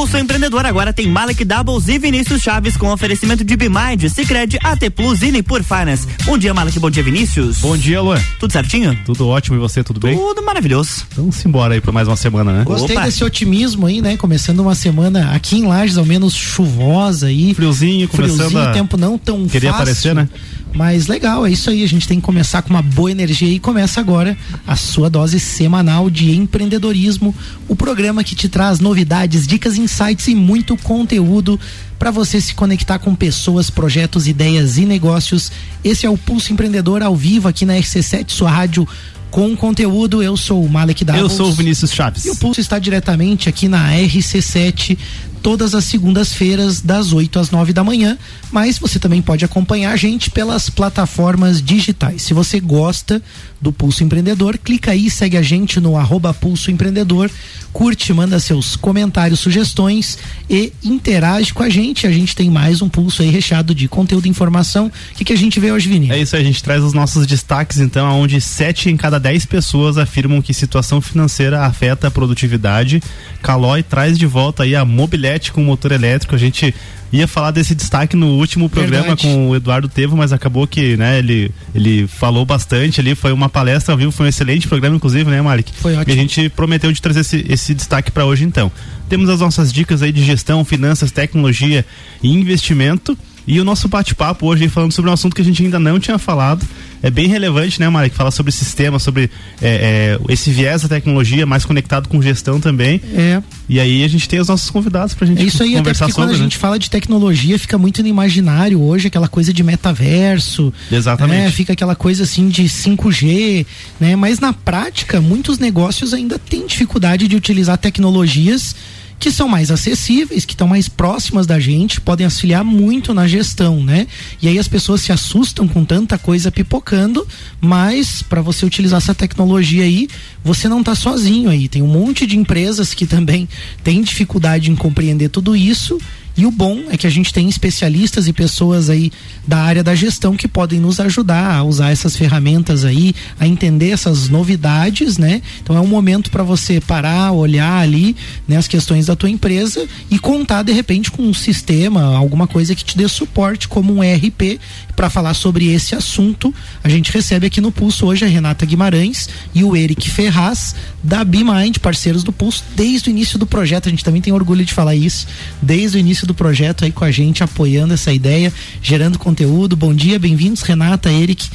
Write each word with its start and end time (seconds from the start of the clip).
Pulso 0.00 0.16
Empreendedor 0.16 0.64
agora 0.64 0.94
tem 0.94 1.06
Malek 1.06 1.44
Doubles 1.44 1.86
e 1.88 1.98
Vinícius 1.98 2.40
Chaves 2.40 2.74
com 2.74 2.90
oferecimento 2.90 3.44
de 3.44 3.54
Bimind, 3.54 4.08
Cicred, 4.08 4.58
AT 4.64 4.88
Plus 4.96 5.20
e 5.20 5.30
Nipur 5.30 5.62
Finance. 5.62 6.08
Bom 6.24 6.38
dia, 6.38 6.54
Malek. 6.54 6.78
Bom 6.78 6.88
dia, 6.88 7.02
Vinícius. 7.02 7.58
Bom 7.58 7.76
dia, 7.76 8.00
Luan. 8.00 8.18
Tudo 8.38 8.50
certinho? 8.50 8.98
Tudo 9.04 9.28
ótimo. 9.28 9.58
E 9.58 9.60
você, 9.60 9.84
tudo 9.84 10.00
bem? 10.00 10.16
Tudo 10.16 10.42
maravilhoso. 10.42 11.04
Então, 11.12 11.24
vamos 11.24 11.44
embora 11.44 11.74
aí 11.74 11.82
para 11.82 11.92
mais 11.92 12.08
uma 12.08 12.16
semana, 12.16 12.50
né? 12.50 12.64
Gostei 12.64 12.96
Opa. 12.96 13.04
desse 13.04 13.22
otimismo 13.22 13.86
aí, 13.86 14.00
né? 14.00 14.16
Começando 14.16 14.60
uma 14.60 14.74
semana 14.74 15.32
aqui 15.32 15.58
em 15.58 15.66
Lages, 15.66 15.98
ao 15.98 16.06
menos 16.06 16.34
chuvosa 16.34 17.26
aí. 17.26 17.52
Friozinho, 17.52 18.08
começando 18.08 18.36
Friozinho, 18.38 18.62
a... 18.62 18.72
tempo 18.72 18.96
não 18.96 19.18
tão 19.18 19.46
Queria 19.48 19.68
fácil. 19.68 19.82
aparecer, 19.82 20.14
né? 20.14 20.30
Mas 20.72 21.06
legal, 21.06 21.46
é 21.46 21.50
isso 21.50 21.68
aí. 21.70 21.82
A 21.82 21.88
gente 21.88 22.06
tem 22.06 22.20
que 22.20 22.24
começar 22.24 22.62
com 22.62 22.70
uma 22.70 22.82
boa 22.82 23.10
energia 23.10 23.48
e 23.48 23.58
começa 23.58 24.00
agora 24.00 24.36
a 24.66 24.76
sua 24.76 25.10
dose 25.10 25.40
semanal 25.40 26.08
de 26.08 26.34
empreendedorismo. 26.36 27.34
O 27.68 27.74
programa 27.74 28.22
que 28.22 28.34
te 28.34 28.48
traz 28.48 28.80
novidades, 28.80 29.46
dicas, 29.46 29.76
insights 29.76 30.28
e 30.28 30.34
muito 30.34 30.76
conteúdo 30.76 31.58
para 31.98 32.10
você 32.10 32.40
se 32.40 32.54
conectar 32.54 32.98
com 32.98 33.14
pessoas, 33.14 33.68
projetos, 33.68 34.26
ideias 34.26 34.78
e 34.78 34.86
negócios. 34.86 35.52
Esse 35.84 36.06
é 36.06 36.10
o 36.10 36.16
Pulso 36.16 36.52
Empreendedor 36.52 37.02
ao 37.02 37.14
vivo 37.14 37.48
aqui 37.48 37.66
na 37.66 37.74
RC7, 37.74 38.30
sua 38.30 38.50
rádio 38.50 38.88
com 39.30 39.56
conteúdo. 39.56 40.22
Eu 40.22 40.36
sou 40.36 40.64
o 40.64 40.68
Malek 40.68 41.04
Davos. 41.04 41.22
Eu 41.22 41.30
sou 41.30 41.48
o 41.48 41.52
Vinícius 41.52 41.92
Chaves. 41.92 42.24
E 42.24 42.30
o 42.30 42.36
Pulso 42.36 42.60
está 42.60 42.78
diretamente 42.78 43.48
aqui 43.48 43.68
na 43.68 43.92
RC7 43.92 44.98
todas 45.42 45.74
as 45.74 45.84
segundas-feiras, 45.84 46.80
das 46.80 47.12
8 47.12 47.38
às 47.38 47.50
9 47.50 47.72
da 47.72 47.84
manhã. 47.84 48.16
Mas 48.50 48.78
você 48.78 48.98
também 48.98 49.22
pode 49.22 49.44
acompanhar 49.44 49.92
a 49.92 49.96
gente 49.96 50.30
pelas 50.30 50.70
plataformas 50.70 51.62
digitais. 51.62 52.22
Se 52.22 52.34
você 52.34 52.60
gosta 52.60 53.22
do 53.60 53.72
Pulso 53.72 54.02
Empreendedor, 54.02 54.56
clica 54.56 54.92
aí, 54.92 55.10
segue 55.10 55.36
a 55.36 55.42
gente 55.42 55.78
no 55.78 55.96
arroba 55.96 56.32
Pulso 56.32 56.70
Empreendedor, 56.70 57.30
curte, 57.72 58.12
manda 58.12 58.40
seus 58.40 58.74
comentários, 58.74 59.40
sugestões 59.40 60.18
e 60.48 60.72
interage 60.82 61.52
com 61.52 61.62
a 61.62 61.68
gente. 61.68 62.06
A 62.06 62.10
gente 62.10 62.34
tem 62.34 62.50
mais 62.50 62.80
um 62.80 62.88
pulso 62.88 63.22
aí 63.22 63.28
recheado 63.28 63.74
de 63.74 63.86
conteúdo 63.86 64.26
e 64.26 64.30
informação. 64.30 64.86
O 64.86 65.14
que, 65.14 65.24
que 65.24 65.32
a 65.32 65.36
gente 65.36 65.60
vê 65.60 65.70
hoje, 65.70 65.88
Vini? 65.88 66.10
É 66.10 66.18
isso 66.18 66.34
a 66.34 66.42
gente 66.42 66.62
traz 66.62 66.82
os 66.82 66.92
nossos 66.92 67.26
destaques, 67.26 67.78
então, 67.78 68.20
onde 68.20 68.40
sete 68.40 68.88
em 68.88 68.96
cada 68.96 69.18
dez 69.18 69.44
pessoas 69.44 69.98
afirmam 69.98 70.40
que 70.40 70.54
situação 70.54 71.00
financeira 71.00 71.64
afeta 71.64 72.08
a 72.08 72.10
produtividade. 72.10 73.02
Calói 73.42 73.82
traz 73.82 74.18
de 74.18 74.26
volta 74.26 74.62
aí 74.62 74.74
a 74.74 74.84
mobilete 74.84 75.52
com 75.52 75.62
motor 75.62 75.92
elétrico. 75.92 76.34
A 76.34 76.38
gente 76.38 76.74
ia 77.12 77.26
falar 77.26 77.50
desse 77.50 77.74
destaque 77.74 78.16
no 78.16 78.38
último 78.38 78.68
programa 78.68 79.08
Verdade. 79.08 79.22
com 79.22 79.50
o 79.50 79.56
Eduardo 79.56 79.88
Tevo, 79.88 80.16
mas 80.16 80.32
acabou 80.32 80.66
que, 80.66 80.96
né, 80.96 81.18
ele, 81.18 81.50
ele 81.74 82.06
falou 82.06 82.44
bastante 82.44 83.00
ali, 83.00 83.14
foi 83.14 83.32
uma 83.32 83.48
palestra 83.48 83.92
ao 83.92 83.98
vivo, 83.98 84.12
foi 84.12 84.26
um 84.26 84.28
excelente 84.28 84.68
programa, 84.68 84.96
inclusive, 84.96 85.28
né, 85.30 85.40
Malik? 85.40 85.72
Foi 85.76 85.94
ótimo. 85.94 86.10
E 86.10 86.12
a 86.12 86.16
gente 86.16 86.48
prometeu 86.50 86.92
de 86.92 87.02
trazer 87.02 87.20
esse, 87.20 87.44
esse 87.48 87.74
destaque 87.74 88.10
para 88.10 88.24
hoje, 88.24 88.44
então. 88.44 88.70
Temos 89.08 89.28
as 89.28 89.40
nossas 89.40 89.72
dicas 89.72 90.02
aí 90.02 90.12
de 90.12 90.24
gestão, 90.24 90.64
finanças, 90.64 91.10
tecnologia 91.10 91.84
e 92.22 92.32
investimento. 92.32 93.18
E 93.46 93.60
o 93.60 93.64
nosso 93.64 93.88
bate-papo 93.88 94.46
hoje 94.46 94.68
falando 94.68 94.92
sobre 94.92 95.10
um 95.10 95.14
assunto 95.14 95.34
que 95.34 95.42
a 95.42 95.44
gente 95.44 95.62
ainda 95.62 95.78
não 95.78 95.98
tinha 95.98 96.18
falado. 96.18 96.66
É 97.02 97.10
bem 97.10 97.26
relevante, 97.26 97.80
né, 97.80 97.88
Mari? 97.88 98.10
Que 98.10 98.16
fala 98.16 98.30
sobre 98.30 98.52
sistema, 98.52 98.98
sobre 98.98 99.30
é, 99.62 100.18
é, 100.28 100.32
esse 100.32 100.50
viés 100.50 100.82
da 100.82 100.88
tecnologia 100.88 101.46
mais 101.46 101.64
conectado 101.64 102.08
com 102.08 102.20
gestão 102.20 102.60
também. 102.60 103.00
É. 103.14 103.42
E 103.68 103.80
aí 103.80 104.04
a 104.04 104.08
gente 104.08 104.28
tem 104.28 104.38
os 104.38 104.48
nossos 104.48 104.68
convidados 104.68 105.14
pra 105.14 105.26
gente 105.26 105.40
é 105.40 105.44
isso 105.44 105.62
aí, 105.62 105.74
conversar 105.74 106.04
até 106.04 106.12
sobre. 106.12 106.28
Quando 106.28 106.38
a 106.38 106.42
gente 106.42 106.58
fala 106.58 106.78
de 106.78 106.90
tecnologia, 106.90 107.58
fica 107.58 107.78
muito 107.78 108.02
no 108.02 108.08
imaginário 108.08 108.80
hoje, 108.82 109.06
aquela 109.06 109.28
coisa 109.28 109.52
de 109.52 109.62
metaverso. 109.62 110.72
Exatamente. 110.92 111.44
Né? 111.44 111.50
Fica 111.50 111.72
aquela 111.72 111.96
coisa 111.96 112.24
assim 112.24 112.48
de 112.48 112.64
5G, 112.64 113.64
né? 113.98 114.14
Mas 114.14 114.38
na 114.38 114.52
prática, 114.52 115.20
muitos 115.20 115.58
negócios 115.58 116.12
ainda 116.12 116.38
têm 116.38 116.66
dificuldade 116.66 117.26
de 117.26 117.34
utilizar 117.34 117.78
tecnologias 117.78 118.76
que 119.20 119.30
são 119.30 119.46
mais 119.46 119.70
acessíveis, 119.70 120.46
que 120.46 120.54
estão 120.54 120.66
mais 120.66 120.88
próximas 120.88 121.46
da 121.46 121.60
gente, 121.60 122.00
podem 122.00 122.24
auxiliar 122.24 122.64
muito 122.64 123.12
na 123.12 123.28
gestão, 123.28 123.84
né? 123.84 124.06
E 124.40 124.48
aí 124.48 124.58
as 124.58 124.66
pessoas 124.66 125.02
se 125.02 125.12
assustam 125.12 125.68
com 125.68 125.84
tanta 125.84 126.16
coisa 126.16 126.50
pipocando, 126.50 127.28
mas 127.60 128.22
para 128.22 128.40
você 128.40 128.64
utilizar 128.64 128.96
essa 128.96 129.14
tecnologia 129.14 129.84
aí, 129.84 130.08
você 130.42 130.70
não 130.70 130.80
está 130.80 130.94
sozinho 130.94 131.50
aí. 131.50 131.68
Tem 131.68 131.82
um 131.82 131.86
monte 131.86 132.26
de 132.26 132.38
empresas 132.38 132.94
que 132.94 133.06
também 133.06 133.46
têm 133.84 134.00
dificuldade 134.00 134.70
em 134.70 134.74
compreender 134.74 135.28
tudo 135.28 135.54
isso 135.54 136.00
e 136.40 136.46
o 136.46 136.50
bom 136.50 136.84
é 136.88 136.96
que 136.96 137.06
a 137.06 137.10
gente 137.10 137.34
tem 137.34 137.50
especialistas 137.50 138.26
e 138.26 138.32
pessoas 138.32 138.88
aí 138.88 139.12
da 139.46 139.58
área 139.58 139.84
da 139.84 139.94
gestão 139.94 140.34
que 140.34 140.48
podem 140.48 140.80
nos 140.80 140.98
ajudar 140.98 141.54
a 141.54 141.62
usar 141.62 141.90
essas 141.90 142.16
ferramentas 142.16 142.82
aí, 142.82 143.14
a 143.38 143.46
entender 143.46 143.90
essas 143.90 144.30
novidades, 144.30 145.18
né? 145.18 145.42
Então 145.62 145.76
é 145.76 145.80
um 145.82 145.86
momento 145.86 146.30
para 146.30 146.42
você 146.42 146.80
parar, 146.80 147.32
olhar 147.32 147.82
ali, 147.82 148.16
né, 148.48 148.56
as 148.56 148.66
questões 148.66 149.04
da 149.04 149.14
tua 149.14 149.28
empresa 149.28 149.86
e 150.10 150.18
contar 150.18 150.62
de 150.62 150.72
repente 150.72 151.10
com 151.10 151.24
um 151.24 151.34
sistema, 151.34 152.16
alguma 152.16 152.46
coisa 152.46 152.74
que 152.74 152.86
te 152.86 152.96
dê 152.96 153.06
suporte 153.06 153.68
como 153.68 153.92
um 153.92 154.02
ERP 154.02 154.58
para 154.96 155.10
falar 155.10 155.34
sobre 155.34 155.70
esse 155.70 155.94
assunto. 155.94 156.54
A 156.82 156.88
gente 156.88 157.12
recebe 157.12 157.48
aqui 157.48 157.60
no 157.60 157.70
Pulso 157.70 158.06
hoje 158.06 158.24
a 158.24 158.28
Renata 158.28 158.64
Guimarães 158.64 159.28
e 159.54 159.62
o 159.62 159.76
Eric 159.76 160.08
Ferraz 160.10 160.74
da 161.02 161.24
BeMind, 161.24 161.78
parceiros 161.78 162.22
do 162.22 162.32
Pulso 162.32 162.62
desde 162.76 163.08
o 163.08 163.10
início 163.10 163.38
do 163.38 163.46
projeto. 163.46 163.88
A 163.88 163.90
gente 163.90 164.04
também 164.04 164.20
tem 164.20 164.32
orgulho 164.32 164.64
de 164.64 164.72
falar 164.72 164.94
isso, 164.94 165.26
desde 165.60 165.96
o 165.96 166.00
início 166.00 166.26
do 166.26 166.34
projeto 166.34 166.84
aí 166.84 166.92
com 166.92 167.04
a 167.04 167.10
gente, 167.10 167.42
apoiando 167.42 167.94
essa 167.94 168.12
ideia, 168.12 168.52
gerando 168.82 169.18
conteúdo. 169.18 169.76
Bom 169.76 169.94
dia, 169.94 170.18
bem-vindos, 170.18 170.62
Renata, 170.62 171.10
Eric. 171.10 171.48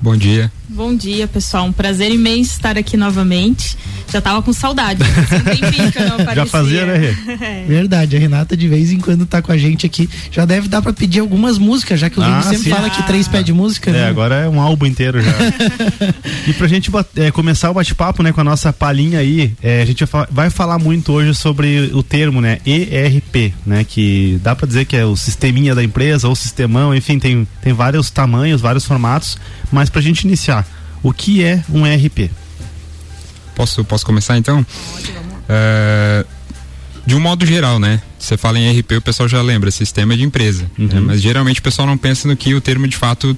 Bom 0.00 0.16
dia. 0.16 0.52
Bom 0.68 0.94
dia, 0.96 1.28
pessoal. 1.28 1.66
Um 1.66 1.72
prazer 1.72 2.10
imenso 2.10 2.52
estar 2.52 2.76
aqui 2.76 2.96
novamente. 2.96 3.76
Já 4.12 4.20
tava 4.20 4.40
com 4.42 4.52
saudade. 4.52 5.00
Já 6.34 6.46
fazia, 6.46 6.86
né, 6.86 7.16
é. 7.40 7.64
Verdade, 7.66 8.16
a 8.16 8.18
Renata 8.18 8.56
de 8.56 8.68
vez 8.68 8.92
em 8.92 8.98
quando 8.98 9.26
tá 9.26 9.42
com 9.42 9.52
a 9.52 9.58
gente 9.58 9.84
aqui. 9.84 10.08
Já 10.30 10.44
deve 10.44 10.68
dar 10.68 10.80
para 10.80 10.92
pedir 10.92 11.20
algumas 11.20 11.58
músicas, 11.58 11.98
já 12.00 12.08
que 12.08 12.18
o 12.18 12.22
ah, 12.22 12.42
sempre 12.42 12.64
sim. 12.64 12.70
fala 12.70 12.88
que 12.88 13.02
três 13.04 13.28
pede 13.28 13.52
música. 13.52 13.90
É, 13.90 13.94
né? 13.94 14.08
agora 14.08 14.36
é 14.36 14.48
um 14.48 14.60
álbum 14.60 14.86
inteiro 14.86 15.20
já. 15.20 15.32
e 16.46 16.52
pra 16.52 16.68
gente 16.68 16.90
é, 17.16 17.30
começar 17.30 17.70
o 17.70 17.74
bate-papo, 17.74 18.22
né, 18.22 18.32
com 18.32 18.40
a 18.40 18.44
nossa 18.44 18.72
palhinha 18.72 19.18
aí, 19.18 19.52
é, 19.62 19.82
a 19.82 19.84
gente 19.84 20.04
vai 20.30 20.50
falar 20.50 20.78
muito 20.78 21.12
hoje 21.12 21.34
sobre 21.34 21.90
o 21.92 22.02
termo, 22.02 22.40
né, 22.40 22.58
ERP, 22.64 23.54
né, 23.64 23.84
que 23.84 24.38
dá 24.42 24.54
para 24.54 24.66
dizer 24.66 24.84
que 24.84 24.96
é 24.96 25.04
o 25.04 25.16
sisteminha 25.16 25.74
da 25.74 25.82
empresa, 25.82 26.28
ou 26.28 26.34
sistemão, 26.34 26.94
enfim, 26.94 27.18
tem, 27.18 27.46
tem 27.60 27.72
vários 27.72 28.10
tamanhos, 28.10 28.60
vários 28.60 28.84
formatos, 28.84 29.36
mas 29.70 29.90
pra 29.90 30.00
gente 30.00 30.22
iniciar, 30.22 30.65
o 31.02 31.12
que 31.12 31.42
é 31.42 31.62
um 31.70 31.86
ERP? 31.86 32.30
Posso, 33.54 33.84
posso 33.84 34.04
começar 34.04 34.36
então? 34.36 34.64
É, 35.48 36.24
de 37.06 37.14
um 37.14 37.20
modo 37.20 37.46
geral, 37.46 37.78
né? 37.78 38.02
Você 38.18 38.36
fala 38.36 38.58
em 38.58 38.76
ERP, 38.76 38.92
o 38.92 39.00
pessoal 39.00 39.28
já 39.28 39.40
lembra, 39.40 39.70
sistema 39.70 40.16
de 40.16 40.24
empresa. 40.24 40.70
Uhum. 40.78 40.86
Né? 40.86 41.00
Mas 41.00 41.22
geralmente 41.22 41.60
o 41.60 41.62
pessoal 41.62 41.86
não 41.86 41.96
pensa 41.96 42.26
no 42.26 42.36
que 42.36 42.54
o 42.54 42.60
termo 42.60 42.88
de 42.88 42.96
fato 42.96 43.36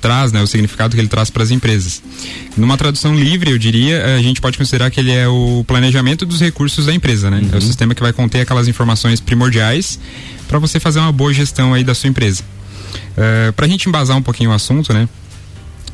traz, 0.00 0.32
né? 0.32 0.40
O 0.42 0.46
significado 0.46 0.94
que 0.94 1.00
ele 1.00 1.08
traz 1.08 1.30
para 1.30 1.42
as 1.42 1.50
empresas. 1.50 2.02
Numa 2.56 2.76
tradução 2.76 3.14
livre, 3.14 3.50
eu 3.50 3.58
diria, 3.58 4.16
a 4.16 4.22
gente 4.22 4.40
pode 4.40 4.56
considerar 4.56 4.90
que 4.90 4.98
ele 4.98 5.12
é 5.12 5.28
o 5.28 5.62
planejamento 5.66 6.24
dos 6.24 6.40
recursos 6.40 6.86
da 6.86 6.94
empresa, 6.94 7.30
né? 7.30 7.38
Uhum. 7.38 7.48
É 7.48 7.52
o 7.52 7.54
uhum. 7.56 7.60
sistema 7.60 7.94
que 7.94 8.00
vai 8.00 8.12
conter 8.12 8.40
aquelas 8.40 8.66
informações 8.66 9.20
primordiais 9.20 10.00
para 10.48 10.58
você 10.58 10.80
fazer 10.80 10.98
uma 10.98 11.12
boa 11.12 11.32
gestão 11.32 11.74
aí 11.74 11.84
da 11.84 11.94
sua 11.94 12.08
empresa. 12.08 12.42
Uh, 13.12 13.52
para 13.52 13.66
a 13.66 13.68
gente 13.68 13.88
embasar 13.88 14.16
um 14.16 14.22
pouquinho 14.22 14.50
o 14.50 14.52
assunto, 14.52 14.92
né? 14.92 15.08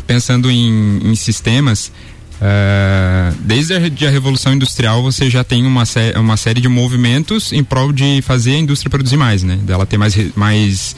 Pensando 0.06 0.50
em, 0.50 1.00
em 1.05 1.15
sistemas, 1.15 1.91
Uh, 2.37 3.34
desde 3.41 3.72
a, 3.72 3.78
a, 3.78 4.11
Revolução 4.11 4.53
Industrial 4.53 5.03
você 5.03 5.31
já 5.31 5.43
tem 5.43 5.65
uma, 5.65 5.87
sé 5.87 6.12
uma 6.19 6.37
série 6.37 6.61
de 6.61 6.69
movimentos 6.69 7.50
em 7.50 7.65
prol 7.65 7.93
de 7.93 8.21
fazer 8.21 8.56
a 8.56 8.59
indústria 8.59 8.91
produzir 8.91 9.17
mais, 9.17 9.43
né? 9.43 9.59
Dela 9.62 9.87
ter 9.87 9.97
mais, 9.97 10.15
mais 10.37 10.94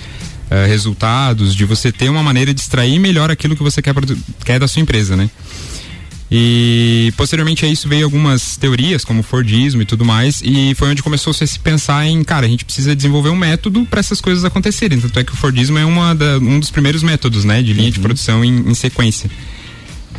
uh, 0.50 0.66
resultados, 0.66 1.54
de 1.54 1.64
você 1.64 1.92
ter 1.92 2.08
uma 2.08 2.24
maneira 2.24 2.52
de 2.52 2.60
extrair 2.60 2.98
melhor 2.98 3.30
aquilo 3.30 3.54
que 3.54 3.62
você 3.62 3.80
quer, 3.80 3.94
quer 4.44 4.58
da 4.58 4.66
sua 4.66 4.82
empresa, 4.82 5.16
né? 5.16 5.30
E 6.30 7.12
posteriormente 7.16 7.64
a 7.64 7.68
isso 7.68 7.88
veio 7.88 8.04
algumas 8.04 8.56
teorias, 8.56 9.02
como 9.04 9.20
o 9.20 9.22
Fordismo 9.22 9.80
e 9.80 9.86
tudo 9.86 10.04
mais, 10.04 10.42
e 10.44 10.74
foi 10.74 10.90
onde 10.90 11.02
começou 11.02 11.32
-se 11.32 11.44
a 11.44 11.46
se 11.46 11.58
pensar 11.58 12.06
em, 12.06 12.22
cara, 12.22 12.44
a 12.46 12.48
gente 12.48 12.64
precisa 12.64 12.94
desenvolver 12.94 13.30
um 13.30 13.36
método 13.36 13.86
para 13.86 14.00
essas 14.00 14.20
coisas 14.20 14.44
acontecerem. 14.44 15.00
Tanto 15.00 15.18
é 15.18 15.24
que 15.24 15.32
o 15.32 15.36
Fordismo 15.36 15.78
é 15.78 15.84
uma 15.84 16.14
da, 16.14 16.38
um 16.38 16.60
dos 16.60 16.70
primeiros 16.70 17.02
métodos, 17.02 17.44
né, 17.44 17.62
de 17.62 17.72
linha 17.72 17.86
uhum. 17.86 17.92
de 17.92 18.00
produção 18.00 18.44
em, 18.44 18.70
em 18.70 18.74
sequência. 18.74 19.30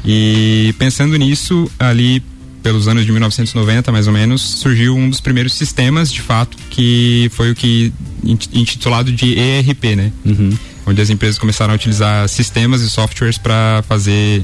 E 0.03 0.73
pensando 0.79 1.15
nisso, 1.15 1.69
ali 1.77 2.23
pelos 2.63 2.87
anos 2.87 3.05
de 3.05 3.11
1990, 3.11 3.91
mais 3.91 4.07
ou 4.07 4.13
menos, 4.13 4.41
surgiu 4.41 4.95
um 4.95 5.09
dos 5.09 5.21
primeiros 5.21 5.53
sistemas, 5.53 6.11
de 6.11 6.21
fato, 6.21 6.57
que 6.69 7.29
foi 7.33 7.51
o 7.51 7.55
que 7.55 7.93
intitulado 8.23 9.11
de 9.11 9.37
ERP, 9.37 9.95
né? 9.95 10.11
Uhum. 10.25 10.57
Onde 10.85 11.01
as 11.01 11.09
empresas 11.09 11.37
começaram 11.37 11.73
a 11.73 11.75
utilizar 11.75 12.27
sistemas 12.27 12.81
e 12.81 12.89
softwares 12.89 13.37
para 13.37 13.83
fazer 13.87 14.43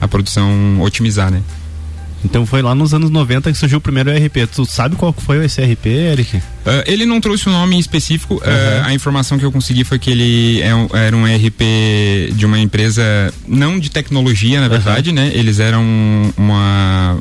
a 0.00 0.08
produção 0.08 0.80
otimizar, 0.80 1.30
né? 1.30 1.42
Então 2.24 2.44
foi 2.44 2.60
lá 2.60 2.74
nos 2.74 2.92
anos 2.92 3.08
90 3.08 3.52
que 3.52 3.58
surgiu 3.58 3.78
o 3.78 3.80
primeiro 3.80 4.10
ERP. 4.10 4.48
Tu 4.52 4.64
sabe 4.64 4.96
qual 4.96 5.12
foi 5.12 5.44
esse 5.44 5.60
ERP, 5.60 5.86
Eric? 5.86 6.36
Uh, 6.36 6.42
ele 6.86 7.06
não 7.06 7.20
trouxe 7.20 7.48
um 7.48 7.52
nome 7.52 7.78
específico. 7.78 8.34
Uhum. 8.34 8.40
Uh, 8.40 8.84
a 8.84 8.94
informação 8.94 9.38
que 9.38 9.44
eu 9.44 9.52
consegui 9.52 9.84
foi 9.84 9.98
que 9.98 10.10
ele 10.10 10.60
é 10.60 10.74
um, 10.74 10.88
era 10.92 11.16
um 11.16 11.26
ERP 11.26 11.62
de 12.32 12.44
uma 12.44 12.58
empresa, 12.58 13.02
não 13.46 13.78
de 13.78 13.90
tecnologia, 13.90 14.60
na 14.60 14.68
verdade, 14.68 15.10
uhum. 15.10 15.16
né? 15.16 15.30
Eles 15.34 15.60
eram 15.60 15.84
uma 16.36 17.18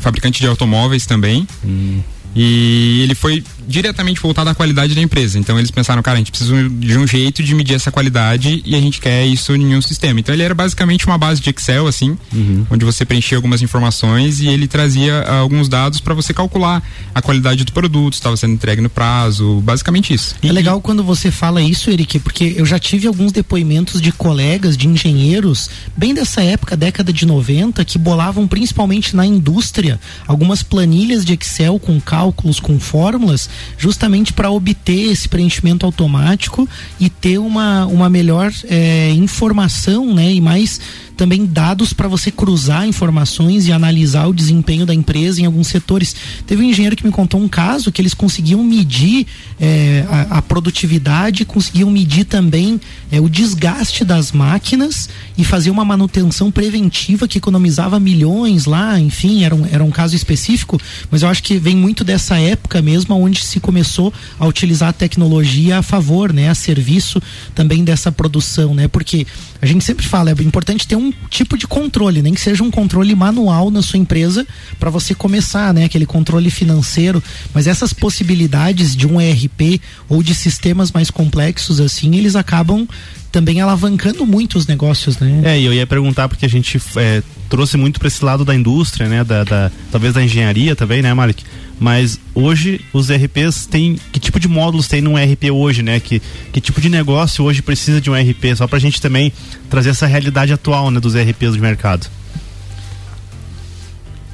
fabricante 0.00 0.40
de 0.40 0.46
automóveis 0.46 1.06
também. 1.06 1.46
Hum. 1.64 2.00
E 2.34 3.00
ele 3.02 3.14
foi 3.14 3.42
diretamente 3.66 4.20
voltado 4.20 4.50
à 4.50 4.54
qualidade 4.54 4.94
da 4.94 5.00
empresa. 5.00 5.38
Então 5.38 5.58
eles 5.58 5.70
pensaram, 5.70 6.02
cara, 6.02 6.16
a 6.16 6.18
gente 6.18 6.30
precisa 6.30 6.68
de 6.68 6.98
um 6.98 7.06
jeito 7.06 7.42
de 7.42 7.54
medir 7.54 7.74
essa 7.74 7.90
qualidade 7.90 8.62
e 8.64 8.74
a 8.74 8.80
gente 8.80 9.00
quer 9.00 9.26
isso 9.26 9.54
em 9.54 9.74
um 9.74 9.82
sistema. 9.82 10.20
Então 10.20 10.34
ele 10.34 10.42
era 10.42 10.54
basicamente 10.54 11.06
uma 11.06 11.18
base 11.18 11.40
de 11.40 11.50
Excel, 11.50 11.86
assim, 11.86 12.16
uhum. 12.32 12.66
onde 12.70 12.84
você 12.84 13.04
preenchia 13.04 13.36
algumas 13.36 13.62
informações 13.62 14.40
e 14.40 14.48
ele 14.48 14.66
trazia 14.66 15.24
uh, 15.26 15.32
alguns 15.42 15.68
dados 15.68 16.00
para 16.00 16.14
você 16.14 16.32
calcular 16.32 16.82
a 17.14 17.22
qualidade 17.22 17.64
do 17.64 17.72
produto, 17.72 18.14
estava 18.14 18.36
sendo 18.36 18.54
entregue 18.54 18.80
no 18.80 18.90
prazo, 18.90 19.60
basicamente 19.60 20.14
isso. 20.14 20.36
É 20.42 20.52
legal 20.52 20.80
quando 20.80 21.02
você 21.02 21.30
fala 21.30 21.60
isso, 21.60 21.90
Eric, 21.90 22.18
porque 22.20 22.54
eu 22.56 22.64
já 22.64 22.78
tive 22.78 23.06
alguns 23.06 23.32
depoimentos 23.32 24.00
de 24.00 24.12
colegas, 24.12 24.76
de 24.76 24.86
engenheiros, 24.86 25.68
bem 25.96 26.14
dessa 26.14 26.42
época, 26.42 26.76
década 26.76 27.12
de 27.12 27.26
90, 27.26 27.84
que 27.84 27.98
bolavam 27.98 28.46
principalmente 28.46 29.16
na 29.16 29.26
indústria 29.26 29.98
algumas 30.26 30.62
planilhas 30.62 31.24
de 31.24 31.32
Excel 31.32 31.78
com 31.78 32.00
cálculos, 32.00 32.60
com 32.60 32.78
fórmulas, 32.78 33.48
justamente 33.78 34.32
para 34.32 34.50
obter 34.50 35.10
esse 35.12 35.28
preenchimento 35.28 35.86
automático 35.86 36.68
e 36.98 37.08
ter 37.08 37.38
uma, 37.38 37.86
uma 37.86 38.08
melhor 38.08 38.52
é, 38.64 39.10
informação 39.10 40.14
né, 40.14 40.32
e 40.32 40.40
mais 40.40 40.80
também 41.16 41.46
dados 41.46 41.92
para 41.92 42.08
você 42.08 42.30
cruzar 42.30 42.86
informações 42.86 43.66
e 43.66 43.72
analisar 43.72 44.26
o 44.26 44.34
desempenho 44.34 44.84
da 44.84 44.94
empresa 44.94 45.40
em 45.40 45.46
alguns 45.46 45.68
setores. 45.68 46.14
Teve 46.46 46.62
um 46.62 46.66
engenheiro 46.66 46.96
que 46.96 47.04
me 47.04 47.10
contou 47.10 47.40
um 47.40 47.48
caso 47.48 47.90
que 47.90 48.00
eles 48.02 48.14
conseguiam 48.14 48.62
medir 48.62 49.26
é, 49.58 50.04
a, 50.08 50.38
a, 50.38 50.42
produtividade, 50.42 51.44
conseguiam 51.44 51.90
medir 51.90 52.24
também 52.24 52.80
é, 53.10 53.20
o 53.20 53.28
desgaste 53.28 54.04
das 54.04 54.32
máquinas 54.32 55.08
e 55.38 55.44
fazer 55.44 55.70
uma 55.70 55.84
manutenção 55.84 56.50
preventiva 56.50 57.26
que 57.26 57.38
economizava 57.38 57.98
milhões 57.98 58.66
lá, 58.66 59.00
enfim, 59.00 59.44
era 59.44 59.54
um, 59.54 59.66
era 59.66 59.82
um 59.82 59.90
caso 59.90 60.14
específico, 60.14 60.80
mas 61.10 61.22
eu 61.22 61.28
acho 61.28 61.42
que 61.42 61.58
vem 61.58 61.76
muito 61.76 62.04
dessa 62.04 62.38
época 62.38 62.82
mesmo 62.82 63.14
onde 63.14 63.42
se 63.42 63.58
começou 63.60 64.12
a 64.38 64.46
utilizar 64.46 64.90
a 64.90 64.92
tecnologia 64.92 65.78
a 65.78 65.82
favor, 65.82 66.32
né, 66.32 66.50
a 66.50 66.54
serviço 66.54 67.22
também 67.54 67.84
dessa 67.84 68.12
produção, 68.12 68.74
né? 68.74 68.88
Porque 68.88 69.26
a 69.60 69.66
gente 69.66 69.84
sempre 69.84 70.06
fala, 70.06 70.30
é 70.30 70.42
importante 70.42 70.86
ter 70.86 70.96
um 70.96 71.12
tipo 71.30 71.56
de 71.56 71.66
controle, 71.66 72.22
nem 72.22 72.34
que 72.34 72.40
seja 72.40 72.62
um 72.62 72.70
controle 72.70 73.14
manual 73.14 73.70
na 73.70 73.82
sua 73.82 73.98
empresa 73.98 74.46
para 74.78 74.90
você 74.90 75.14
começar, 75.14 75.72
né? 75.72 75.84
Aquele 75.84 76.06
controle 76.06 76.50
financeiro, 76.50 77.22
mas 77.54 77.66
essas 77.66 77.92
possibilidades 77.92 78.96
de 78.96 79.06
um 79.06 79.20
ERP 79.20 79.80
ou 80.08 80.22
de 80.22 80.34
sistemas 80.34 80.92
mais 80.92 81.10
complexos 81.10 81.80
assim, 81.80 82.14
eles 82.16 82.36
acabam 82.36 82.86
também 83.32 83.60
alavancando 83.60 84.24
muito 84.24 84.56
os 84.56 84.66
negócios, 84.66 85.18
né? 85.18 85.42
É, 85.44 85.60
e 85.60 85.64
eu 85.64 85.72
ia 85.74 85.86
perguntar 85.86 86.28
porque 86.28 86.46
a 86.46 86.48
gente 86.48 86.80
é, 86.96 87.22
trouxe 87.50 87.76
muito 87.76 87.98
para 87.98 88.08
esse 88.08 88.24
lado 88.24 88.44
da 88.44 88.54
indústria, 88.54 89.08
né? 89.08 89.22
Da, 89.22 89.44
da, 89.44 89.70
talvez 89.90 90.14
da 90.14 90.22
engenharia 90.22 90.74
também, 90.74 91.02
né, 91.02 91.12
Malik? 91.12 91.44
Mas 91.78 92.18
hoje 92.34 92.80
os 92.92 93.10
RPs 93.10 93.66
têm. 93.66 93.98
Que 94.12 94.18
tipo 94.18 94.40
de 94.40 94.48
módulos 94.48 94.88
tem 94.88 95.00
num 95.00 95.16
RP 95.16 95.50
hoje, 95.52 95.82
né? 95.82 96.00
Que, 96.00 96.22
que 96.52 96.60
tipo 96.60 96.80
de 96.80 96.88
negócio 96.88 97.44
hoje 97.44 97.60
precisa 97.60 98.00
de 98.00 98.10
um 98.10 98.14
RP? 98.14 98.56
Só 98.56 98.66
para 98.66 98.78
a 98.78 98.80
gente 98.80 99.00
também 99.00 99.32
trazer 99.68 99.90
essa 99.90 100.06
realidade 100.06 100.52
atual 100.52 100.90
né, 100.90 100.98
dos 100.98 101.14
RPs 101.14 101.52
de 101.52 101.60
mercado. 101.60 102.08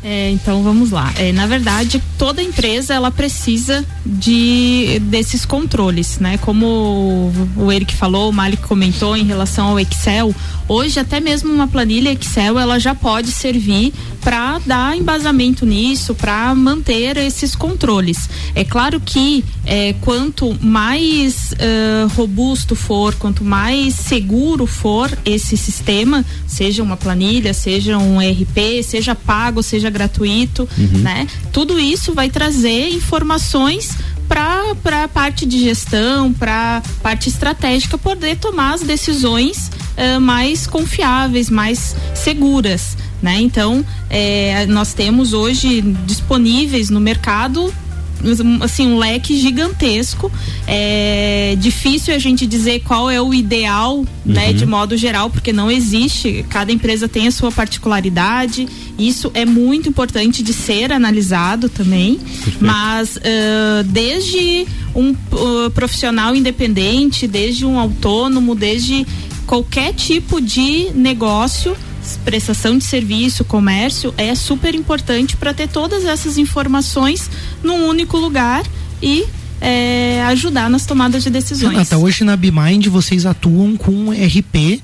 É, 0.05 0.31
então 0.31 0.63
vamos 0.65 0.91
lá. 0.91 1.13
É, 1.17 1.33
na 1.33 1.47
verdade, 1.47 2.03
toda 2.19 2.43
empresa 2.43 2.93
ela 2.93 3.11
precisa 3.11 3.85
de 4.05 4.99
desses 5.03 5.45
controles, 5.45 6.19
né? 6.19 6.39
Como 6.39 7.33
o 7.57 7.71
Eric 7.71 7.95
falou, 7.95 8.29
o 8.29 8.33
Malik 8.33 8.63
comentou 8.65 9.17
em 9.17 9.25
relação 9.25 9.69
ao 9.69 9.81
Excel. 9.81 10.35
Hoje 10.69 10.99
até 10.99 11.21
mesmo 11.21 11.53
uma 11.53 11.69
planilha 11.69 12.13
Excel 12.13 12.59
ela 12.59 12.79
já 12.81 12.95
pode 12.95 13.31
servir 13.31 13.93
para 14.21 14.61
dar 14.61 14.97
embasamento 14.97 15.67
nisso, 15.67 16.15
para 16.15 16.55
manter 16.55 17.17
esses 17.17 17.55
controles. 17.55 18.29
É 18.55 18.65
claro 18.65 19.01
que 19.01 19.45
é, 19.67 19.95
quanto 20.01 20.57
mais 20.65 21.53
uh, 21.53 22.09
robusto 22.15 22.75
for, 22.75 23.15
quanto 23.17 23.45
mais 23.45 23.95
seguro 23.95 24.67
for 24.67 25.11
esse 25.25 25.57
sistema, 25.57 26.25
seja 26.47 26.83
uma 26.83 26.97
planilha, 26.97 27.53
seja 27.53 27.99
um 27.99 28.19
RP, 28.19 28.83
seja 28.85 29.15
pago, 29.15 29.63
seja 29.63 29.91
gratuito, 29.93 30.69
uhum. 30.77 30.99
né? 30.99 31.29
Tudo 31.53 31.79
isso 31.79 32.13
vai 32.13 32.31
trazer 32.31 32.89
informações 32.89 33.97
para 34.29 35.05
a 35.05 35.09
parte 35.09 35.45
de 35.45 35.61
gestão, 35.61 36.33
para 36.33 36.83
parte 37.03 37.29
estratégica 37.29 37.99
poder 37.99 38.37
tomar 38.37 38.75
as 38.75 38.81
decisões 38.81 39.71
uh, 39.97 40.21
mais 40.21 40.67
confiáveis, 40.67 41.51
mais 41.51 41.95
seguras. 42.15 42.97
Né? 43.21 43.41
Então, 43.41 43.85
é, 44.11 44.67
nós 44.67 44.95
temos 44.95 45.33
hoje 45.33 45.81
disponíveis 46.07 46.91
no 46.91 46.99
mercado 46.99 47.73
assim 48.61 48.87
um 48.87 48.99
leque 48.99 49.39
gigantesco 49.39 50.31
é 50.67 51.57
difícil 51.59 52.15
a 52.15 52.19
gente 52.19 52.47
dizer 52.47 52.81
qual 52.81 53.11
é 53.11 53.21
o 53.21 53.35
ideal 53.35 53.99
uhum. 53.99 54.07
né 54.25 54.53
de 54.53 54.65
modo 54.67 54.97
geral 54.97 55.31
porque 55.31 55.53
não 55.53 55.71
existe 55.71 56.45
cada 56.49 56.73
empresa 56.73 57.09
tem 57.09 57.27
a 57.27 57.31
sua 57.31 57.51
particularidade 57.51 58.69
isso 58.99 59.31
é 59.35 59.45
muito 59.45 59.89
importante 59.89 60.43
de 60.43 60.53
ser 60.53 60.93
analisado 60.93 61.69
também 61.69 62.17
Perfeito. 62.17 62.59
mas 62.61 63.17
uh, 63.17 63.85
desde 63.87 64.67
um 64.95 65.11
uh, 65.11 65.71
profissional 65.75 66.37
independente 66.37 67.27
desde 67.27 67.67
um 67.67 67.79
autônomo 67.79 68.55
desde 68.55 69.07
qualquer 69.47 69.93
tipo 69.95 70.41
de 70.41 70.91
negócio 70.95 71.77
prestação 72.25 72.79
de 72.79 72.85
serviço, 72.85 73.45
comércio, 73.45 74.13
é 74.17 74.35
super 74.35 74.75
importante 74.75 75.37
para 75.37 75.55
ter 75.55 75.69
todas 75.69 76.05
essas 76.05 76.39
informações 76.39 77.31
num 77.63 77.87
único 77.87 78.17
lugar 78.17 78.63
e 79.03 79.25
é, 79.61 80.23
ajudar 80.27 80.69
nas 80.69 80.85
tomadas 80.85 81.23
de 81.23 81.31
decisões. 81.31 81.71
Renata, 81.71 81.97
hoje 81.97 82.25
na 82.25 82.37
BeMind 82.37 82.87
vocês 82.89 83.25
atuam 83.25 83.77
com 83.77 84.11
RP 84.11 84.83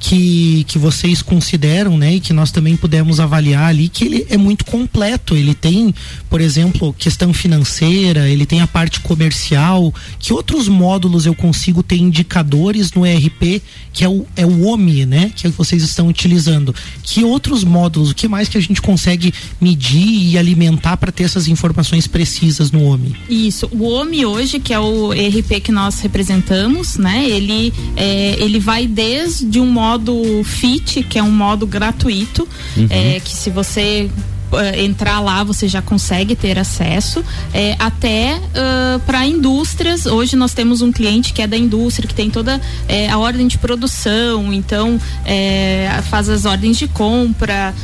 que, 0.00 0.64
que 0.66 0.78
vocês 0.78 1.20
consideram, 1.20 1.96
né, 1.98 2.14
e 2.14 2.20
que 2.20 2.32
nós 2.32 2.50
também 2.50 2.74
pudemos 2.74 3.20
avaliar 3.20 3.68
ali, 3.68 3.88
que 3.88 4.04
ele 4.06 4.26
é 4.30 4.36
muito 4.38 4.64
completo. 4.64 5.36
Ele 5.36 5.54
tem, 5.54 5.94
por 6.28 6.40
exemplo, 6.40 6.94
questão 6.98 7.34
financeira, 7.34 8.26
ele 8.26 8.46
tem 8.46 8.62
a 8.62 8.66
parte 8.66 9.00
comercial. 9.00 9.94
Que 10.18 10.32
outros 10.32 10.68
módulos 10.68 11.26
eu 11.26 11.34
consigo 11.34 11.82
ter 11.82 11.96
indicadores 11.96 12.92
no 12.92 13.06
ERP, 13.06 13.62
que 13.92 14.02
é 14.02 14.08
o, 14.08 14.26
é 14.34 14.46
o 14.46 14.66
OMI, 14.68 15.04
né, 15.04 15.30
que, 15.36 15.46
é 15.46 15.50
que 15.50 15.56
vocês 15.56 15.82
estão 15.82 16.08
utilizando? 16.08 16.74
Que 17.02 17.22
outros 17.22 17.62
módulos, 17.62 18.10
o 18.10 18.14
que 18.14 18.26
mais 18.26 18.48
que 18.48 18.56
a 18.56 18.62
gente 18.62 18.80
consegue 18.80 19.34
medir 19.60 20.30
e 20.30 20.38
alimentar 20.38 20.96
para 20.96 21.12
ter 21.12 21.24
essas 21.24 21.46
informações 21.46 22.06
precisas 22.06 22.72
no 22.72 22.84
OMI? 22.84 23.14
Isso. 23.28 23.68
O 23.70 23.84
OMI 23.84 24.24
hoje, 24.24 24.58
que 24.58 24.72
é 24.72 24.80
o 24.80 25.12
ERP 25.12 25.60
que 25.62 25.70
nós 25.70 26.00
representamos, 26.00 26.96
né, 26.96 27.28
ele, 27.28 27.70
é, 27.96 28.42
ele 28.42 28.58
vai 28.58 28.86
desde 28.86 29.60
um 29.60 29.66
módulo 29.66 29.89
modo 29.90 30.44
Fit, 30.44 31.02
que 31.02 31.18
é 31.18 31.22
um 31.22 31.30
modo 31.30 31.66
gratuito, 31.66 32.46
uhum. 32.76 32.86
é, 32.90 33.20
que 33.20 33.34
se 33.34 33.50
você 33.50 34.10
uh, 34.52 34.80
entrar 34.80 35.20
lá 35.20 35.42
você 35.42 35.68
já 35.68 35.80
consegue 35.80 36.34
ter 36.34 36.58
acesso. 36.58 37.24
É, 37.52 37.76
até 37.78 38.36
uh, 38.36 39.00
para 39.00 39.26
indústrias 39.26 40.06
hoje 40.06 40.36
nós 40.36 40.52
temos 40.52 40.82
um 40.82 40.92
cliente 40.92 41.32
que 41.32 41.42
é 41.42 41.46
da 41.46 41.56
indústria 41.56 42.08
que 42.08 42.14
tem 42.14 42.30
toda 42.30 42.60
é, 42.88 43.08
a 43.08 43.18
ordem 43.18 43.46
de 43.46 43.58
produção 43.58 44.52
então 44.52 45.00
é, 45.24 46.00
faz 46.08 46.28
as 46.28 46.44
ordens 46.44 46.76
de 46.76 46.88
compra 46.88 47.74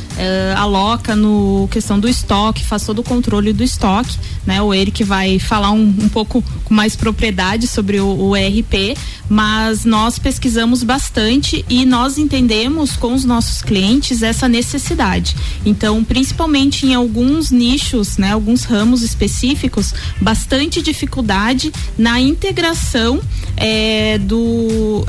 aloca 0.56 1.14
no 1.14 1.68
questão 1.70 2.00
do 2.00 2.08
estoque 2.08 2.64
faz 2.64 2.84
todo 2.84 3.00
o 3.00 3.02
controle 3.02 3.52
do 3.52 3.62
estoque 3.62 4.16
né? 4.46 4.62
O 4.62 4.72
Eric 4.72 5.04
vai 5.04 5.38
falar 5.38 5.72
um, 5.72 5.82
um 5.82 6.08
pouco 6.08 6.42
com 6.64 6.72
mais 6.72 6.96
propriedade 6.96 7.66
sobre 7.66 8.00
o, 8.00 8.28
o 8.28 8.36
ERP 8.36 8.96
mas 9.28 9.84
nós 9.84 10.18
pesquisamos 10.18 10.82
bastante 10.82 11.64
e 11.68 11.84
nós 11.84 12.16
entendemos 12.16 12.96
com 12.96 13.12
os 13.12 13.24
nossos 13.24 13.60
clientes 13.60 14.22
essa 14.22 14.48
necessidade. 14.48 15.36
Então 15.64 16.02
principalmente 16.02 16.55
realmente 16.56 16.86
em 16.86 16.94
alguns 16.94 17.50
nichos, 17.50 18.16
né, 18.16 18.32
alguns 18.32 18.64
ramos 18.64 19.02
específicos, 19.02 19.92
bastante 20.20 20.80
dificuldade 20.80 21.70
na 21.98 22.18
integração 22.18 23.20
é, 23.56 24.18
do 24.18 25.04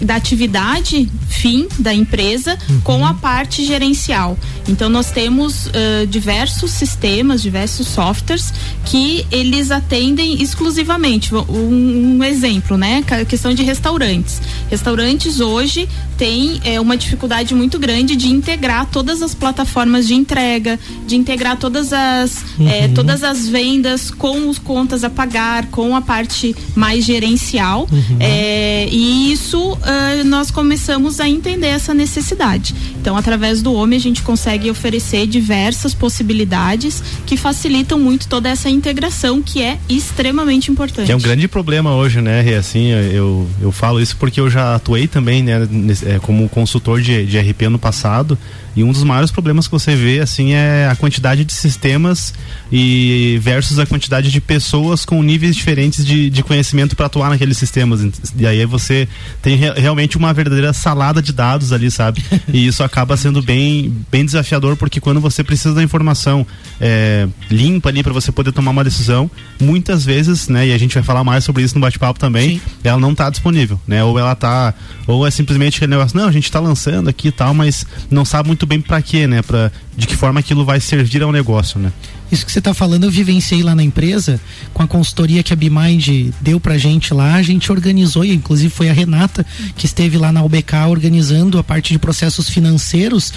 da 0.00 0.16
atividade 0.16 1.10
fim 1.28 1.66
da 1.78 1.92
empresa 1.92 2.56
uhum. 2.68 2.80
com 2.80 3.06
a 3.06 3.14
parte 3.14 3.64
gerencial. 3.64 4.38
Então 4.68 4.88
nós 4.88 5.10
temos 5.10 5.66
uh, 5.66 6.06
diversos 6.08 6.70
sistemas, 6.70 7.42
diversos 7.42 7.88
softwares 7.88 8.52
que 8.84 9.26
eles 9.30 9.70
atendem 9.70 10.40
exclusivamente. 10.40 11.34
Um, 11.34 12.18
um 12.18 12.24
exemplo, 12.24 12.76
né? 12.76 13.02
A 13.10 13.24
questão 13.24 13.52
de 13.52 13.62
restaurantes. 13.62 14.40
Restaurantes 14.70 15.40
hoje 15.40 15.88
tem 16.22 16.60
é, 16.62 16.80
uma 16.80 16.96
dificuldade 16.96 17.52
muito 17.52 17.80
grande 17.80 18.14
de 18.14 18.28
integrar 18.28 18.86
todas 18.86 19.20
as 19.22 19.34
plataformas 19.34 20.06
de 20.06 20.14
entrega, 20.14 20.78
de 21.04 21.16
integrar 21.16 21.56
todas 21.56 21.92
as, 21.92 22.44
é, 22.60 22.62
uhum. 22.62 22.68
é, 22.68 22.88
todas 22.94 23.24
as 23.24 23.48
vendas 23.48 24.08
com 24.08 24.48
os 24.48 24.56
contas 24.56 25.02
a 25.02 25.10
pagar, 25.10 25.66
com 25.66 25.96
a 25.96 26.00
parte 26.00 26.54
mais 26.76 27.04
gerencial. 27.04 27.88
Uhum. 27.90 28.16
É, 28.20 28.86
e 28.88 29.32
isso 29.32 29.72
uh, 29.72 30.24
nós 30.24 30.52
começamos 30.52 31.18
a 31.18 31.28
entender 31.28 31.66
essa 31.66 31.92
necessidade. 31.92 32.72
Então, 33.00 33.16
através 33.16 33.60
do 33.60 33.72
homem, 33.72 33.96
a 33.96 34.00
gente 34.00 34.22
consegue 34.22 34.70
oferecer 34.70 35.26
diversas 35.26 35.92
possibilidades 35.92 37.02
que 37.26 37.36
facilitam 37.36 37.98
muito 37.98 38.28
toda 38.28 38.48
essa 38.48 38.70
integração 38.70 39.42
que 39.42 39.60
é 39.60 39.76
extremamente 39.88 40.70
importante. 40.70 41.06
Que 41.06 41.12
é 41.12 41.16
um 41.16 41.20
grande 41.20 41.48
problema 41.48 41.96
hoje, 41.96 42.20
né, 42.20 42.42
Assim, 42.56 42.90
eu, 42.90 43.48
eu 43.60 43.72
falo 43.72 44.00
isso 44.00 44.16
porque 44.16 44.38
eu 44.38 44.48
já 44.48 44.76
atuei 44.76 45.08
também, 45.08 45.42
né, 45.42 45.66
é, 46.12 46.18
como 46.18 46.48
consultor 46.48 47.00
de, 47.00 47.26
de 47.26 47.38
RP 47.38 47.62
no 47.62 47.78
passado 47.78 48.38
e 48.74 48.82
um 48.82 48.90
dos 48.90 49.02
maiores 49.02 49.30
problemas 49.30 49.66
que 49.66 49.72
você 49.72 49.94
vê, 49.94 50.20
assim, 50.20 50.52
é 50.52 50.88
a 50.90 50.96
quantidade 50.96 51.44
de 51.44 51.52
sistemas 51.52 52.32
e 52.70 53.38
versus 53.42 53.78
a 53.78 53.84
quantidade 53.84 54.30
de 54.30 54.40
pessoas 54.40 55.04
com 55.04 55.22
níveis 55.22 55.54
diferentes 55.54 56.04
de, 56.04 56.30
de 56.30 56.42
conhecimento 56.42 56.96
para 56.96 57.06
atuar 57.06 57.28
naqueles 57.28 57.58
sistemas. 57.58 58.00
E 58.36 58.46
aí 58.46 58.64
você 58.64 59.06
tem 59.42 59.56
re 59.56 59.72
realmente 59.72 60.16
uma 60.16 60.32
verdadeira 60.32 60.72
salada 60.72 61.20
de 61.20 61.32
dados 61.32 61.72
ali, 61.72 61.90
sabe? 61.90 62.24
E 62.52 62.66
isso 62.66 62.82
acaba 62.82 63.16
sendo 63.16 63.42
bem, 63.42 63.94
bem 64.10 64.24
desafiador, 64.24 64.76
porque 64.76 65.00
quando 65.00 65.20
você 65.20 65.44
precisa 65.44 65.74
da 65.74 65.82
informação 65.82 66.46
é, 66.80 67.28
limpa 67.50 67.90
ali 67.90 68.02
para 68.02 68.12
você 68.12 68.32
poder 68.32 68.52
tomar 68.52 68.70
uma 68.70 68.84
decisão, 68.84 69.30
muitas 69.60 70.04
vezes, 70.04 70.48
né, 70.48 70.68
e 70.68 70.72
a 70.72 70.78
gente 70.78 70.94
vai 70.94 71.02
falar 71.02 71.22
mais 71.24 71.44
sobre 71.44 71.62
isso 71.62 71.74
no 71.74 71.80
bate-papo 71.80 72.18
também, 72.18 72.58
Sim. 72.58 72.60
ela 72.84 72.98
não 72.98 73.12
está 73.12 73.28
disponível, 73.28 73.78
né? 73.86 74.02
Ou 74.02 74.18
ela 74.18 74.34
tá, 74.34 74.72
ou 75.06 75.26
é 75.26 75.30
simplesmente 75.30 75.84
negócio, 76.02 76.18
não, 76.18 76.28
a 76.28 76.32
gente 76.32 76.44
está 76.44 76.60
lançando 76.60 77.08
aqui 77.08 77.28
e 77.28 77.32
tal, 77.32 77.54
mas 77.54 77.86
não 78.10 78.24
sabe 78.24 78.48
muito 78.48 78.66
bem 78.66 78.80
para 78.80 79.00
quê, 79.00 79.26
né? 79.26 79.42
Pra, 79.42 79.70
de 79.96 80.06
que 80.06 80.16
forma 80.16 80.40
aquilo 80.40 80.64
vai 80.64 80.80
servir 80.80 81.22
ao 81.22 81.32
negócio, 81.32 81.78
né? 81.78 81.92
Isso 82.30 82.46
que 82.46 82.52
você 82.52 82.60
está 82.60 82.72
falando, 82.72 83.04
eu 83.04 83.10
vivenciei 83.10 83.62
lá 83.62 83.74
na 83.74 83.82
empresa, 83.82 84.40
com 84.72 84.82
a 84.82 84.86
consultoria 84.86 85.42
que 85.42 85.52
a 85.52 85.56
BeMind 85.56 86.32
deu 86.40 86.58
pra 86.58 86.78
gente 86.78 87.12
lá, 87.12 87.34
a 87.34 87.42
gente 87.42 87.70
organizou, 87.70 88.24
e 88.24 88.34
inclusive 88.34 88.70
foi 88.70 88.88
a 88.88 88.92
Renata 88.92 89.44
que 89.76 89.84
esteve 89.84 90.16
lá 90.16 90.32
na 90.32 90.42
UBK 90.42 90.74
organizando 90.88 91.58
a 91.58 91.64
parte 91.64 91.92
de 91.92 91.98
processos 91.98 92.48
financeiros 92.48 93.32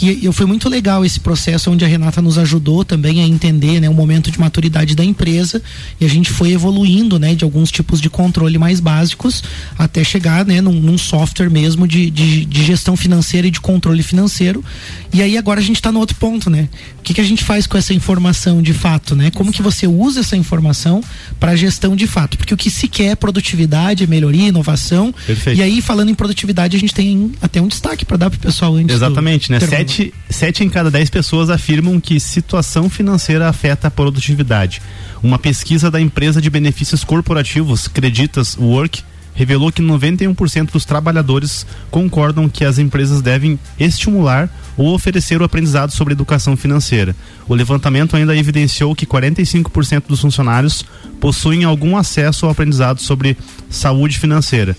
que 0.00 0.24
eu, 0.24 0.32
foi 0.32 0.46
muito 0.46 0.66
legal 0.66 1.04
esse 1.04 1.20
processo 1.20 1.70
onde 1.70 1.84
a 1.84 1.88
Renata 1.88 2.22
nos 2.22 2.38
ajudou 2.38 2.86
também 2.86 3.20
a 3.20 3.26
entender 3.26 3.80
né, 3.80 3.88
o 3.88 3.92
momento 3.92 4.30
de 4.30 4.40
maturidade 4.40 4.96
da 4.96 5.04
empresa 5.04 5.60
e 6.00 6.06
a 6.06 6.08
gente 6.08 6.30
foi 6.30 6.52
evoluindo 6.52 7.18
né, 7.18 7.34
de 7.34 7.44
alguns 7.44 7.70
tipos 7.70 8.00
de 8.00 8.08
controle 8.08 8.56
mais 8.56 8.80
básicos 8.80 9.44
até 9.78 10.02
chegar 10.02 10.46
né, 10.46 10.62
num, 10.62 10.72
num 10.72 10.96
software 10.96 11.50
mesmo 11.50 11.86
de, 11.86 12.10
de, 12.10 12.46
de, 12.46 12.64
gestão 12.64 12.96
financeira 12.96 13.46
e 13.46 13.50
de 13.50 13.60
controle 13.60 14.02
financeiro. 14.02 14.64
E 15.12 15.20
aí 15.20 15.36
agora 15.36 15.60
a 15.60 15.62
gente 15.62 15.76
está 15.76 15.92
no 15.92 15.98
outro 15.98 16.16
ponto, 16.16 16.48
né? 16.48 16.68
O 16.98 17.02
que, 17.02 17.12
que 17.12 17.20
a 17.20 17.24
gente 17.24 17.44
faz 17.44 17.66
com 17.66 17.76
essa 17.76 17.92
informação 17.92 18.62
de 18.62 18.72
fato, 18.72 19.14
né? 19.14 19.30
Como 19.30 19.52
que 19.52 19.60
você 19.60 19.86
usa 19.86 20.20
essa 20.20 20.36
informação 20.36 21.02
para 21.38 21.54
gestão 21.56 21.94
de 21.94 22.06
fato? 22.06 22.38
Porque 22.38 22.54
o 22.54 22.56
que 22.56 22.70
se 22.70 22.88
quer 22.88 23.12
é 23.12 23.14
produtividade, 23.14 24.04
é 24.04 24.06
melhoria, 24.06 24.48
inovação. 24.48 25.12
Perfeito. 25.26 25.58
E 25.58 25.62
aí, 25.62 25.82
falando 25.82 26.10
em 26.10 26.14
produtividade, 26.14 26.76
a 26.76 26.80
gente 26.80 26.94
tem 26.94 27.32
até 27.42 27.60
um 27.60 27.68
destaque 27.68 28.04
para 28.04 28.16
dar 28.16 28.30
para 28.30 28.38
o 28.38 28.40
pessoal 28.40 28.74
antes. 28.76 28.94
Exatamente, 28.94 29.50
né? 29.50 29.60
Sete, 29.60 29.89
sete 30.28 30.64
em 30.64 30.68
cada 30.68 30.90
dez 30.90 31.10
pessoas 31.10 31.50
afirmam 31.50 32.00
que 32.00 32.20
situação 32.20 32.88
financeira 32.88 33.48
afeta 33.48 33.88
a 33.88 33.90
produtividade. 33.90 34.80
Uma 35.22 35.38
pesquisa 35.38 35.90
da 35.90 36.00
empresa 36.00 36.40
de 36.40 36.48
benefícios 36.48 37.04
corporativos, 37.04 37.88
Creditas 37.88 38.56
Work, 38.56 39.02
revelou 39.34 39.72
que 39.72 39.82
91% 39.82 40.72
dos 40.72 40.84
trabalhadores 40.84 41.66
concordam 41.90 42.48
que 42.48 42.64
as 42.64 42.78
empresas 42.78 43.22
devem 43.22 43.58
estimular 43.78 44.50
ou 44.76 44.94
oferecer 44.94 45.40
o 45.40 45.44
aprendizado 45.44 45.92
sobre 45.92 46.12
educação 46.12 46.56
financeira. 46.56 47.14
O 47.48 47.54
levantamento 47.54 48.16
ainda 48.16 48.36
evidenciou 48.36 48.94
que 48.94 49.06
45% 49.06 50.04
dos 50.08 50.20
funcionários 50.20 50.84
possuem 51.20 51.64
algum 51.64 51.96
acesso 51.96 52.46
ao 52.46 52.52
aprendizado 52.52 53.00
sobre 53.00 53.36
saúde 53.68 54.18
financeira. 54.18 54.76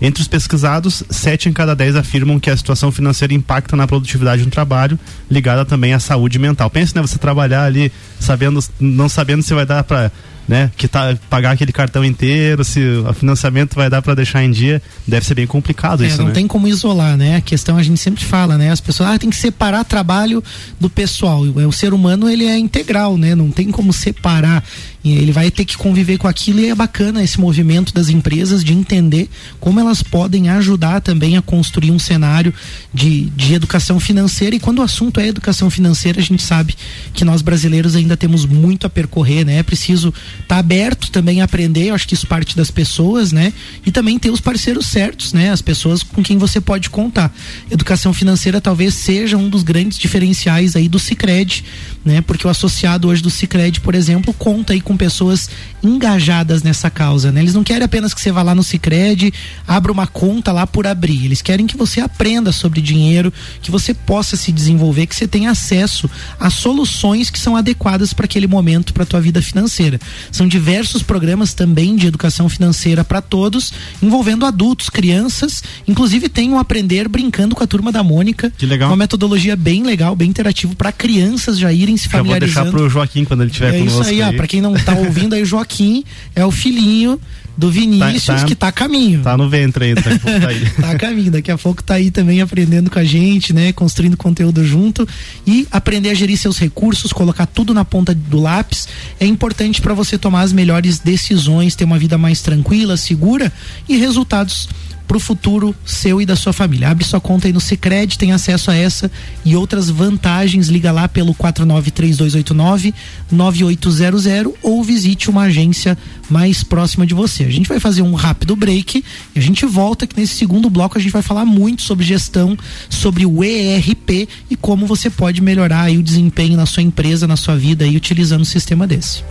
Entre 0.00 0.22
os 0.22 0.28
pesquisados, 0.28 1.02
7 1.10 1.50
em 1.50 1.52
cada 1.52 1.74
10 1.74 1.96
afirmam 1.96 2.40
que 2.40 2.48
a 2.48 2.56
situação 2.56 2.90
financeira 2.90 3.34
impacta 3.34 3.76
na 3.76 3.86
produtividade 3.86 4.42
do 4.42 4.50
trabalho, 4.50 4.98
ligada 5.30 5.64
também 5.64 5.92
à 5.92 6.00
saúde 6.00 6.38
mental. 6.38 6.70
Pense, 6.70 6.96
né, 6.96 7.02
você 7.02 7.18
trabalhar 7.18 7.64
ali 7.64 7.92
sabendo, 8.18 8.64
não 8.78 9.08
sabendo 9.08 9.42
se 9.42 9.52
vai 9.52 9.66
dar 9.66 9.84
para 9.84 10.10
né? 10.50 10.68
Que 10.76 10.88
tá 10.88 11.16
pagar 11.30 11.52
aquele 11.52 11.70
cartão 11.70 12.04
inteiro, 12.04 12.64
se 12.64 12.80
o 12.80 13.14
financiamento 13.14 13.76
vai 13.76 13.88
dar 13.88 14.02
para 14.02 14.16
deixar 14.16 14.42
em 14.42 14.50
dia, 14.50 14.82
deve 15.06 15.24
ser 15.24 15.34
bem 15.34 15.46
complicado 15.46 16.02
é, 16.02 16.08
isso, 16.08 16.18
não 16.18 16.26
né? 16.26 16.32
tem 16.32 16.48
como 16.48 16.66
isolar, 16.66 17.16
né? 17.16 17.36
A 17.36 17.40
questão 17.40 17.76
a 17.76 17.82
gente 17.84 18.00
sempre 18.00 18.24
fala, 18.24 18.58
né? 18.58 18.72
As 18.72 18.80
pessoas 18.80 19.10
ah, 19.10 19.18
tem 19.18 19.30
que 19.30 19.36
separar 19.36 19.84
trabalho 19.84 20.42
do 20.80 20.90
pessoal. 20.90 21.42
O 21.42 21.72
ser 21.72 21.94
humano 21.94 22.28
ele 22.28 22.46
é 22.46 22.58
integral, 22.58 23.16
né? 23.16 23.36
Não 23.36 23.48
tem 23.48 23.70
como 23.70 23.92
separar 23.92 24.64
ele 25.04 25.32
vai 25.32 25.50
ter 25.50 25.64
que 25.64 25.78
conviver 25.78 26.18
com 26.18 26.28
aquilo 26.28 26.60
e 26.60 26.68
é 26.68 26.74
bacana 26.74 27.22
esse 27.22 27.40
movimento 27.40 27.94
das 27.94 28.10
empresas 28.10 28.62
de 28.62 28.74
entender 28.74 29.30
como 29.58 29.80
elas 29.80 30.02
podem 30.02 30.50
ajudar 30.50 31.00
também 31.00 31.38
a 31.38 31.42
construir 31.42 31.90
um 31.90 31.98
cenário 31.98 32.52
de, 32.92 33.30
de 33.30 33.54
educação 33.54 33.98
financeira. 33.98 34.54
E 34.54 34.60
quando 34.60 34.80
o 34.80 34.82
assunto 34.82 35.18
é 35.18 35.26
educação 35.26 35.70
financeira, 35.70 36.20
a 36.20 36.22
gente 36.22 36.42
sabe 36.42 36.74
que 37.14 37.24
nós 37.24 37.40
brasileiros 37.40 37.96
ainda 37.96 38.16
temos 38.16 38.44
muito 38.44 38.86
a 38.86 38.90
percorrer, 38.90 39.44
né? 39.44 39.56
É 39.56 39.62
preciso 39.62 40.12
tá 40.46 40.58
aberto 40.58 41.10
também 41.10 41.40
a 41.40 41.44
aprender, 41.44 41.88
eu 41.88 41.94
acho 41.94 42.06
que 42.06 42.14
isso 42.14 42.26
parte 42.26 42.56
das 42.56 42.70
pessoas, 42.70 43.32
né? 43.32 43.52
E 43.84 43.90
também 43.90 44.18
ter 44.18 44.30
os 44.30 44.40
parceiros 44.40 44.86
certos, 44.86 45.32
né? 45.32 45.50
As 45.50 45.62
pessoas 45.62 46.02
com 46.02 46.22
quem 46.22 46.38
você 46.38 46.60
pode 46.60 46.90
contar. 46.90 47.32
Educação 47.70 48.12
financeira 48.12 48.60
talvez 48.60 48.94
seja 48.94 49.36
um 49.36 49.48
dos 49.48 49.62
grandes 49.62 49.98
diferenciais 49.98 50.76
aí 50.76 50.88
do 50.88 50.98
Cicred, 50.98 51.64
né? 52.04 52.20
Porque 52.20 52.46
o 52.46 52.50
associado 52.50 53.08
hoje 53.08 53.22
do 53.22 53.30
Cicred, 53.30 53.80
por 53.80 53.94
exemplo, 53.94 54.32
conta 54.32 54.72
aí 54.72 54.80
com 54.80 54.96
pessoas 54.96 55.48
engajadas 55.82 56.62
nessa 56.62 56.90
causa, 56.90 57.32
né? 57.32 57.40
Eles 57.40 57.54
não 57.54 57.64
querem 57.64 57.84
apenas 57.84 58.14
que 58.14 58.20
você 58.20 58.32
vá 58.32 58.42
lá 58.42 58.54
no 58.54 58.62
Cicred, 58.62 59.32
abra 59.66 59.92
uma 59.92 60.06
conta 60.06 60.52
lá 60.52 60.66
por 60.66 60.86
abrir. 60.86 61.24
Eles 61.24 61.42
querem 61.42 61.66
que 61.66 61.76
você 61.76 62.00
aprenda 62.00 62.52
sobre 62.52 62.80
dinheiro, 62.80 63.32
que 63.62 63.70
você 63.70 63.94
possa 63.94 64.36
se 64.36 64.52
desenvolver, 64.52 65.06
que 65.06 65.16
você 65.16 65.26
tenha 65.26 65.50
acesso 65.50 66.08
a 66.38 66.50
soluções 66.50 67.30
que 67.30 67.38
são 67.38 67.56
adequadas 67.56 68.12
para 68.12 68.24
aquele 68.24 68.46
momento, 68.46 68.92
para 68.92 69.06
tua 69.06 69.20
vida 69.20 69.40
financeira. 69.42 70.00
São 70.30 70.46
diversos 70.46 71.02
programas 71.02 71.54
também 71.54 71.96
de 71.96 72.06
educação 72.06 72.48
financeira 72.48 73.04
para 73.04 73.20
todos, 73.20 73.72
envolvendo 74.02 74.46
adultos, 74.46 74.88
crianças, 74.88 75.62
inclusive 75.86 76.28
tem 76.28 76.50
um 76.50 76.58
aprender 76.58 77.08
brincando 77.08 77.54
com 77.54 77.62
a 77.62 77.66
turma 77.66 77.92
da 77.92 78.02
Mônica. 78.02 78.52
Que 78.56 78.66
legal. 78.66 78.90
Uma 78.90 78.96
metodologia 78.96 79.56
bem 79.56 79.82
legal, 79.82 80.14
bem 80.14 80.28
interativo 80.28 80.74
para 80.74 80.92
crianças 80.92 81.58
já 81.58 81.72
irem 81.72 81.96
se 81.96 82.08
familiarizando. 82.08 82.52
Já 82.52 82.62
vou 82.62 82.70
deixar 82.72 82.78
pro 82.78 82.90
Joaquim 82.90 83.24
quando 83.24 83.42
ele 83.42 83.50
estiver 83.50 83.74
é 83.74 83.78
conosco. 83.78 83.98
É 84.00 84.02
isso 84.02 84.10
aí, 84.10 84.22
ó, 84.22 84.32
para 84.36 84.46
quem 84.46 84.60
não 84.60 84.74
tá 84.74 84.94
ouvindo 84.94 85.34
aí, 85.34 85.42
o 85.42 85.46
Joaquim 85.46 86.04
é 86.34 86.44
o 86.44 86.50
filhinho 86.50 87.20
do 87.56 87.70
Vinícius 87.70 88.24
tá, 88.24 88.36
tá, 88.36 88.44
que 88.44 88.54
tá 88.54 88.68
a 88.68 88.72
caminho. 88.72 89.22
Tá 89.22 89.36
no 89.36 89.48
ventre 89.48 89.86
aí, 89.86 89.94
daqui 89.94 90.08
a 90.08 90.18
pouco 90.18 90.40
tá 90.40 90.48
aí. 90.48 90.70
tá 90.80 90.90
a 90.90 90.98
caminho, 90.98 91.30
daqui 91.30 91.50
a 91.50 91.58
pouco 91.58 91.82
tá 91.82 91.94
aí 91.94 92.10
também 92.10 92.40
aprendendo 92.40 92.90
com 92.90 92.98
a 92.98 93.04
gente, 93.04 93.52
né? 93.52 93.72
Construindo 93.72 94.16
conteúdo 94.16 94.64
junto 94.64 95.06
e 95.46 95.66
aprender 95.70 96.10
a 96.10 96.14
gerir 96.14 96.38
seus 96.38 96.58
recursos, 96.58 97.12
colocar 97.12 97.46
tudo 97.46 97.74
na 97.74 97.84
ponta 97.84 98.14
do 98.14 98.40
lápis 98.40 98.88
é 99.18 99.26
importante 99.26 99.80
para 99.80 99.94
você 99.94 100.16
tomar 100.16 100.42
as 100.42 100.52
melhores 100.52 100.98
decisões, 100.98 101.74
ter 101.74 101.84
uma 101.84 101.98
vida 101.98 102.16
mais 102.16 102.40
tranquila, 102.40 102.96
segura 102.96 103.52
e 103.88 103.96
resultados 103.96 104.68
para 105.10 105.16
o 105.16 105.20
futuro 105.20 105.74
seu 105.84 106.22
e 106.22 106.24
da 106.24 106.36
sua 106.36 106.52
família. 106.52 106.88
Abre 106.88 107.04
sua 107.04 107.20
conta 107.20 107.48
aí 107.48 107.52
no 107.52 107.60
Sicredi, 107.60 108.16
tem 108.16 108.30
acesso 108.30 108.70
a 108.70 108.76
essa 108.76 109.10
e 109.44 109.56
outras 109.56 109.90
vantagens. 109.90 110.68
Liga 110.68 110.92
lá 110.92 111.08
pelo 111.08 111.34
493289 111.34 112.94
9800 113.28 114.54
ou 114.62 114.84
visite 114.84 115.28
uma 115.28 115.42
agência 115.42 115.98
mais 116.30 116.62
próxima 116.62 117.04
de 117.04 117.12
você. 117.12 117.42
A 117.42 117.50
gente 117.50 117.68
vai 117.68 117.80
fazer 117.80 118.02
um 118.02 118.14
rápido 118.14 118.54
break 118.54 119.04
e 119.34 119.38
a 119.38 119.42
gente 119.42 119.66
volta 119.66 120.06
que 120.06 120.16
nesse 120.16 120.36
segundo 120.36 120.70
bloco 120.70 120.96
a 120.96 121.00
gente 121.00 121.10
vai 121.10 121.22
falar 121.22 121.44
muito 121.44 121.82
sobre 121.82 122.04
gestão, 122.04 122.56
sobre 122.88 123.26
o 123.26 123.42
ERP 123.42 124.28
e 124.48 124.54
como 124.54 124.86
você 124.86 125.10
pode 125.10 125.40
melhorar 125.40 125.90
o 125.90 126.04
desempenho 126.04 126.56
na 126.56 126.66
sua 126.66 126.84
empresa, 126.84 127.26
na 127.26 127.36
sua 127.36 127.56
vida 127.56 127.84
aí 127.84 127.96
utilizando 127.96 128.42
um 128.42 128.44
sistema 128.44 128.86
desse. 128.86 129.24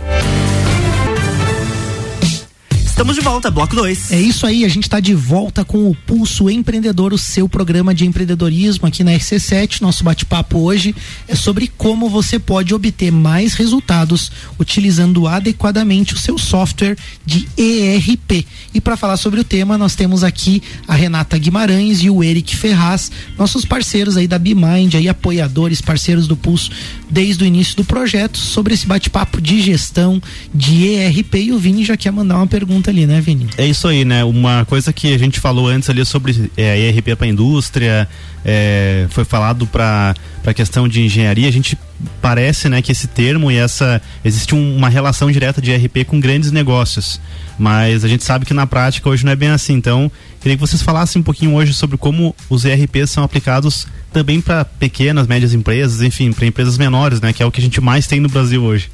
Estamos 3.00 3.16
de 3.16 3.22
volta, 3.22 3.50
bloco 3.50 3.74
2. 3.74 4.12
É 4.12 4.20
isso 4.20 4.44
aí, 4.44 4.62
a 4.62 4.68
gente 4.68 4.82
está 4.82 5.00
de 5.00 5.14
volta 5.14 5.64
com 5.64 5.88
o 5.88 5.94
Pulso 5.94 6.50
Empreendedor, 6.50 7.14
o 7.14 7.18
seu 7.18 7.48
programa 7.48 7.94
de 7.94 8.04
empreendedorismo 8.04 8.86
aqui 8.86 9.02
na 9.02 9.12
RC7. 9.12 9.80
Nosso 9.80 10.04
bate-papo 10.04 10.58
hoje 10.58 10.94
é 11.26 11.34
sobre 11.34 11.66
como 11.78 12.10
você 12.10 12.38
pode 12.38 12.74
obter 12.74 13.10
mais 13.10 13.54
resultados 13.54 14.30
utilizando 14.58 15.26
adequadamente 15.26 16.12
o 16.12 16.18
seu 16.18 16.36
software 16.36 16.94
de 17.24 17.48
ERP. 17.56 18.46
E 18.74 18.82
para 18.82 18.98
falar 18.98 19.16
sobre 19.16 19.40
o 19.40 19.44
tema, 19.44 19.78
nós 19.78 19.94
temos 19.94 20.22
aqui 20.22 20.62
a 20.86 20.94
Renata 20.94 21.38
Guimarães 21.38 22.02
e 22.02 22.10
o 22.10 22.22
Eric 22.22 22.54
Ferraz, 22.54 23.10
nossos 23.38 23.64
parceiros 23.64 24.18
aí 24.18 24.28
da 24.28 24.38
BeMind, 24.38 24.94
aí 24.94 25.08
apoiadores, 25.08 25.80
parceiros 25.80 26.26
do 26.26 26.36
Pulso 26.36 26.70
desde 27.08 27.42
o 27.44 27.46
início 27.46 27.74
do 27.76 27.84
projeto, 27.84 28.36
sobre 28.36 28.74
esse 28.74 28.86
bate-papo 28.86 29.40
de 29.40 29.62
gestão 29.62 30.22
de 30.54 30.86
ERP. 30.86 31.34
E 31.36 31.52
o 31.52 31.58
Vini 31.58 31.82
já 31.82 31.96
quer 31.96 32.12
mandar 32.12 32.36
uma 32.36 32.46
pergunta 32.46 32.89
ponta 32.90 32.98
ali, 32.98 33.06
né, 33.06 33.20
Vini? 33.20 33.48
É 33.56 33.66
isso 33.66 33.88
aí, 33.88 34.04
né? 34.04 34.24
Uma 34.24 34.64
coisa 34.64 34.92
que 34.92 35.14
a 35.14 35.18
gente 35.18 35.40
falou 35.40 35.68
antes 35.68 35.88
ali 35.88 36.04
sobre 36.04 36.50
é, 36.56 36.88
ERP 36.88 37.16
para 37.16 37.26
indústria, 37.26 38.08
é, 38.44 39.06
foi 39.10 39.24
falado 39.24 39.66
para 39.66 40.14
a 40.44 40.54
questão 40.54 40.88
de 40.88 41.02
engenharia, 41.02 41.48
a 41.48 41.52
gente 41.52 41.78
parece 42.20 42.68
né, 42.68 42.82
que 42.82 42.92
esse 42.92 43.06
termo 43.06 43.50
e 43.50 43.56
essa. 43.56 44.02
existe 44.24 44.54
um, 44.54 44.76
uma 44.76 44.88
relação 44.88 45.30
direta 45.30 45.60
de 45.60 45.70
ERP 45.70 46.04
com 46.06 46.20
grandes 46.20 46.50
negócios. 46.50 47.20
Mas 47.58 48.04
a 48.04 48.08
gente 48.08 48.24
sabe 48.24 48.46
que 48.46 48.54
na 48.54 48.66
prática 48.66 49.08
hoje 49.08 49.24
não 49.24 49.32
é 49.32 49.36
bem 49.36 49.50
assim. 49.50 49.74
Então, 49.74 50.10
queria 50.40 50.56
que 50.56 50.60
vocês 50.60 50.82
falassem 50.82 51.20
um 51.20 51.22
pouquinho 51.22 51.54
hoje 51.54 51.74
sobre 51.74 51.96
como 51.96 52.34
os 52.48 52.64
ERPs 52.64 53.10
são 53.10 53.22
aplicados 53.22 53.86
também 54.12 54.40
para 54.40 54.64
pequenas, 54.64 55.26
médias 55.26 55.52
empresas, 55.52 56.02
enfim, 56.02 56.32
para 56.32 56.46
empresas 56.46 56.78
menores, 56.78 57.20
né? 57.20 57.32
Que 57.32 57.42
é 57.42 57.46
o 57.46 57.50
que 57.50 57.60
a 57.60 57.62
gente 57.62 57.80
mais 57.80 58.06
tem 58.06 58.18
no 58.18 58.28
Brasil 58.28 58.62
hoje. 58.62 58.90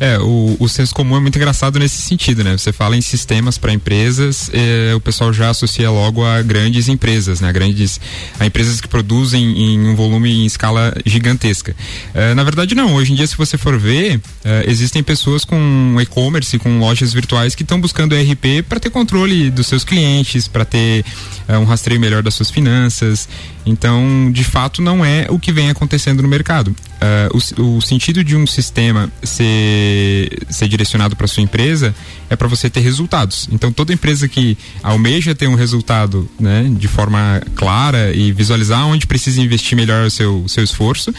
É, 0.00 0.18
o, 0.18 0.56
o 0.58 0.68
senso 0.68 0.94
comum 0.94 1.16
é 1.16 1.20
muito 1.20 1.36
engraçado 1.36 1.78
nesse 1.78 2.02
sentido, 2.02 2.42
né? 2.42 2.56
Você 2.56 2.72
fala 2.72 2.96
em 2.96 3.00
sistemas 3.00 3.58
para 3.58 3.72
empresas, 3.72 4.50
eh, 4.52 4.92
o 4.94 5.00
pessoal 5.00 5.32
já 5.32 5.50
associa 5.50 5.90
logo 5.90 6.24
a 6.24 6.42
grandes 6.42 6.88
empresas, 6.88 7.40
né? 7.40 7.48
A 7.48 7.52
grandes, 7.52 8.00
a 8.38 8.46
empresas 8.46 8.80
que 8.80 8.88
produzem 8.88 9.42
em 9.42 9.88
um 9.88 9.94
volume 9.94 10.42
em 10.42 10.46
escala 10.46 10.94
gigantesca. 11.04 11.74
Eh, 12.14 12.34
na 12.34 12.42
verdade, 12.42 12.74
não. 12.74 12.94
Hoje 12.94 13.12
em 13.12 13.16
dia, 13.16 13.26
se 13.26 13.36
você 13.36 13.56
for 13.56 13.78
ver, 13.78 14.20
eh, 14.44 14.64
existem 14.66 15.02
pessoas 15.02 15.44
com 15.44 15.96
e-commerce, 16.00 16.58
com 16.58 16.78
lojas 16.78 17.12
virtuais 17.12 17.54
que 17.54 17.62
estão 17.62 17.80
buscando 17.80 18.14
ERP 18.14 18.62
para 18.68 18.80
ter 18.80 18.90
controle 18.90 19.50
dos 19.50 19.66
seus 19.66 19.84
clientes, 19.84 20.48
para 20.48 20.64
ter 20.64 21.04
um 21.48 21.64
rastreio 21.64 22.00
melhor 22.00 22.22
das 22.22 22.34
suas 22.34 22.50
finanças. 22.50 23.28
Então, 23.66 24.30
de 24.32 24.44
fato, 24.44 24.80
não 24.80 25.04
é 25.04 25.26
o 25.28 25.38
que 25.38 25.52
vem 25.52 25.70
acontecendo 25.70 26.22
no 26.22 26.28
mercado. 26.28 26.74
Uh, 27.02 27.60
o, 27.60 27.78
o, 27.78 27.82
sentido 27.82 28.22
de 28.22 28.36
um 28.36 28.46
sistema 28.46 29.12
ser, 29.24 30.46
ser 30.48 30.68
direcionado 30.68 31.16
para 31.16 31.26
sua 31.26 31.42
empresa 31.42 31.92
é 32.30 32.36
para 32.36 32.46
você 32.46 32.70
ter 32.70 32.78
resultados. 32.78 33.48
Então, 33.50 33.72
toda 33.72 33.92
empresa 33.92 34.28
que 34.28 34.56
almeja 34.84 35.34
ter 35.34 35.48
um 35.48 35.56
resultado 35.56 36.30
né, 36.38 36.70
de 36.70 36.86
forma 36.86 37.42
clara 37.56 38.14
e 38.14 38.30
visualizar 38.30 38.86
onde 38.86 39.04
precisa 39.08 39.40
investir 39.40 39.76
melhor 39.76 40.06
o 40.06 40.10
seu, 40.10 40.44
seu 40.46 40.62
esforço, 40.62 41.12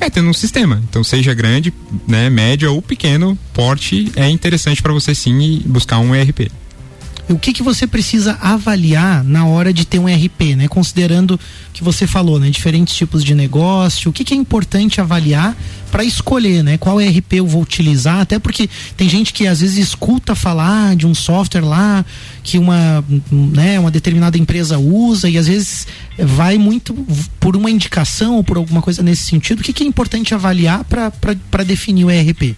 é 0.00 0.08
tendo 0.08 0.30
um 0.30 0.34
sistema. 0.34 0.82
Então, 0.88 1.04
seja 1.04 1.34
grande, 1.34 1.70
né, 2.08 2.30
médio 2.30 2.72
ou 2.72 2.80
pequeno, 2.80 3.38
porte, 3.52 4.10
é 4.16 4.30
interessante 4.30 4.82
para 4.82 4.94
você 4.94 5.14
sim 5.14 5.60
buscar 5.66 5.98
um 5.98 6.14
ERP 6.14 6.50
o 7.28 7.38
que, 7.38 7.52
que 7.52 7.62
você 7.62 7.86
precisa 7.86 8.38
avaliar 8.40 9.24
na 9.24 9.46
hora 9.46 9.72
de 9.72 9.84
ter 9.84 9.98
um 9.98 10.06
RP, 10.06 10.54
né? 10.56 10.68
Considerando 10.68 11.38
que 11.72 11.82
você 11.82 12.06
falou, 12.06 12.38
né? 12.38 12.50
Diferentes 12.50 12.94
tipos 12.94 13.24
de 13.24 13.34
negócio, 13.34 14.10
o 14.10 14.12
que, 14.12 14.24
que 14.24 14.32
é 14.32 14.36
importante 14.36 15.00
avaliar 15.00 15.56
para 15.90 16.04
escolher, 16.04 16.62
né? 16.62 16.78
Qual 16.78 16.98
RP 16.98 17.34
eu 17.34 17.46
vou 17.46 17.62
utilizar, 17.62 18.20
até 18.20 18.38
porque 18.38 18.68
tem 18.96 19.08
gente 19.08 19.32
que 19.32 19.46
às 19.46 19.60
vezes 19.60 19.76
escuta 19.76 20.34
falar 20.36 20.94
de 20.94 21.06
um 21.06 21.14
software 21.14 21.64
lá 21.64 22.04
que 22.44 22.58
uma, 22.58 23.04
né, 23.30 23.80
uma 23.80 23.90
determinada 23.90 24.38
empresa 24.38 24.78
usa 24.78 25.28
e 25.28 25.36
às 25.36 25.48
vezes 25.48 25.86
vai 26.16 26.58
muito 26.58 26.94
por 27.40 27.56
uma 27.56 27.70
indicação 27.70 28.36
ou 28.36 28.44
por 28.44 28.56
alguma 28.56 28.80
coisa 28.80 29.02
nesse 29.02 29.24
sentido. 29.24 29.60
O 29.60 29.62
que, 29.64 29.72
que 29.72 29.82
é 29.82 29.86
importante 29.86 30.32
avaliar 30.32 30.84
para 30.84 31.64
definir 31.64 32.04
o 32.04 32.10
ERP? 32.10 32.56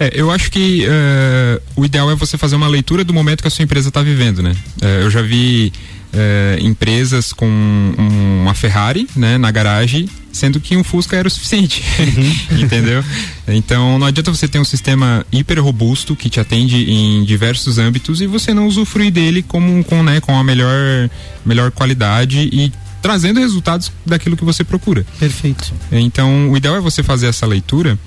É, 0.00 0.10
eu 0.14 0.30
acho 0.30 0.50
que 0.50 0.86
uh, 0.86 1.62
o 1.76 1.84
ideal 1.84 2.10
é 2.10 2.14
você 2.14 2.38
fazer 2.38 2.56
uma 2.56 2.66
leitura 2.66 3.04
do 3.04 3.12
momento 3.12 3.42
que 3.42 3.48
a 3.48 3.50
sua 3.50 3.62
empresa 3.62 3.88
está 3.88 4.02
vivendo, 4.02 4.42
né? 4.42 4.56
Uh, 4.80 5.02
eu 5.02 5.10
já 5.10 5.20
vi 5.20 5.70
uh, 6.14 6.64
empresas 6.66 7.34
com 7.34 7.46
um, 7.46 8.40
uma 8.40 8.54
Ferrari, 8.54 9.06
né, 9.14 9.36
na 9.36 9.50
garagem, 9.50 10.08
sendo 10.32 10.58
que 10.58 10.74
um 10.74 10.82
Fusca 10.82 11.16
era 11.16 11.28
o 11.28 11.30
suficiente, 11.30 11.82
uhum. 11.98 12.58
entendeu? 12.64 13.04
Então 13.46 13.98
não 13.98 14.06
adianta 14.06 14.30
você 14.30 14.48
ter 14.48 14.58
um 14.58 14.64
sistema 14.64 15.26
hiper 15.30 15.62
robusto 15.62 16.16
que 16.16 16.30
te 16.30 16.40
atende 16.40 16.90
em 16.90 17.22
diversos 17.24 17.76
âmbitos 17.76 18.22
e 18.22 18.26
você 18.26 18.54
não 18.54 18.66
usufruir 18.66 19.12
dele 19.12 19.42
como 19.42 19.84
com, 19.84 20.02
né, 20.02 20.18
com 20.20 20.34
a 20.34 20.42
melhor, 20.42 21.10
melhor 21.44 21.70
qualidade 21.70 22.48
e 22.50 22.72
trazendo 23.02 23.38
resultados 23.38 23.92
daquilo 24.06 24.36
que 24.36 24.44
você 24.44 24.64
procura. 24.64 25.04
Perfeito. 25.18 25.72
Então 25.92 26.50
o 26.50 26.56
ideal 26.56 26.76
é 26.76 26.80
você 26.80 27.02
fazer 27.02 27.26
essa 27.26 27.46
leitura 27.46 27.98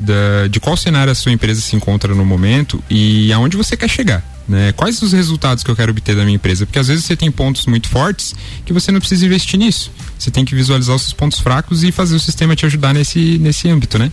da, 0.00 0.48
de 0.48 0.58
qual 0.58 0.76
cenário 0.76 1.12
a 1.12 1.14
sua 1.14 1.32
empresa 1.32 1.60
se 1.60 1.76
encontra 1.76 2.14
no 2.14 2.24
momento 2.24 2.82
e 2.88 3.32
aonde 3.32 3.56
você 3.56 3.76
quer 3.76 3.88
chegar. 3.88 4.24
Né? 4.48 4.72
Quais 4.72 5.00
os 5.02 5.12
resultados 5.12 5.62
que 5.62 5.70
eu 5.70 5.76
quero 5.76 5.92
obter 5.92 6.16
da 6.16 6.24
minha 6.24 6.34
empresa? 6.34 6.66
Porque 6.66 6.78
às 6.78 6.88
vezes 6.88 7.04
você 7.04 7.14
tem 7.14 7.30
pontos 7.30 7.66
muito 7.66 7.88
fortes 7.88 8.34
que 8.64 8.72
você 8.72 8.90
não 8.90 8.98
precisa 8.98 9.24
investir 9.24 9.58
nisso. 9.58 9.92
Você 10.18 10.30
tem 10.30 10.44
que 10.44 10.54
visualizar 10.54 10.96
os 10.96 11.02
seus 11.02 11.12
pontos 11.12 11.38
fracos 11.38 11.84
e 11.84 11.92
fazer 11.92 12.16
o 12.16 12.20
sistema 12.20 12.56
te 12.56 12.66
ajudar 12.66 12.92
nesse, 12.92 13.38
nesse 13.38 13.68
âmbito, 13.68 13.98
né? 13.98 14.10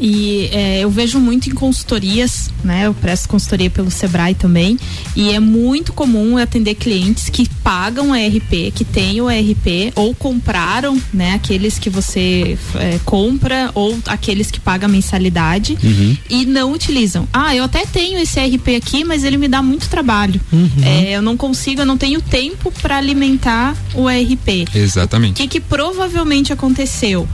E 0.00 0.48
é, 0.52 0.80
eu 0.80 0.90
vejo 0.90 1.20
muito 1.20 1.48
em 1.48 1.54
consultorias, 1.54 2.50
né? 2.64 2.86
Eu 2.86 2.94
presto 2.94 3.28
consultoria 3.28 3.70
pelo 3.70 3.90
Sebrae 3.90 4.34
também. 4.34 4.78
E 5.14 5.30
é 5.30 5.40
muito 5.40 5.92
comum 5.92 6.36
atender 6.36 6.74
clientes 6.74 7.28
que 7.28 7.48
pagam 7.62 8.14
ERP, 8.14 8.72
que 8.74 8.84
têm 8.84 9.20
o 9.20 9.30
ERP, 9.30 9.92
ou 9.94 10.14
compraram, 10.14 11.00
né? 11.12 11.34
Aqueles 11.34 11.78
que 11.78 11.88
você 11.88 12.58
é, 12.76 12.98
compra, 13.04 13.70
ou 13.74 13.98
aqueles 14.06 14.50
que 14.50 14.58
pagam 14.58 14.88
mensalidade 14.88 15.78
uhum. 15.82 16.16
e 16.28 16.46
não 16.46 16.72
utilizam. 16.72 17.28
Ah, 17.32 17.54
eu 17.54 17.64
até 17.64 17.84
tenho 17.86 18.18
esse 18.18 18.40
ERP 18.40 18.76
aqui, 18.76 19.04
mas 19.04 19.24
ele 19.24 19.36
me 19.36 19.48
dá 19.48 19.62
muito 19.62 19.88
trabalho. 19.88 20.40
Uhum. 20.52 20.70
É, 20.82 21.12
eu 21.12 21.22
não 21.22 21.36
consigo, 21.36 21.82
eu 21.82 21.86
não 21.86 21.96
tenho 21.96 22.20
tempo 22.20 22.72
para 22.82 22.96
alimentar 22.96 23.76
o 23.94 24.08
ERP. 24.08 24.68
Exatamente. 24.74 25.32
O 25.32 25.34
que, 25.36 25.48
que 25.48 25.60
provavelmente 25.60 26.52
aconteceu? 26.52 27.28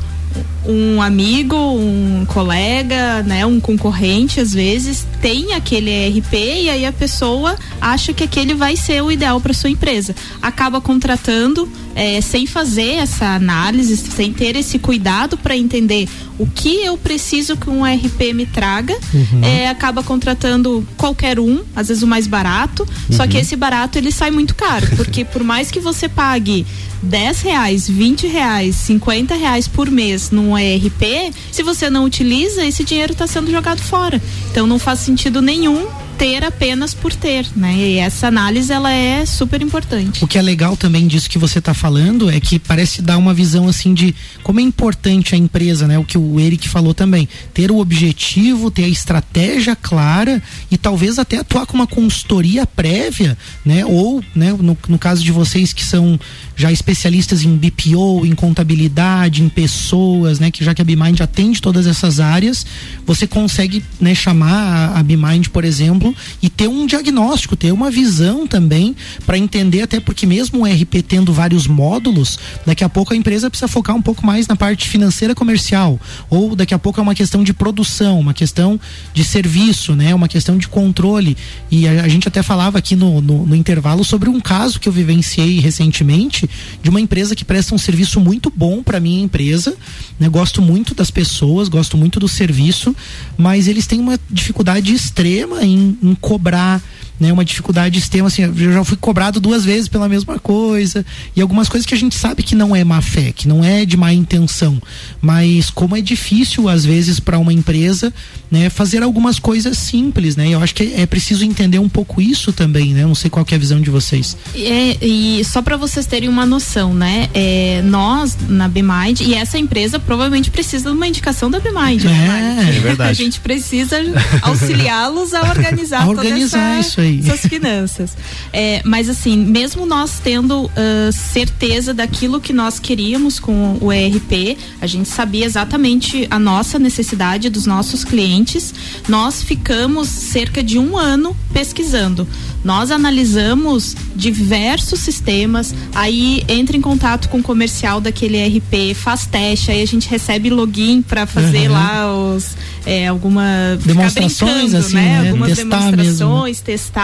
Um 0.67 1.01
amigo, 1.01 1.57
um 1.57 2.25
colega, 2.27 3.23
né, 3.23 3.47
um 3.47 3.61
concorrente 3.61 4.41
às 4.41 4.53
vezes 4.53 5.07
tem 5.21 5.53
aquele 5.55 5.91
ERP 5.91 6.35
e 6.35 6.71
aí 6.71 6.87
a 6.87 6.93
pessoa 6.93 7.57
acha 7.81 8.13
que 8.13 8.25
aquele 8.25 8.55
vai 8.55 8.77
ser 8.77 9.03
o 9.03 9.11
ideal 9.11 9.41
para 9.41 9.53
sua 9.53 9.71
empresa. 9.71 10.15
Acaba 10.41 10.81
contratando 10.81 11.69
é, 11.95 12.21
sem 12.21 12.47
fazer 12.47 12.95
essa 12.95 13.35
análise, 13.35 13.97
sem 13.97 14.33
ter 14.33 14.55
esse 14.57 14.79
cuidado 14.79 15.37
para 15.37 15.57
entender 15.57 16.09
o 16.39 16.47
que 16.47 16.85
eu 16.85 16.97
preciso 16.97 17.57
que 17.57 17.69
um 17.69 17.85
ERP 17.85 18.33
me 18.33 18.47
traga, 18.47 18.97
uhum. 19.13 19.43
é, 19.43 19.69
acaba 19.69 20.03
contratando 20.03 20.87
qualquer 20.97 21.41
um, 21.41 21.61
às 21.75 21.89
vezes 21.89 22.03
o 22.03 22.07
mais 22.07 22.29
barato, 22.29 22.85
uhum. 22.85 23.17
só 23.17 23.27
que 23.27 23.35
uhum. 23.35 23.43
esse 23.43 23.57
barato 23.57 23.99
ele 23.99 24.13
sai 24.13 24.31
muito 24.31 24.55
caro, 24.55 24.87
porque 24.95 25.25
por 25.25 25.43
mais 25.43 25.71
que 25.73 25.81
você 25.81 26.09
pague 26.09 26.65
10 27.03 27.43
reais, 27.43 27.89
20 27.89 28.27
reais, 28.27 28.77
50 28.77 29.35
reais 29.35 29.67
por 29.67 29.91
mês 29.91 30.31
num 30.31 30.48
ERP, 30.57 31.35
se 31.51 31.63
você 31.63 31.91
não 31.91 32.05
utiliza, 32.05 32.65
esse 32.65 32.85
dinheiro 32.85 33.13
está 33.13 33.27
sendo 33.27 33.51
jogado 33.51 33.83
fora. 33.83 34.21
Então 34.51 34.67
não 34.67 34.79
faz 34.79 35.01
sentido 35.01 35.43
nenhum 35.43 35.87
ter 36.19 36.43
apenas 36.43 36.93
por 36.93 37.15
ter, 37.15 37.47
né? 37.55 37.75
E 37.77 37.97
essa 37.99 38.27
análise 38.27 38.73
ela 38.73 38.93
é 38.93 39.25
super 39.25 39.63
importante. 39.63 40.25
O 40.25 40.27
que 40.27 40.37
é 40.37 40.43
legal 40.43 40.77
também 40.77 41.07
disso 41.07 41.31
que 41.31 41.39
você 41.39 41.61
está 41.61 41.73
falando 41.73 42.29
é 42.29 42.41
que 42.41 42.59
parece 42.59 43.01
dar 43.01 43.17
uma 43.17 43.33
visão 43.33 43.69
assim 43.69 43.95
de 43.95 44.13
como 44.43 44.59
é 44.59 44.63
importante 44.63 45.37
a 45.37 45.39
empresa, 45.39 45.87
né? 45.87 45.97
O 45.97 46.03
que 46.03 46.19
o 46.19 46.41
Eric 46.41 46.69
falou 46.69 46.93
também, 46.93 47.29
ter 47.55 47.71
o 47.71 47.79
objetivo, 47.79 48.69
ter 48.69 48.85
a 48.85 48.89
estratégia 48.89 49.77
clara 49.77 50.43
e 50.69 50.77
talvez 50.77 51.21
até 51.21 51.37
atuar 51.39 51.67
com 51.67 51.77
uma 51.77 51.87
consultoria 51.87 52.67
prévia, 52.67 53.39
né? 53.65 53.87
Ou, 53.87 54.21
né, 54.35 54.53
no, 54.53 54.77
no 54.89 54.99
caso 54.99 55.23
de 55.23 55.31
vocês 55.31 55.73
que 55.73 55.85
são 55.85 56.19
já 56.59 56.73
especialistas 56.73 57.45
em 57.45 57.57
BPO, 57.57 58.27
em 58.27 58.35
contabilidade, 58.35 59.45
em 59.45 59.49
pessoas, 59.49 60.41
né? 60.41 60.51
Que 60.51 60.65
já 60.65 60.75
que 60.75 60.83
a 60.83 60.85
BMind 60.85 61.21
atende 61.21 61.63
todas 61.63 61.87
essas 61.87 62.19
áreas, 62.19 62.67
você 63.07 63.29
consegue, 63.29 63.83
né, 64.01 64.13
chamar 64.13 64.51
a, 64.97 64.99
a 64.99 65.03
BMind, 65.05 65.51
por 65.51 65.65
exemplo, 65.65 66.13
e 66.43 66.51
ter 66.51 66.67
um 66.67 66.85
diagnóstico, 66.85 67.55
ter 67.55 67.71
uma 67.71 67.93
visão 67.93 68.45
também 68.45 68.97
para 69.25 69.39
entender 69.39 69.83
até 69.83 70.01
porque 70.01 70.27
mesmo 70.27 70.63
o 70.63 70.67
RP 70.67 71.01
tendo 71.07 71.33
vários 71.33 71.69
módulos, 71.69 72.41
daqui 72.67 72.83
a 72.83 72.89
pouco 72.89 73.15
a 73.15 73.17
empresa 73.17 73.49
precisa 73.49 73.69
focar 73.69 73.95
um 73.95 74.03
pouco 74.03 74.27
mais 74.27 74.49
na 74.49 74.57
parte 74.57 74.89
financeira 74.89 75.37
comercial 75.37 76.01
ou 76.29 76.57
daqui 76.57 76.75
a 76.75 76.79
pouco 76.79 76.99
é 76.99 77.03
uma 77.03 77.15
questão 77.15 77.45
de 77.45 77.53
produção, 77.53 78.19
uma 78.19 78.35
questão 78.35 78.81
de 79.15 79.23
serviço, 79.23 79.95
né, 79.95 80.13
uma 80.13 80.27
questão 80.27 80.59
de 80.59 80.67
controle 80.67 81.37
e 81.71 81.87
a, 81.87 82.03
a 82.03 82.09
gente 82.09 82.27
até 82.27 82.43
falava 82.43 82.79
aqui 82.79 82.97
no, 82.97 83.21
no, 83.21 83.47
no 83.47 83.55
intervalo 83.55 84.05
sobre 84.05 84.29
um 84.29 84.41
caso 84.41 84.81
que 84.81 84.89
eu 84.89 84.93
vivenciei 84.93 85.61
recentemente 85.61 86.48
de 86.83 86.91
uma 86.91 87.01
empresa 87.01 87.35
que 87.35 87.45
presta 87.45 87.75
um 87.75 87.79
serviço 87.79 88.21
muito 88.21 88.53
bom 88.55 88.83
para 88.83 89.01
minha 89.01 89.23
empresa, 89.23 89.77
né, 90.19 90.29
gosto 90.29 90.61
muito 90.63 90.95
das 90.95 91.11
pessoas, 91.11 91.69
gosto 91.69 91.97
muito 91.97 92.19
do 92.21 92.29
serviço, 92.29 92.95
mas 93.37 93.69
eles 93.69 93.87
têm 93.87 94.01
uma 94.01 94.19
dificuldade 94.31 94.93
extrema 94.93 95.65
em 95.65 95.99
em 96.03 96.15
cobrar 96.15 96.83
né, 97.19 97.33
uma 97.33 97.45
dificuldade 97.45 97.99
extrema, 97.99 98.29
assim, 98.29 98.43
eu 98.43 98.73
já 98.73 98.85
fui 98.85 98.97
cobrado 98.97 99.41
duas 99.41 99.65
vezes 99.65 99.89
pela 99.89 100.09
mesma 100.09 100.39
coisa, 100.39 101.05
e 101.35 101.41
algumas 101.41 101.69
coisas 101.69 101.87
que 101.87 101.95
a 101.95 101.99
gente 101.99 102.15
sabe 102.15 102.43
que 102.43 102.55
não 102.55 102.75
é 102.75 102.85
má 102.85 103.01
fé, 103.01 103.33
que 103.33 103.49
não 103.49 103.65
é 103.65 103.85
de 103.85 103.97
má 103.97 104.13
intenção, 104.13 104.81
mas 105.21 105.71
como 105.71 105.97
é 105.97 106.01
difícil 106.01 106.69
às 106.69 106.85
vezes 106.85 107.19
para 107.19 107.39
uma 107.39 107.53
empresa, 107.53 108.13
né, 108.51 108.71
fazer 108.71 109.03
algumas 109.03 109.39
coisas 109.39 109.77
simples, 109.79 110.37
né? 110.37 110.49
Eu 110.49 110.63
acho 110.63 110.75
que 110.75 110.95
é, 110.95 111.07
preciso 111.07 111.45
entender 111.45 111.79
um 111.79 111.89
pouco 111.89 112.21
isso 112.21 112.53
também, 112.53 112.95
né? 112.95 113.03
Não 113.03 113.15
sei 113.15 113.29
qual 113.31 113.47
é 113.51 113.55
a 113.55 113.59
visão 113.59 113.81
de 113.81 113.91
vocês. 113.91 114.37
É, 114.55 114.97
e 115.05 115.45
só 115.45 115.61
para 115.61 115.77
vocês 115.77 116.07
terem 116.07 116.29
uma 116.29 116.47
noção, 116.47 116.95
né? 116.95 117.29
É, 117.35 117.83
nós 117.85 118.37
na 118.49 118.69
Bmind 118.69 119.21
e 119.21 119.35
essa 119.35 119.59
empresa 119.59 119.99
provavelmente 119.99 120.51
precisa 120.51 120.91
de 120.91 120.97
uma 120.97 121.07
indicação 121.07 121.51
da 121.51 121.59
Bmind, 121.61 122.05
né, 122.05 122.13
é, 122.13 122.65
né? 122.65 122.75
É 122.77 122.81
verdade. 122.81 123.11
A 123.11 123.13
gente 123.13 123.41
precisa 123.41 123.97
auxiliá-los 124.43 125.35
a 125.35 125.43
organizar, 125.43 126.03
a 126.03 126.09
organizar 126.09 126.79
essa, 126.79 126.89
isso 126.89 127.01
aí 127.01 127.08
aí. 127.09 127.23
Suas 127.25 127.41
finanças. 127.41 128.17
É, 128.53 128.83
mas 128.85 129.09
assim, 129.09 129.37
mesmo 129.37 129.87
nós 129.87 130.21
tendo 130.23 130.65
uh, 130.65 130.71
certeza 131.13 131.93
daquilo 131.93 132.41
que 132.41 132.53
nós 132.53 132.79
queríamos 132.79 133.39
com 133.41 133.79
o 133.81 133.93
ERP, 133.93 134.57
a 134.81 134.87
gente 134.87 135.09
sabia 135.09 135.45
exatamente 135.45 136.27
a 136.31 136.39
nossa 136.39 136.79
necessidade 136.79 137.49
dos 137.49 137.67
nossos 137.67 138.05
clientes. 138.05 138.75
Nós 139.09 139.43
ficamos 139.43 140.09
cerca 140.09 140.63
de 140.63 140.79
um 140.79 140.97
ano 140.97 141.37
pesquisando. 141.53 142.27
Nós 142.65 142.91
analisamos 142.91 143.95
diversos 144.15 145.01
sistemas, 145.01 145.75
aí 145.95 146.45
entra 146.49 146.77
em 146.77 146.81
contato 146.81 147.29
com 147.29 147.39
o 147.39 147.43
comercial 147.43 148.01
daquele 148.01 148.37
ERP, 148.37 148.95
faz 148.95 149.27
teste, 149.27 149.71
aí 149.71 149.81
a 149.81 149.87
gente 149.87 150.09
recebe 150.09 150.51
login 150.51 151.01
para 151.01 151.25
fazer 151.25 151.69
uhum. 151.69 151.75
lá 151.75 152.13
os 152.13 152.57
é, 152.89 153.07
alguma 153.07 153.79
demonstrações 153.85 154.75
assim, 154.75 154.95
né? 154.95 155.23
né? 155.23 155.29
Algumas 155.31 155.49
testar 155.51 155.91
demonstrações, 155.91 156.57
mesmo. 156.57 156.65
testar, 156.65 156.98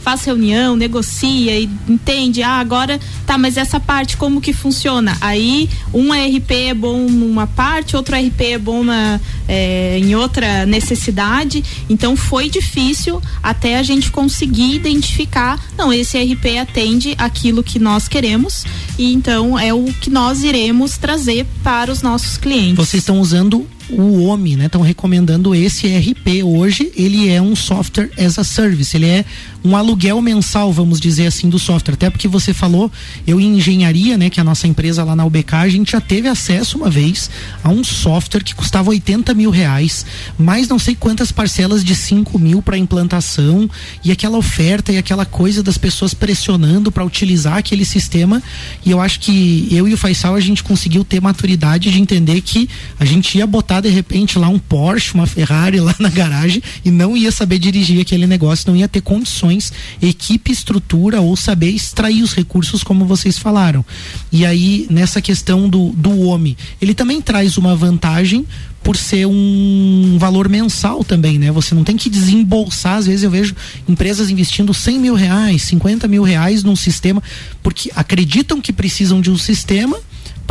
faz 0.00 0.24
reunião, 0.24 0.76
negocia 0.76 1.58
e 1.58 1.68
entende, 1.88 2.42
ah, 2.42 2.58
agora 2.58 3.00
tá, 3.26 3.38
mas 3.38 3.56
essa 3.56 3.78
parte 3.78 4.16
como 4.16 4.40
que 4.40 4.52
funciona? 4.52 5.16
Aí 5.20 5.68
um 5.92 6.14
ERP 6.14 6.50
é 6.50 6.74
bom 6.74 7.06
numa 7.08 7.46
parte, 7.46 7.96
outro 7.96 8.16
ERP 8.16 8.40
é 8.40 8.58
bom 8.58 8.82
na, 8.82 9.20
é, 9.48 9.98
em 9.98 10.14
outra 10.14 10.66
necessidade. 10.66 11.64
Então 11.88 12.16
foi 12.16 12.48
difícil 12.48 13.20
até 13.42 13.78
a 13.78 13.82
gente 13.82 14.10
conseguir 14.10 14.74
identificar, 14.74 15.58
não, 15.76 15.92
esse 15.92 16.16
ERP 16.16 16.58
atende 16.60 17.14
aquilo 17.18 17.62
que 17.62 17.78
nós 17.78 18.08
queremos 18.08 18.64
e 18.98 19.12
então 19.12 19.58
é 19.58 19.72
o 19.72 19.84
que 19.84 20.10
nós 20.10 20.42
iremos 20.42 20.96
trazer 20.96 21.46
para 21.62 21.90
os 21.90 22.02
nossos 22.02 22.36
clientes. 22.36 22.76
Vocês 22.76 23.02
estão 23.02 23.20
usando 23.20 23.66
o 23.90 24.24
OMI, 24.24 24.56
né? 24.56 24.66
Estão 24.66 24.80
recomendando 24.80 25.54
esse 25.54 25.86
ERP. 25.86 26.42
Hoje 26.44 26.92
ele 26.96 27.28
é 27.28 27.40
um 27.40 27.54
software 27.56 28.10
as 28.18 28.38
a 28.38 28.44
service, 28.44 28.96
ele 28.96 29.06
é 29.06 29.24
um 29.64 29.76
aluguel 29.76 30.20
mensal, 30.20 30.72
vamos 30.72 31.00
dizer 31.00 31.26
assim, 31.26 31.48
do 31.48 31.58
software. 31.58 31.94
Até 31.94 32.10
porque 32.10 32.26
você 32.26 32.52
falou, 32.52 32.90
eu 33.26 33.40
em 33.40 33.56
engenharia, 33.56 34.18
né, 34.18 34.28
que 34.28 34.40
é 34.40 34.42
a 34.42 34.44
nossa 34.44 34.66
empresa 34.66 35.04
lá 35.04 35.14
na 35.14 35.24
UBK, 35.24 35.54
a 35.54 35.68
gente 35.68 35.92
já 35.92 36.00
teve 36.00 36.28
acesso 36.28 36.76
uma 36.76 36.90
vez 36.90 37.30
a 37.62 37.68
um 37.68 37.84
software 37.84 38.42
que 38.42 38.54
custava 38.54 38.90
80 38.90 39.32
mil 39.34 39.50
reais, 39.50 40.04
mais 40.38 40.68
não 40.68 40.78
sei 40.78 40.94
quantas 40.94 41.30
parcelas 41.30 41.84
de 41.84 41.94
5 41.94 42.38
mil 42.38 42.60
para 42.60 42.76
implantação 42.76 43.70
e 44.04 44.10
aquela 44.10 44.36
oferta 44.36 44.92
e 44.92 44.98
aquela 44.98 45.24
coisa 45.24 45.62
das 45.62 45.78
pessoas 45.78 46.12
pressionando 46.12 46.90
para 46.90 47.04
utilizar 47.04 47.56
aquele 47.56 47.84
sistema. 47.84 48.42
E 48.84 48.90
eu 48.90 49.00
acho 49.00 49.20
que 49.20 49.68
eu 49.70 49.86
e 49.86 49.94
o 49.94 49.98
Faisal 49.98 50.34
a 50.34 50.40
gente 50.40 50.62
conseguiu 50.62 51.04
ter 51.04 51.20
maturidade 51.20 51.90
de 51.90 52.00
entender 52.00 52.40
que 52.40 52.68
a 52.98 53.04
gente 53.04 53.38
ia 53.38 53.46
botar 53.46 53.71
de 53.80 53.88
repente 53.88 54.38
lá 54.38 54.48
um 54.48 54.58
Porsche, 54.58 55.14
uma 55.14 55.26
Ferrari 55.26 55.80
lá 55.80 55.94
na 55.98 56.08
garagem 56.08 56.62
e 56.84 56.90
não 56.90 57.16
ia 57.16 57.30
saber 57.30 57.58
dirigir 57.58 58.00
aquele 58.00 58.26
negócio, 58.26 58.70
não 58.70 58.76
ia 58.76 58.88
ter 58.88 59.00
condições, 59.00 59.72
equipe, 60.00 60.52
estrutura 60.52 61.20
ou 61.20 61.36
saber 61.36 61.70
extrair 61.70 62.22
os 62.22 62.34
recursos 62.34 62.82
como 62.82 63.04
vocês 63.04 63.38
falaram. 63.38 63.84
E 64.30 64.44
aí 64.44 64.86
nessa 64.90 65.20
questão 65.20 65.68
do 65.68 65.90
do 65.90 66.20
homem, 66.20 66.56
ele 66.80 66.94
também 66.94 67.20
traz 67.20 67.56
uma 67.56 67.74
vantagem 67.74 68.46
por 68.82 68.96
ser 68.96 69.26
um 69.26 70.16
valor 70.18 70.48
mensal 70.48 71.04
também, 71.04 71.38
né? 71.38 71.52
Você 71.52 71.74
não 71.74 71.84
tem 71.84 71.96
que 71.96 72.10
desembolsar, 72.10 72.96
às 72.96 73.06
vezes 73.06 73.22
eu 73.22 73.30
vejo 73.30 73.54
empresas 73.88 74.28
investindo 74.28 74.74
100 74.74 74.98
mil 74.98 75.14
reais, 75.14 75.62
50 75.62 76.08
mil 76.08 76.22
reais 76.22 76.64
num 76.64 76.74
sistema, 76.74 77.22
porque 77.62 77.90
acreditam 77.94 78.60
que 78.60 78.72
precisam 78.72 79.20
de 79.20 79.30
um 79.30 79.38
sistema 79.38 79.96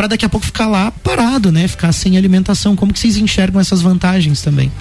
para 0.01 0.07
daqui 0.07 0.25
a 0.25 0.29
pouco 0.29 0.43
ficar 0.43 0.65
lá 0.65 0.89
parado, 0.89 1.51
né? 1.51 1.67
Ficar 1.67 1.91
sem 1.91 2.17
alimentação. 2.17 2.75
Como 2.75 2.91
que 2.91 2.99
vocês 2.99 3.17
enxergam 3.17 3.61
essas 3.61 3.83
vantagens 3.83 4.41
também? 4.41 4.71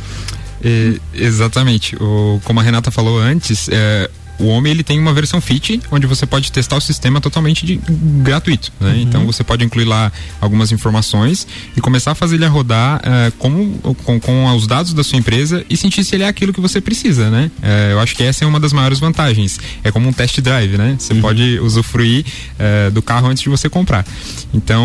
É, 0.64 0.98
exatamente. 1.12 1.94
O, 1.96 2.40
como 2.42 2.58
a 2.58 2.62
Renata 2.62 2.90
falou 2.90 3.20
antes, 3.20 3.68
é, 3.70 4.10
o 4.40 4.46
Homem 4.46 4.72
ele 4.72 4.82
tem 4.82 4.98
uma 4.98 5.12
versão 5.12 5.40
Fit 5.40 5.80
onde 5.90 6.06
você 6.06 6.26
pode 6.26 6.50
testar 6.50 6.76
o 6.76 6.80
sistema 6.80 7.20
totalmente 7.20 7.64
de, 7.64 7.80
gratuito. 8.22 8.72
Né? 8.80 8.92
Uhum. 8.92 9.00
Então 9.00 9.26
você 9.26 9.44
pode 9.44 9.64
incluir 9.64 9.84
lá 9.84 10.10
algumas 10.40 10.72
informações 10.72 11.46
e 11.76 11.80
começar 11.80 12.12
a 12.12 12.14
fazer 12.14 12.36
ele 12.36 12.46
rodar 12.46 13.00
uh, 13.00 13.32
com, 13.38 13.72
com, 14.04 14.18
com, 14.18 14.56
os 14.56 14.66
dados 14.66 14.94
da 14.94 15.04
sua 15.04 15.18
empresa 15.18 15.64
e 15.68 15.76
sentir 15.76 16.02
se 16.04 16.14
ele 16.14 16.24
é 16.24 16.28
aquilo 16.28 16.52
que 16.52 16.60
você 16.60 16.80
precisa. 16.80 17.30
Né? 17.30 17.50
Uh, 17.58 17.92
eu 17.92 18.00
acho 18.00 18.16
que 18.16 18.22
essa 18.22 18.44
é 18.44 18.46
uma 18.46 18.58
das 18.58 18.72
maiores 18.72 18.98
vantagens. 18.98 19.60
É 19.84 19.92
como 19.92 20.08
um 20.08 20.12
test 20.12 20.40
drive, 20.40 20.76
né? 20.76 20.96
Você 20.98 21.12
uhum. 21.12 21.20
pode 21.20 21.58
usufruir 21.60 22.24
uh, 22.24 22.90
do 22.90 23.02
carro 23.02 23.28
antes 23.28 23.42
de 23.42 23.48
você 23.48 23.68
comprar. 23.68 24.04
Então, 24.52 24.80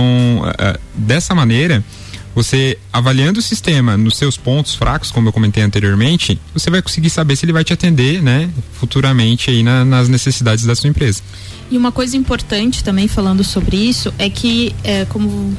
dessa 0.95 1.33
maneira 1.33 1.83
você 2.35 2.77
avaliando 2.91 3.39
o 3.39 3.41
sistema 3.41 3.95
nos 3.95 4.17
seus 4.17 4.37
pontos 4.37 4.75
fracos, 4.75 5.09
como 5.09 5.29
eu 5.29 5.33
comentei 5.33 5.63
anteriormente, 5.63 6.39
você 6.53 6.69
vai 6.69 6.81
conseguir 6.81 7.09
saber 7.09 7.37
se 7.37 7.45
ele 7.45 7.53
vai 7.53 7.63
te 7.63 7.71
atender, 7.71 8.21
né, 8.21 8.49
futuramente 8.73 9.49
aí 9.49 9.63
na, 9.63 9.85
nas 9.85 10.09
necessidades 10.09 10.65
da 10.65 10.75
sua 10.75 10.89
empresa. 10.89 11.23
E 11.71 11.77
uma 11.77 11.91
coisa 11.91 12.15
importante 12.15 12.83
também 12.83 13.07
falando 13.07 13.43
sobre 13.43 13.77
isso 13.77 14.13
é 14.19 14.29
que, 14.29 14.75
é, 14.83 15.05
como 15.05 15.57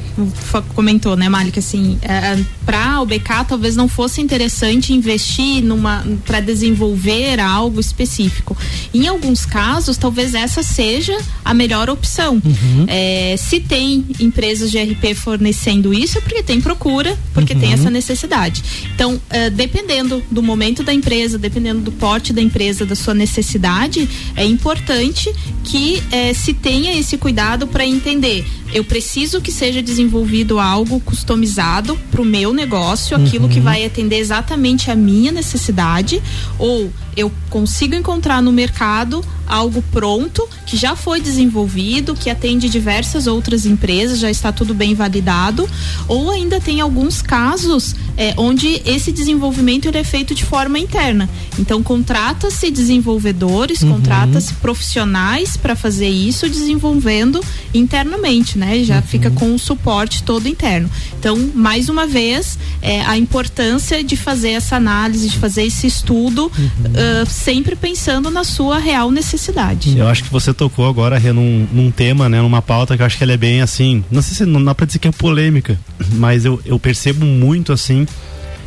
comentou, 0.73 1.17
né, 1.17 1.27
Malik, 1.27 1.59
assim, 1.59 1.99
é, 2.01 2.37
para 2.67 3.01
o 3.01 3.05
BK 3.05 3.45
talvez 3.47 3.77
não 3.77 3.87
fosse 3.87 4.19
interessante 4.19 4.91
investir 4.91 5.63
numa 5.63 6.05
para 6.25 6.41
desenvolver 6.41 7.39
algo 7.39 7.79
específico. 7.79 8.57
Em 8.93 9.07
alguns 9.07 9.45
casos, 9.45 9.95
talvez 9.95 10.35
essa 10.35 10.61
seja 10.61 11.17
a 11.45 11.53
melhor 11.53 11.89
opção. 11.89 12.33
Uhum. 12.33 12.85
É, 12.87 13.35
se 13.37 13.61
tem 13.61 14.05
empresas 14.19 14.69
de 14.69 14.77
RP 14.77 15.15
fornecendo 15.15 15.93
isso, 15.93 16.17
é 16.17 16.21
porque 16.21 16.43
tem 16.43 16.59
procura, 16.59 17.17
porque 17.33 17.53
uhum. 17.53 17.59
tem 17.61 17.71
essa 17.71 17.89
necessidade. 17.89 18.61
Então, 18.93 19.19
é, 19.29 19.49
dependendo 19.49 20.21
do 20.29 20.43
momento 20.43 20.83
da 20.83 20.93
empresa, 20.93 21.37
dependendo 21.37 21.79
do 21.79 21.91
porte 21.93 22.33
da 22.33 22.41
empresa, 22.41 22.85
da 22.85 22.95
sua 22.95 23.13
necessidade, 23.13 24.09
é 24.35 24.43
importante 24.43 25.33
que 25.63 26.03
é, 26.11 26.33
se 26.33 26.53
tenha 26.53 26.99
esse 26.99 27.17
cuidado 27.17 27.65
para 27.65 27.85
entender. 27.85 28.45
Eu 28.73 28.83
preciso 28.83 29.41
que 29.41 29.51
seja 29.51 29.81
desenvolvido 29.81 30.59
algo 30.59 30.99
customizado 30.99 31.97
para 32.11 32.21
o 32.21 32.25
meu 32.25 32.53
negócio, 32.53 33.15
aquilo 33.15 33.45
uhum. 33.45 33.49
que 33.51 33.59
vai 33.59 33.85
atender 33.85 34.17
exatamente 34.17 34.91
a 34.91 34.95
minha 34.95 35.31
necessidade, 35.31 36.21
ou 36.59 36.91
eu 37.17 37.31
consigo 37.49 37.95
encontrar 37.95 38.41
no 38.41 38.51
mercado 38.51 39.25
algo 39.47 39.81
pronto, 39.91 40.47
que 40.65 40.75
já 40.75 40.95
foi 40.95 41.21
desenvolvido, 41.21 42.13
que 42.13 42.29
atende 42.29 42.69
diversas 42.69 43.27
outras 43.27 43.65
empresas, 43.65 44.19
já 44.19 44.29
está 44.29 44.51
tudo 44.51 44.73
bem 44.73 44.93
validado, 44.93 45.67
ou 46.07 46.29
ainda 46.29 46.59
tem 46.59 46.81
alguns 46.81 47.21
casos 47.21 47.95
é, 48.17 48.33
onde 48.35 48.81
esse 48.85 49.11
desenvolvimento 49.11 49.87
é 49.87 50.03
feito 50.03 50.35
de 50.35 50.43
forma 50.43 50.77
interna. 50.77 51.29
Então 51.57 51.81
contrata-se 51.81 52.69
desenvolvedores, 52.69 53.81
uhum. 53.81 53.93
contrata-se 53.93 54.53
profissionais 54.55 55.55
para 55.55 55.75
fazer 55.75 56.09
isso, 56.09 56.49
desenvolvendo 56.49 57.39
internamente, 57.73 58.57
né? 58.57 58.83
Já 58.83 58.97
uhum. 58.97 59.01
fica 59.01 59.31
com 59.31 59.55
o 59.55 59.59
suporte 59.59 60.23
todo 60.23 60.47
interno. 60.47 60.89
Então, 61.19 61.37
mais 61.53 61.89
uma 61.89 62.05
vez, 62.05 62.57
é, 62.81 63.01
a 63.01 63.17
importância 63.17 64.03
de 64.03 64.15
fazer 64.15 64.51
essa 64.51 64.75
análise, 64.75 65.29
de 65.29 65.37
fazer 65.37 65.63
esse 65.63 65.87
estudo, 65.87 66.51
uhum. 66.57 66.65
uh, 66.65 67.06
sempre 67.25 67.75
pensando 67.75 68.29
na 68.29 68.43
sua 68.43 68.79
real 68.79 69.11
necessidade. 69.11 69.97
Eu 69.97 70.07
acho 70.07 70.23
que 70.23 70.31
você 70.31 70.53
tocou 70.53 70.87
agora, 70.87 71.17
Rê, 71.17 71.31
num, 71.31 71.67
num 71.71 71.91
tema, 71.91 72.27
né? 72.29 72.41
Numa 72.41 72.61
pauta 72.61 72.95
que 72.95 73.01
eu 73.01 73.05
acho 73.05 73.17
que 73.17 73.23
ela 73.23 73.33
é 73.33 73.37
bem 73.37 73.61
assim, 73.61 74.03
não 74.11 74.21
sei 74.21 74.35
se 74.35 74.45
não 74.45 74.63
dá 74.63 74.73
pra 74.73 74.85
dizer 74.85 74.99
que 74.99 75.07
é 75.07 75.11
polêmica, 75.11 75.79
mas 76.13 76.45
eu, 76.45 76.61
eu 76.65 76.79
percebo 76.79 77.25
muito 77.25 77.71
assim 77.71 78.05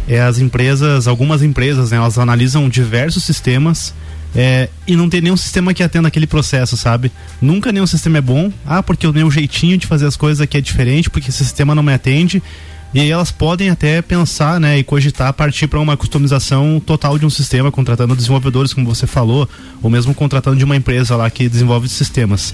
é, 0.09 0.21
as 0.21 0.39
empresas, 0.39 1.07
algumas 1.07 1.43
empresas, 1.43 1.93
né, 1.93 1.97
elas 1.97 2.19
analisam 2.19 2.69
diversos 2.69 3.23
sistemas 3.23 3.95
é, 4.35 4.69
e 4.87 4.97
não 4.97 5.09
tem 5.09 5.21
nenhum 5.21 5.37
sistema 5.37 5.75
que 5.75 5.83
atenda 5.83 6.09
aquele 6.09 6.27
processo, 6.27 6.77
sabe? 6.77 7.11
Nunca 7.41 7.73
nenhum 7.73 7.87
sistema 7.87 8.19
é 8.19 8.21
bom. 8.21 8.53
Ah, 8.67 8.83
porque 8.83 9.07
o 9.07 9.13
meu 9.13 9.31
jeitinho 9.31 9.77
de 9.77 9.87
fazer 9.87 10.07
as 10.07 10.17
coisas 10.17 10.41
aqui 10.41 10.57
é 10.57 10.61
diferente, 10.61 11.11
porque 11.11 11.31
esse 11.31 11.45
sistema 11.45 11.75
não 11.75 11.83
me 11.83 11.93
atende. 11.93 12.43
E 12.93 13.09
elas 13.09 13.31
podem 13.31 13.71
até 13.71 14.03
pensar, 14.03 14.59
né, 14.59 14.79
e 14.79 14.83
cogitar 14.83 15.33
partir 15.33 15.69
para 15.69 15.79
uma 15.79 15.97
customização 15.97 16.81
total 16.85 17.17
de 17.19 17.25
um 17.25 17.31
sistema, 17.31 17.71
contratando 17.71 18.17
desenvolvedores, 18.17 18.75
como 18.75 18.93
você 18.93 19.07
falou, 19.07 19.49
ou 19.81 19.89
mesmo 19.89 20.13
contratando 20.13 20.57
de 20.57 20.65
uma 20.65 20.75
empresa 20.75 21.15
lá 21.15 21.31
que 21.31 21.49
desenvolve 21.49 21.89
sistemas. 21.89 22.53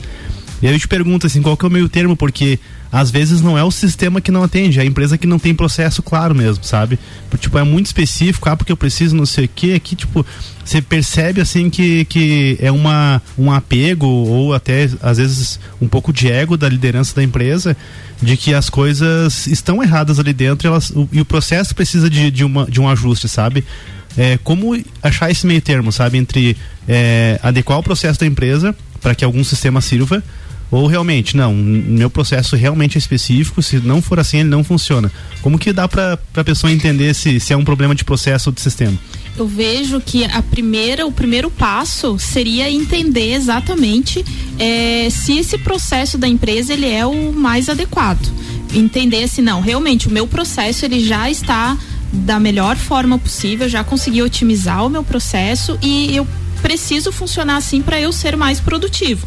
E 0.62 0.66
aí 0.66 0.75
eu 0.75 0.79
te 0.79 0.88
pergunto 0.88 1.27
assim, 1.27 1.42
qual 1.42 1.57
que 1.57 1.64
é 1.64 1.69
o 1.69 1.71
meio 1.71 1.88
termo? 1.88 2.16
Porque 2.16 2.59
às 2.90 3.11
vezes 3.11 3.42
não 3.42 3.59
é 3.59 3.64
o 3.64 3.71
sistema 3.71 4.21
que 4.21 4.31
não 4.31 4.42
atende, 4.42 4.79
é 4.79 4.83
a 4.83 4.87
empresa 4.87 5.19
que 5.19 5.27
não 5.27 5.38
tem 5.38 5.55
processo 5.55 6.03
claro 6.03 6.35
mesmo, 6.35 6.64
sabe? 6.64 6.99
Tipo, 7.38 7.59
é 7.59 7.62
muito 7.62 7.87
específico, 7.87 8.49
ah, 8.49 8.57
porque 8.57 8.73
eu 8.73 8.77
preciso 8.77 9.14
não 9.14 9.27
sei 9.27 9.45
o 9.45 9.49
que, 9.49 9.75
aqui, 9.75 9.95
tipo, 9.95 10.25
você 10.64 10.81
percebe 10.81 11.40
assim 11.40 11.69
que, 11.69 12.05
que 12.07 12.57
é 12.61 12.71
uma, 12.71 13.21
um 13.37 13.53
apego 13.53 14.07
ou 14.07 14.55
até 14.55 14.88
às 15.03 15.19
vezes 15.19 15.61
um 15.81 15.88
pouco 15.88 16.12
de 16.12 16.31
ego 16.31 16.57
da 16.57 16.69
liderança 16.69 17.14
da 17.14 17.23
empresa 17.23 17.77
de 18.23 18.37
que 18.37 18.55
as 18.55 18.71
coisas 18.71 19.47
estão 19.47 19.83
erradas 19.83 20.19
ali 20.19 20.33
dentro 20.33 20.69
elas, 20.69 20.90
o, 20.90 21.09
e 21.12 21.21
o 21.21 21.25
processo 21.25 21.75
precisa 21.75 22.09
de, 22.09 22.31
de, 22.31 22.45
uma, 22.45 22.64
de 22.64 22.81
um 22.81 22.88
ajuste, 22.88 23.29
sabe? 23.29 23.64
É, 24.16 24.38
como 24.42 24.83
achar 25.03 25.31
esse 25.31 25.47
meio 25.47 25.61
termo, 25.61 25.92
sabe? 25.92 26.16
Entre 26.16 26.57
é, 26.88 27.38
adequar 27.42 27.79
o 27.79 27.83
processo 27.83 28.19
da 28.19 28.27
empresa 28.27 28.75
para 29.03 29.14
que 29.14 29.25
algum 29.25 29.45
sistema 29.45 29.83
sirva 29.83 30.23
ou 30.70 30.87
realmente, 30.87 31.37
não, 31.37 31.55
meu 31.55 32.11
processo 32.11 32.57
realmente 32.57 32.96
é 32.96 32.98
específico, 32.98 33.62
se 33.62 33.79
não 33.79 34.02
for 34.02 34.18
assim, 34.18 34.38
ele 34.38 34.48
não 34.48 34.64
funciona. 34.64 35.11
Como 35.42 35.59
que 35.59 35.72
dá 35.72 35.87
para 35.87 36.18
a 36.35 36.44
pessoa 36.44 36.72
entender 36.72 37.14
se, 37.14 37.38
se 37.38 37.52
é 37.52 37.57
um 37.57 37.64
problema 37.64 37.94
de 37.94 38.05
processo 38.05 38.50
ou 38.50 38.55
de 38.55 38.61
sistema? 38.61 38.98
eu 39.38 39.46
vejo 39.46 40.00
que 40.00 40.24
a 40.24 40.42
primeira, 40.42 41.07
o 41.07 41.12
primeiro 41.12 41.50
passo 41.50 42.18
seria 42.18 42.70
entender 42.70 43.35
exatamente 43.35 44.24
é, 44.59 45.09
se 45.11 45.38
esse 45.38 45.59
processo 45.59 46.16
da 46.16 46.26
empresa 46.26 46.72
ele 46.72 46.88
é 46.88 47.05
o 47.05 47.33
mais 47.33 47.68
adequado. 47.68 48.26
Entender 48.74 49.29
se 49.29 49.42
não, 49.42 49.61
realmente 49.61 50.09
o 50.09 50.11
meu 50.11 50.26
processo 50.26 50.85
ele 50.85 51.05
já 51.05 51.31
está 51.31 51.76
da 52.12 52.40
melhor 52.40 52.76
forma 52.76 53.18
possível, 53.18 53.68
já 53.68 53.85
consegui 53.85 54.22
otimizar 54.22 54.85
o 54.85 54.88
meu 54.88 55.05
processo 55.05 55.79
e 55.83 56.16
eu 56.16 56.26
preciso 56.62 57.12
funcionar 57.12 57.57
assim 57.57 57.83
para 57.83 58.00
eu 58.00 58.12
ser 58.12 58.37
mais 58.37 58.59
produtivo. 58.59 59.26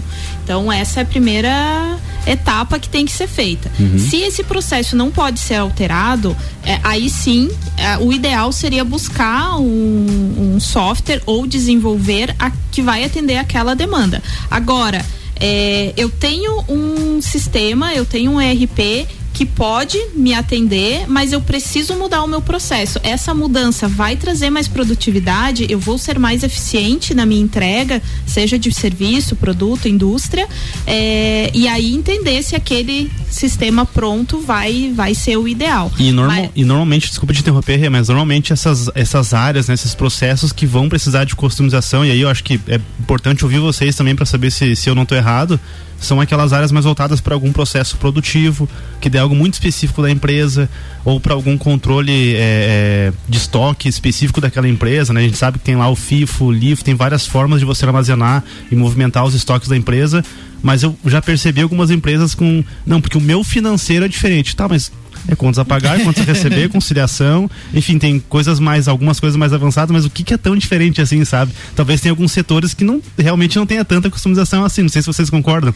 Então 0.50 0.72
essa 0.72 1.02
é 1.02 1.04
a 1.04 1.06
primeira 1.06 2.00
etapa 2.26 2.80
que 2.80 2.90
tem 2.90 3.06
que 3.06 3.12
ser 3.12 3.28
feita. 3.28 3.72
Uhum. 3.80 4.00
Se 4.00 4.16
esse 4.22 4.44
processo 4.44 4.96
não 4.96 5.12
pode 5.12 5.40
ser 5.40 5.58
alterado, 5.58 6.36
é, 6.66 6.80
aí 6.84 7.08
sim 7.08 7.52
é, 7.78 8.00
o 8.00 8.12
ideal 8.12 8.52
seria 8.52 8.84
buscar 8.84 9.60
um, 9.60 10.56
um, 10.56 10.60
software 10.60 11.22
ou 11.28 11.46
desenvolver 11.46 12.36
a 12.40 12.52
que 12.72 12.82
vai 12.82 13.04
atender 13.04 13.38
aquela 13.38 13.76
demanda. 13.76 14.24
Agora, 14.50 15.06
é, 15.40 15.94
eu 15.96 16.10
tenho 16.10 16.66
um 16.68 17.22
sistema, 17.22 17.94
eu 17.94 18.04
tenho 18.04 18.32
um 18.32 18.42
ERP 18.42 19.08
que 19.39 19.45
pode 19.45 19.97
me 20.13 20.34
atender, 20.34 21.06
mas 21.08 21.32
eu 21.32 21.39
preciso 21.39 21.95
mudar 21.95 22.21
o 22.23 22.28
meu 22.28 22.41
processo. 22.41 22.99
Essa 23.02 23.34
mudança 23.34 23.88
vai 23.88 24.17
trazer 24.17 24.49
mais 24.49 24.67
produtividade, 24.67 25.65
eu 25.69 25.80
vou 25.80 25.97
ser 25.97 26.19
mais 26.19 26.43
eficiente 26.43 27.13
na 27.13 27.25
minha 27.25 27.41
entrega, 27.41 28.02
seja 28.28 28.60
de 28.60 28.69
serviço, 28.73 29.38
produto, 29.38 29.88
indústria, 29.88 30.45
é, 30.86 31.49
e 31.54 31.69
aí 31.69 31.95
entender 31.95 32.43
se 32.43 32.54
aquele 32.54 33.10
sistema 33.32 33.86
pronto 33.86 34.41
vai, 34.41 34.91
vai 34.93 35.15
ser 35.15 35.38
o 35.38 35.47
ideal. 35.47 35.89
E, 35.97 36.12
normal, 36.12 36.36
mas... 36.36 36.49
e 36.54 36.65
normalmente, 36.65 37.08
desculpa 37.08 37.34
te 37.34 37.39
interromper, 37.39 37.89
mas 37.89 38.10
normalmente 38.10 38.52
essas, 38.52 38.89
essas 38.93 39.34
áreas, 39.34 39.69
né, 39.69 39.73
esses 39.73 39.95
processos 39.95 40.52
que 40.52 40.65
vão 40.65 40.89
precisar 40.89 41.23
de 41.23 41.34
customização, 41.34 42.04
e 42.06 42.12
aí 42.12 42.19
eu 42.19 42.28
acho 42.28 42.43
que 42.43 42.60
é 42.67 42.78
importante 42.99 43.45
ouvir 43.45 43.60
vocês 43.60 43.95
também 43.95 44.17
para 44.17 44.25
saber 44.25 44.52
se, 44.52 44.75
se 44.75 44.89
eu 44.89 44.95
não 44.95 45.04
estou 45.04 45.17
errado 45.17 45.58
são 46.00 46.22
aquelas 46.22 46.54
áreas 46.54 46.72
mais 46.72 46.86
voltadas 46.86 47.20
para 47.20 47.34
algum 47.34 47.52
processo 47.52 47.98
produtivo, 47.98 48.70
que 49.02 49.10
dê 49.10 49.18
algo 49.18 49.36
muito 49.36 49.56
específico 49.56 50.02
da 50.02 50.10
empresa, 50.10 50.70
ou 51.04 51.20
para 51.20 51.34
algum 51.34 51.58
controle 51.58 52.36
é, 52.36 52.40
é, 52.40 53.14
de 53.28 53.38
estoque 53.38 53.90
específico 53.90 54.40
daquela 54.40 54.68
empresa. 54.68 55.14
Né? 55.14 55.22
A 55.22 55.24
gente 55.24 55.38
sabe 55.38 55.60
que 55.60 55.66
tem 55.66 55.76
lá 55.76 55.90
o 55.90 55.96
FIFO, 55.96 56.46
o 56.46 56.52
LIFO, 56.52 56.84
tem 56.84 56.96
várias 56.96 57.26
formas 57.26 57.60
de 57.60 57.66
você 57.66 57.86
armazenar 57.86 58.44
e 58.72 58.76
movimentar 58.76 59.26
os 59.26 59.34
estoques 59.34 59.68
da 59.68 59.76
empresa, 59.76 60.24
mas 60.62 60.84
eu 60.84 60.96
já 61.06 61.22
percebi 61.22 61.62
algumas 61.62 61.90
empresas 61.90 62.36
com. 62.36 62.64
Não, 62.86 63.00
porque 63.00 63.18
o 63.18 63.22
meu 63.22 63.44
financeiro 63.44 64.06
é 64.06 64.08
diferente. 64.08 64.56
Tá, 64.56 64.68
mas 64.68 64.92
é 65.28 65.36
contas 65.36 65.60
a 65.60 65.66
pagar, 65.66 66.00
contas 66.04 66.24
a 66.24 66.26
receber, 66.26 66.70
conciliação, 66.70 67.50
enfim, 67.74 67.98
tem 67.98 68.20
coisas 68.20 68.60
mais, 68.60 68.88
algumas 68.88 69.20
coisas 69.20 69.38
mais 69.38 69.54
avançadas, 69.54 69.92
mas 69.92 70.06
o 70.06 70.10
que, 70.10 70.24
que, 70.24 70.34
é 70.34 70.38
tão 70.38 70.56
diferente 70.56 71.02
assim, 71.02 71.24
sabe? 71.26 71.52
Talvez 71.76 72.02
tenha 72.02 72.12
alguns 72.12 72.32
setores 72.32 72.74
que 72.74 72.84
não 72.84 73.02
realmente 73.18 73.58
não 73.58 73.66
tenha 73.66 73.84
tanta 73.84 74.10
customização 74.10 74.64
assim, 74.64 74.82
não 74.82 74.90
sei 74.90 75.02
se 75.02 75.08
vocês 75.08 75.30
concordam. 75.30 75.74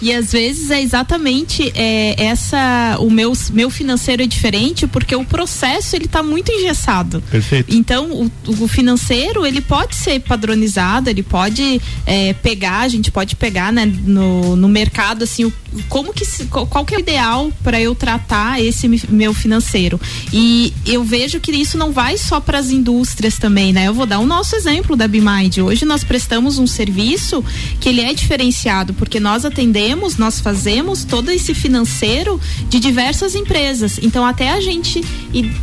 E 0.00 0.12
às 0.12 0.32
vezes 0.32 0.70
é 0.70 0.80
exatamente 0.80 1.72
é, 1.74 2.14
essa 2.22 2.96
o 3.00 3.10
meu, 3.10 3.32
meu 3.50 3.70
financeiro 3.70 4.22
é 4.22 4.26
diferente 4.26 4.86
porque 4.86 5.14
o 5.14 5.24
processo 5.24 5.96
ele 5.96 6.04
está 6.04 6.22
muito 6.22 6.52
engessado. 6.52 7.22
Perfeito. 7.30 7.74
Então 7.74 8.10
o, 8.12 8.30
o, 8.62 8.68
financeiro 8.68 9.46
ele 9.46 9.60
pode 9.60 9.94
ser 9.94 10.20
padronizado, 10.20 11.08
ele 11.08 11.22
pode 11.22 11.80
é, 12.04 12.32
pegar, 12.34 12.80
a 12.80 12.88
gente 12.88 13.10
pode 13.10 13.36
pegar 13.36 13.72
né, 13.72 13.86
no, 13.86 14.54
no 14.56 14.68
mercado 14.68 15.24
assim 15.24 15.44
o, 15.44 15.52
como 15.88 16.12
que 16.12 16.26
qual 16.46 16.84
que 16.84 16.94
é 16.94 16.98
o 16.98 17.00
ideal 17.00 17.52
para 17.62 17.80
eu 17.80 17.94
tratar 17.94 18.60
esse 18.62 18.88
meu 19.08 19.32
financeiro. 19.32 20.00
E 20.32 20.72
eu 20.84 21.02
vejo 21.04 21.40
que 21.40 21.50
isso 21.52 21.78
não 21.78 21.92
vai 21.92 22.18
só 22.18 22.40
para 22.40 22.58
as 22.58 22.70
indústrias 22.70 23.38
também, 23.38 23.72
né? 23.72 23.88
Eu 23.88 23.94
vou 23.94 24.06
dar 24.06 24.18
o 24.18 24.26
nosso 24.26 24.54
exemplo 24.56 24.96
da 24.96 25.08
Bimind. 25.08 25.58
Hoje 25.58 25.84
nós 25.84 26.04
prestamos 26.04 26.58
um 26.58 26.66
serviço 26.66 27.44
que 27.80 27.88
ele 27.88 28.02
é 28.02 28.12
diferenciado 28.12 28.92
porque 28.94 29.18
nós 29.18 29.44
atendemos 29.44 29.85
nós 30.16 30.40
fazemos 30.40 31.04
todo 31.04 31.30
esse 31.30 31.54
financeiro 31.54 32.40
de 32.68 32.80
diversas 32.80 33.34
empresas. 33.34 33.98
Então, 34.02 34.24
até 34.24 34.50
a 34.50 34.60
gente 34.60 35.02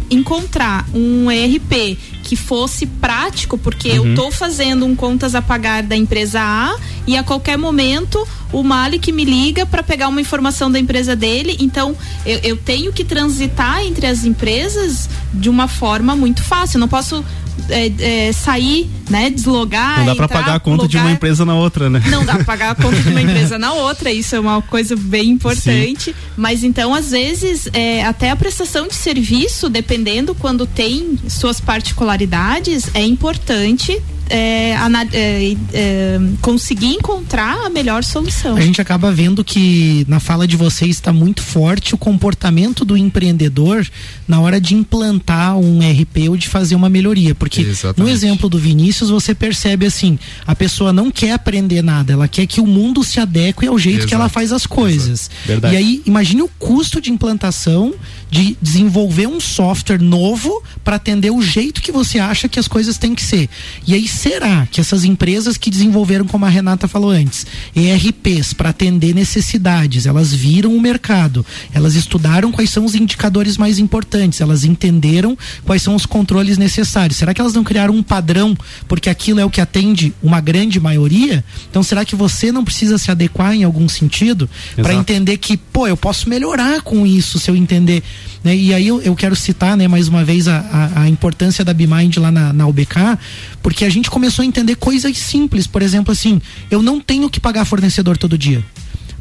encontrar 0.09 0.87
um 0.93 1.29
ERP 1.29 1.97
que 2.23 2.35
fosse 2.35 2.85
prático, 2.85 3.57
porque 3.57 3.89
uhum. 3.89 3.95
eu 3.95 4.09
estou 4.11 4.31
fazendo 4.31 4.85
um 4.85 4.95
contas 4.95 5.35
a 5.35 5.41
pagar 5.41 5.83
da 5.83 5.95
empresa 5.95 6.39
A 6.41 6.75
e 7.05 7.17
a 7.17 7.23
qualquer 7.23 7.57
momento 7.57 8.25
o 8.53 8.63
Malik 8.63 9.11
me 9.11 9.25
liga 9.25 9.65
para 9.65 9.83
pegar 9.83 10.07
uma 10.07 10.21
informação 10.21 10.71
da 10.71 10.79
empresa 10.79 11.15
dele. 11.15 11.57
Então, 11.59 11.95
eu, 12.25 12.39
eu, 12.43 12.57
tenho 12.57 12.93
que 12.93 13.03
transitar 13.03 13.83
entre 13.83 14.05
as 14.05 14.23
empresas 14.23 15.09
de 15.33 15.49
uma 15.49 15.67
forma 15.67 16.15
muito 16.15 16.43
fácil. 16.43 16.77
Eu 16.77 16.81
não 16.81 16.87
posso 16.87 17.25
é, 17.69 18.27
é, 18.27 18.33
sair, 18.33 18.89
né, 19.09 19.29
deslogar. 19.29 19.99
Não 19.99 20.05
dá 20.07 20.15
para 20.15 20.27
pagar 20.27 20.55
a 20.55 20.59
conta 20.59 20.87
de 20.87 20.97
uma 20.97 21.11
empresa 21.11 21.45
na 21.45 21.55
outra, 21.55 21.89
né? 21.89 22.01
Não 22.07 22.25
dá 22.25 22.35
para 22.35 22.43
pagar 22.43 22.71
a 22.71 22.75
conta 22.75 22.99
de 22.99 23.09
uma 23.09 23.21
empresa 23.21 23.57
na 23.57 23.73
outra. 23.73 24.11
Isso 24.11 24.35
é 24.35 24.39
uma 24.39 24.61
coisa 24.61 24.95
bem 24.95 25.29
importante. 25.29 26.05
Sim. 26.05 26.15
Mas 26.35 26.63
então, 26.63 26.93
às 26.93 27.11
vezes, 27.11 27.67
é, 27.73 28.03
até 28.05 28.31
a 28.31 28.35
prestação 28.35 28.87
de 28.87 28.95
serviço, 28.95 29.69
dependendo 29.69 30.35
quando 30.35 30.65
tem 30.65 31.17
suas 31.27 31.59
particularidades, 31.59 32.89
é 32.93 33.03
importante 33.03 34.01
é, 34.35 34.75
é, 35.13 35.57
é, 35.73 36.19
conseguir 36.41 36.87
encontrar 36.87 37.67
a 37.67 37.69
melhor 37.69 38.03
solução. 38.03 38.55
A 38.55 38.61
gente 38.61 38.81
acaba 38.81 39.11
vendo 39.11 39.43
que 39.43 40.03
na 40.07 40.19
fala 40.19 40.47
de 40.47 40.57
vocês 40.57 40.89
está 40.89 41.13
muito 41.13 41.43
forte 41.43 41.93
o 41.93 41.97
comportamento 41.99 42.83
do 42.83 42.97
empreendedor 42.97 43.87
na 44.27 44.41
hora 44.41 44.59
de 44.59 44.73
implantar 44.73 45.55
um 45.57 45.79
RP 45.79 46.29
ou 46.29 46.35
de 46.35 46.47
fazer 46.49 46.73
uma 46.73 46.89
melhoria. 46.89 47.35
Porque 47.35 47.61
Exatamente. 47.61 47.99
no 47.99 48.09
exemplo 48.09 48.49
do 48.49 48.57
Vinícius, 48.57 49.11
você 49.11 49.35
percebe 49.35 49.85
assim: 49.85 50.17
a 50.47 50.55
pessoa 50.55 50.91
não 50.91 51.11
quer 51.11 51.33
aprender 51.33 51.83
nada, 51.83 52.13
ela 52.13 52.27
quer 52.27 52.47
que 52.47 52.59
o 52.59 52.65
mundo 52.65 53.03
se 53.03 53.19
adeque 53.19 53.67
ao 53.67 53.77
jeito 53.77 53.99
Exato. 53.99 54.07
que 54.07 54.15
ela 54.15 54.29
faz 54.29 54.51
as 54.51 54.65
coisas. 54.65 55.29
E 55.47 55.75
aí, 55.75 56.01
imagine 56.07 56.41
o 56.41 56.49
custo 56.57 56.99
de 56.99 57.11
implantação 57.11 57.93
de 58.31 58.57
desenvolver 58.59 59.27
um 59.27 59.39
software 59.39 60.01
novo 60.01 60.63
para 60.83 60.95
atender 60.95 61.29
o 61.29 61.39
jeito 61.39 61.83
que 61.83 61.91
você 61.91 62.17
acha 62.17 62.49
que 62.49 62.57
as 62.57 62.67
coisas 62.67 62.97
têm 62.97 63.13
que 63.13 63.21
ser. 63.21 63.47
E 63.85 63.93
aí 63.93 64.07
será 64.23 64.65
que 64.71 64.79
essas 64.79 65.03
empresas 65.03 65.57
que 65.57 65.69
desenvolveram, 65.69 66.25
como 66.25 66.45
a 66.45 66.49
Renata 66.49 66.87
falou 66.87 67.11
antes, 67.11 67.45
ERPs 67.75 68.53
para 68.53 68.69
atender 68.69 69.13
necessidades, 69.13 70.05
elas 70.05 70.33
viram 70.33 70.73
o 70.73 70.79
mercado, 70.79 71.45
elas 71.73 71.95
estudaram 71.95 72.49
quais 72.49 72.69
são 72.69 72.85
os 72.85 72.95
indicadores 72.95 73.57
mais 73.57 73.79
importantes, 73.79 74.39
elas 74.39 74.63
entenderam 74.63 75.37
quais 75.65 75.81
são 75.81 75.93
os 75.93 76.05
controles 76.05 76.57
necessários. 76.57 77.17
Será 77.17 77.33
que 77.33 77.41
elas 77.41 77.53
não 77.53 77.65
criaram 77.65 77.93
um 77.93 78.01
padrão 78.01 78.55
porque 78.87 79.09
aquilo 79.09 79.41
é 79.41 79.45
o 79.45 79.49
que 79.49 79.59
atende 79.59 80.13
uma 80.23 80.39
grande 80.39 80.79
maioria? 80.79 81.43
Então 81.69 81.83
será 81.83 82.05
que 82.05 82.15
você 82.15 82.49
não 82.49 82.63
precisa 82.63 82.97
se 82.97 83.11
adequar 83.11 83.53
em 83.53 83.65
algum 83.65 83.89
sentido 83.89 84.49
para 84.77 84.93
entender 84.93 85.35
que, 85.35 85.57
pô, 85.57 85.85
eu 85.85 85.97
posso 85.97 86.29
melhorar 86.29 86.81
com 86.81 87.05
isso 87.05 87.39
se 87.39 87.51
eu 87.51 87.57
entender 87.57 88.01
né? 88.43 88.55
E 88.55 88.73
aí 88.73 88.87
eu, 88.87 89.01
eu 89.01 89.15
quero 89.15 89.35
citar 89.35 89.77
né, 89.77 89.87
mais 89.87 90.07
uma 90.07 90.23
vez 90.23 90.47
a, 90.47 90.59
a, 90.59 91.01
a 91.03 91.09
importância 91.09 91.63
da 91.63 91.73
BeMind 91.73 92.17
lá 92.17 92.31
na, 92.31 92.51
na 92.51 92.67
UBK, 92.67 93.17
porque 93.61 93.85
a 93.85 93.89
gente 93.89 94.02
começou 94.09 94.43
a 94.43 94.45
entender 94.45 94.75
coisas 94.75 95.17
simples. 95.17 95.67
Por 95.67 95.81
exemplo, 95.81 96.11
assim, 96.11 96.41
eu 96.69 96.81
não 96.81 96.99
tenho 96.99 97.29
que 97.29 97.39
pagar 97.39 97.65
fornecedor 97.65 98.17
todo 98.17 98.37
dia. 98.37 98.63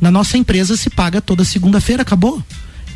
Na 0.01 0.11
nossa 0.11 0.37
empresa 0.37 0.77
se 0.77 0.91
paga 0.91 1.21
toda 1.21 1.45
segunda-feira, 1.45 2.03
acabou 2.03 2.43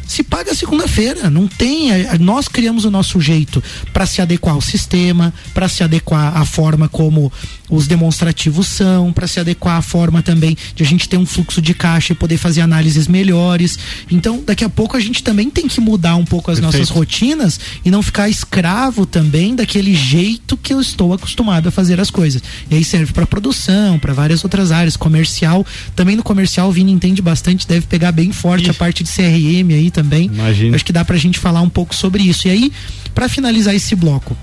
se 0.06 0.22
paga 0.22 0.54
segunda-feira. 0.54 1.28
Não 1.28 1.46
tem. 1.46 1.88
Nós 2.20 2.48
criamos 2.48 2.84
o 2.84 2.90
nosso 2.90 3.20
jeito 3.20 3.62
para 3.92 4.06
se 4.06 4.20
adequar 4.22 4.54
ao 4.54 4.60
sistema, 4.60 5.32
para 5.52 5.68
se 5.68 5.82
adequar 5.82 6.36
à 6.36 6.44
forma 6.44 6.88
como 6.88 7.32
os 7.68 7.86
demonstrativos 7.86 8.68
são, 8.68 9.12
para 9.12 9.26
se 9.26 9.40
adequar 9.40 9.76
à 9.76 9.82
forma 9.82 10.22
também 10.22 10.56
de 10.74 10.82
a 10.82 10.86
gente 10.86 11.08
ter 11.08 11.16
um 11.16 11.26
fluxo 11.26 11.60
de 11.60 11.74
caixa 11.74 12.12
e 12.12 12.16
poder 12.16 12.36
fazer 12.36 12.60
análises 12.60 13.08
melhores. 13.08 13.78
Então, 14.10 14.42
daqui 14.44 14.64
a 14.64 14.68
pouco 14.68 14.96
a 14.96 15.00
gente 15.00 15.22
também 15.22 15.50
tem 15.50 15.66
que 15.66 15.80
mudar 15.80 16.16
um 16.16 16.24
pouco 16.24 16.50
as 16.50 16.60
Perfeito. 16.60 16.78
nossas 16.78 16.94
rotinas 16.94 17.60
e 17.84 17.90
não 17.90 18.02
ficar 18.02 18.28
escravo 18.28 19.04
também 19.04 19.54
daquele 19.54 19.94
jeito 19.94 20.56
que 20.56 20.72
eu 20.72 20.80
estou 20.80 21.12
acostumado 21.12 21.68
a 21.68 21.72
fazer 21.72 22.00
as 22.00 22.10
coisas. 22.10 22.42
E 22.70 22.76
aí 22.76 22.84
serve 22.84 23.12
para 23.12 23.26
produção, 23.26 23.98
para 23.98 24.12
várias 24.12 24.44
outras 24.44 24.70
áreas, 24.70 24.96
comercial. 24.96 25.66
Também 25.94 26.16
no 26.16 26.22
comercial 26.22 26.68
o 26.68 26.72
Vini 26.72 26.92
entende 26.92 27.20
bastante, 27.20 27.66
deve 27.66 27.86
pegar 27.86 28.12
bem 28.12 28.32
forte 28.32 28.62
Ixi. 28.62 28.70
a 28.70 28.74
parte 28.74 29.02
de 29.02 29.10
CRM 29.10 29.72
aí 29.72 29.90
também. 29.96 30.26
Imagina. 30.26 30.76
Acho 30.76 30.84
que 30.84 30.92
dá 30.92 31.04
pra 31.04 31.16
gente 31.16 31.38
falar 31.38 31.62
um 31.62 31.70
pouco 31.70 31.94
sobre 31.94 32.22
isso. 32.22 32.46
E 32.46 32.50
aí, 32.50 32.72
para 33.14 33.28
finalizar 33.28 33.74
esse 33.74 33.96
bloco, 33.96 34.36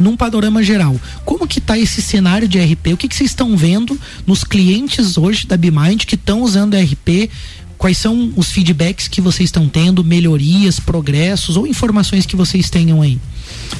num 0.00 0.16
panorama 0.16 0.62
geral, 0.62 0.98
como 1.24 1.46
que 1.46 1.58
está 1.58 1.78
esse 1.78 2.00
cenário 2.00 2.48
de 2.48 2.58
RP? 2.58 2.94
O 2.94 2.96
que, 2.96 3.08
que 3.08 3.14
vocês 3.14 3.30
estão 3.30 3.56
vendo 3.56 3.98
nos 4.26 4.42
clientes 4.42 5.18
hoje 5.18 5.46
da 5.46 5.56
BeMind 5.56 6.04
que 6.04 6.14
estão 6.14 6.42
usando 6.42 6.76
RP? 6.76 7.30
quais 7.78 7.98
são 7.98 8.32
os 8.36 8.50
feedbacks 8.50 9.06
que 9.06 9.20
vocês 9.20 9.48
estão 9.48 9.68
tendo, 9.68 10.02
melhorias, 10.02 10.80
progressos 10.80 11.58
ou 11.58 11.66
informações 11.66 12.24
que 12.24 12.34
vocês 12.34 12.70
tenham 12.70 13.02
aí? 13.02 13.18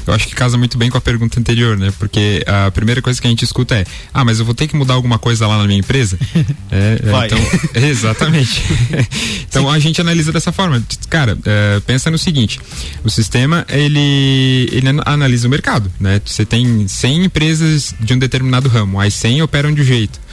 Eu 0.06 0.14
acho 0.14 0.26
que 0.28 0.34
casa 0.34 0.56
muito 0.56 0.78
bem 0.78 0.90
com 0.90 0.96
a 0.96 1.00
pergunta 1.00 1.38
anterior, 1.40 1.76
né? 1.76 1.92
Porque 1.98 2.44
a 2.46 2.70
primeira 2.70 3.02
coisa 3.02 3.20
que 3.20 3.26
a 3.26 3.30
gente 3.30 3.44
escuta 3.44 3.74
é: 3.74 3.84
ah, 4.12 4.24
mas 4.24 4.38
eu 4.38 4.44
vou 4.44 4.54
ter 4.54 4.68
que 4.68 4.76
mudar 4.76 4.94
alguma 4.94 5.18
coisa 5.18 5.46
lá 5.46 5.58
na 5.58 5.66
minha 5.66 5.80
empresa? 5.80 6.18
é, 6.70 7.00
é 7.02 7.10
Vai. 7.10 7.26
Então, 7.26 7.38
exatamente. 7.74 8.62
então 9.48 9.70
a 9.70 9.78
gente 9.78 10.00
analisa 10.00 10.32
dessa 10.32 10.52
forma. 10.52 10.82
Cara, 11.08 11.36
é, 11.44 11.80
pensa 11.80 12.10
no 12.10 12.18
seguinte: 12.18 12.60
o 13.04 13.10
sistema 13.10 13.66
ele, 13.68 14.68
ele 14.72 14.86
analisa 15.04 15.48
o 15.48 15.50
mercado, 15.50 15.90
né? 15.98 16.20
Você 16.24 16.44
tem 16.44 16.86
100 16.86 17.24
empresas 17.24 17.94
de 18.00 18.14
um 18.14 18.18
determinado 18.18 18.68
ramo, 18.68 19.00
as 19.00 19.14
100 19.14 19.42
operam 19.42 19.74
de 19.74 19.82
um 19.82 19.84
jeito 19.84 20.25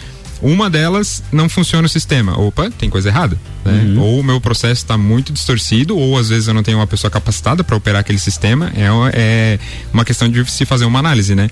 uma 0.44 0.70
delas 0.70 1.24
não 1.32 1.48
funciona 1.48 1.86
o 1.86 1.90
sistema. 1.90 2.38
Opa, 2.40 2.70
tem 2.72 2.90
coisa 2.90 3.10
errada. 3.10 3.40
Né? 3.64 3.72
Uhum. 3.72 4.02
Ou 4.02 4.20
o 4.20 4.24
meu 4.24 4.42
processo 4.42 4.84
está 4.84 4.98
muito 4.98 5.32
distorcido, 5.32 5.98
ou 5.98 6.18
às 6.18 6.30
vezes 6.30 6.48
eu 6.48 6.54
não 6.54 6.62
tenho 6.62 6.78
uma 6.78 6.86
pessoa 6.86 7.10
capacitada 7.10 7.64
para 7.64 7.76
operar 7.76 8.02
aquele 8.02 8.20
sistema. 8.20 8.72
É, 8.76 8.90
é 9.14 9.60
uma 9.94 10.04
questão 10.04 10.30
de 10.30 10.50
se 10.52 10.66
fazer 10.66 10.86
uma 10.86 11.00
análise, 11.00 11.34
né? 11.34 11.50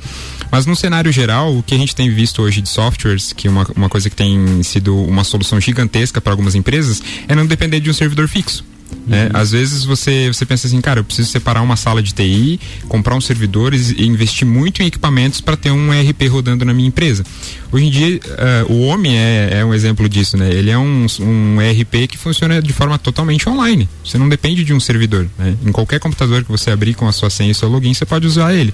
Mas 0.51 0.65
no 0.65 0.75
cenário 0.75 1.11
geral, 1.11 1.55
o 1.55 1.63
que 1.63 1.73
a 1.73 1.77
gente 1.77 1.95
tem 1.95 2.13
visto 2.13 2.41
hoje 2.41 2.61
de 2.61 2.67
softwares, 2.67 3.31
que 3.31 3.47
uma, 3.47 3.65
uma 3.75 3.87
coisa 3.87 4.09
que 4.09 4.15
tem 4.15 4.61
sido 4.63 4.95
uma 5.03 5.23
solução 5.23 5.59
gigantesca 5.61 6.19
para 6.19 6.33
algumas 6.33 6.53
empresas, 6.53 7.01
é 7.27 7.33
não 7.33 7.45
depender 7.45 7.79
de 7.79 7.89
um 7.89 7.93
servidor 7.93 8.27
fixo. 8.27 8.70
Né? 9.07 9.25
Uhum. 9.25 9.29
Às 9.33 9.51
vezes 9.51 9.83
você, 9.83 10.27
você 10.27 10.45
pensa 10.45 10.67
assim, 10.67 10.79
cara, 10.79 10.99
eu 10.99 11.03
preciso 11.03 11.29
separar 11.29 11.61
uma 11.61 11.75
sala 11.75 12.01
de 12.01 12.13
TI, 12.13 12.59
comprar 12.87 13.15
uns 13.15 13.25
servidores 13.25 13.91
e 13.91 14.05
investir 14.05 14.47
muito 14.47 14.81
em 14.81 14.85
equipamentos 14.85 15.41
para 15.41 15.57
ter 15.57 15.71
um 15.71 15.93
ERP 15.93 16.27
rodando 16.29 16.63
na 16.63 16.73
minha 16.73 16.87
empresa. 16.87 17.23
Hoje 17.71 17.85
em 17.85 17.89
dia, 17.89 18.19
uh, 18.67 18.71
o 18.71 18.87
OMI 18.87 19.15
é, 19.15 19.49
é, 19.59 19.65
um 19.65 19.73
exemplo 19.73 20.07
disso, 20.07 20.37
né? 20.37 20.49
Ele 20.49 20.69
é 20.69 20.77
um, 20.77 21.05
um 21.19 21.61
ERP 21.61 22.07
que 22.07 22.17
funciona 22.17 22.61
de 22.61 22.73
forma 22.73 22.97
totalmente 22.97 23.47
online. 23.49 23.87
Você 24.03 24.17
não 24.17 24.29
depende 24.29 24.63
de 24.63 24.73
um 24.73 24.79
servidor. 24.79 25.27
Né? 25.37 25.55
Em 25.65 25.71
qualquer 25.71 25.99
computador 25.99 26.43
que 26.43 26.51
você 26.51 26.71
abrir 26.71 26.93
com 26.93 27.07
a 27.07 27.11
sua 27.11 27.29
senha 27.29 27.51
e 27.51 27.55
seu 27.55 27.69
login, 27.69 27.93
você 27.93 28.05
pode 28.05 28.27
usar 28.27 28.53
ele. 28.53 28.73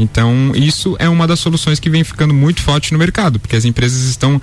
Então, 0.00 0.52
isso 0.54 0.96
é 0.98 1.08
uma 1.08 1.26
das 1.26 1.40
soluções 1.40 1.78
que 1.78 1.90
vem 1.90 2.02
ficando 2.02 2.32
muito 2.32 2.62
forte 2.62 2.92
no 2.92 2.98
mercado, 2.98 3.38
porque 3.38 3.54
as 3.54 3.66
empresas 3.66 4.02
estão 4.04 4.36
uh, 4.36 4.40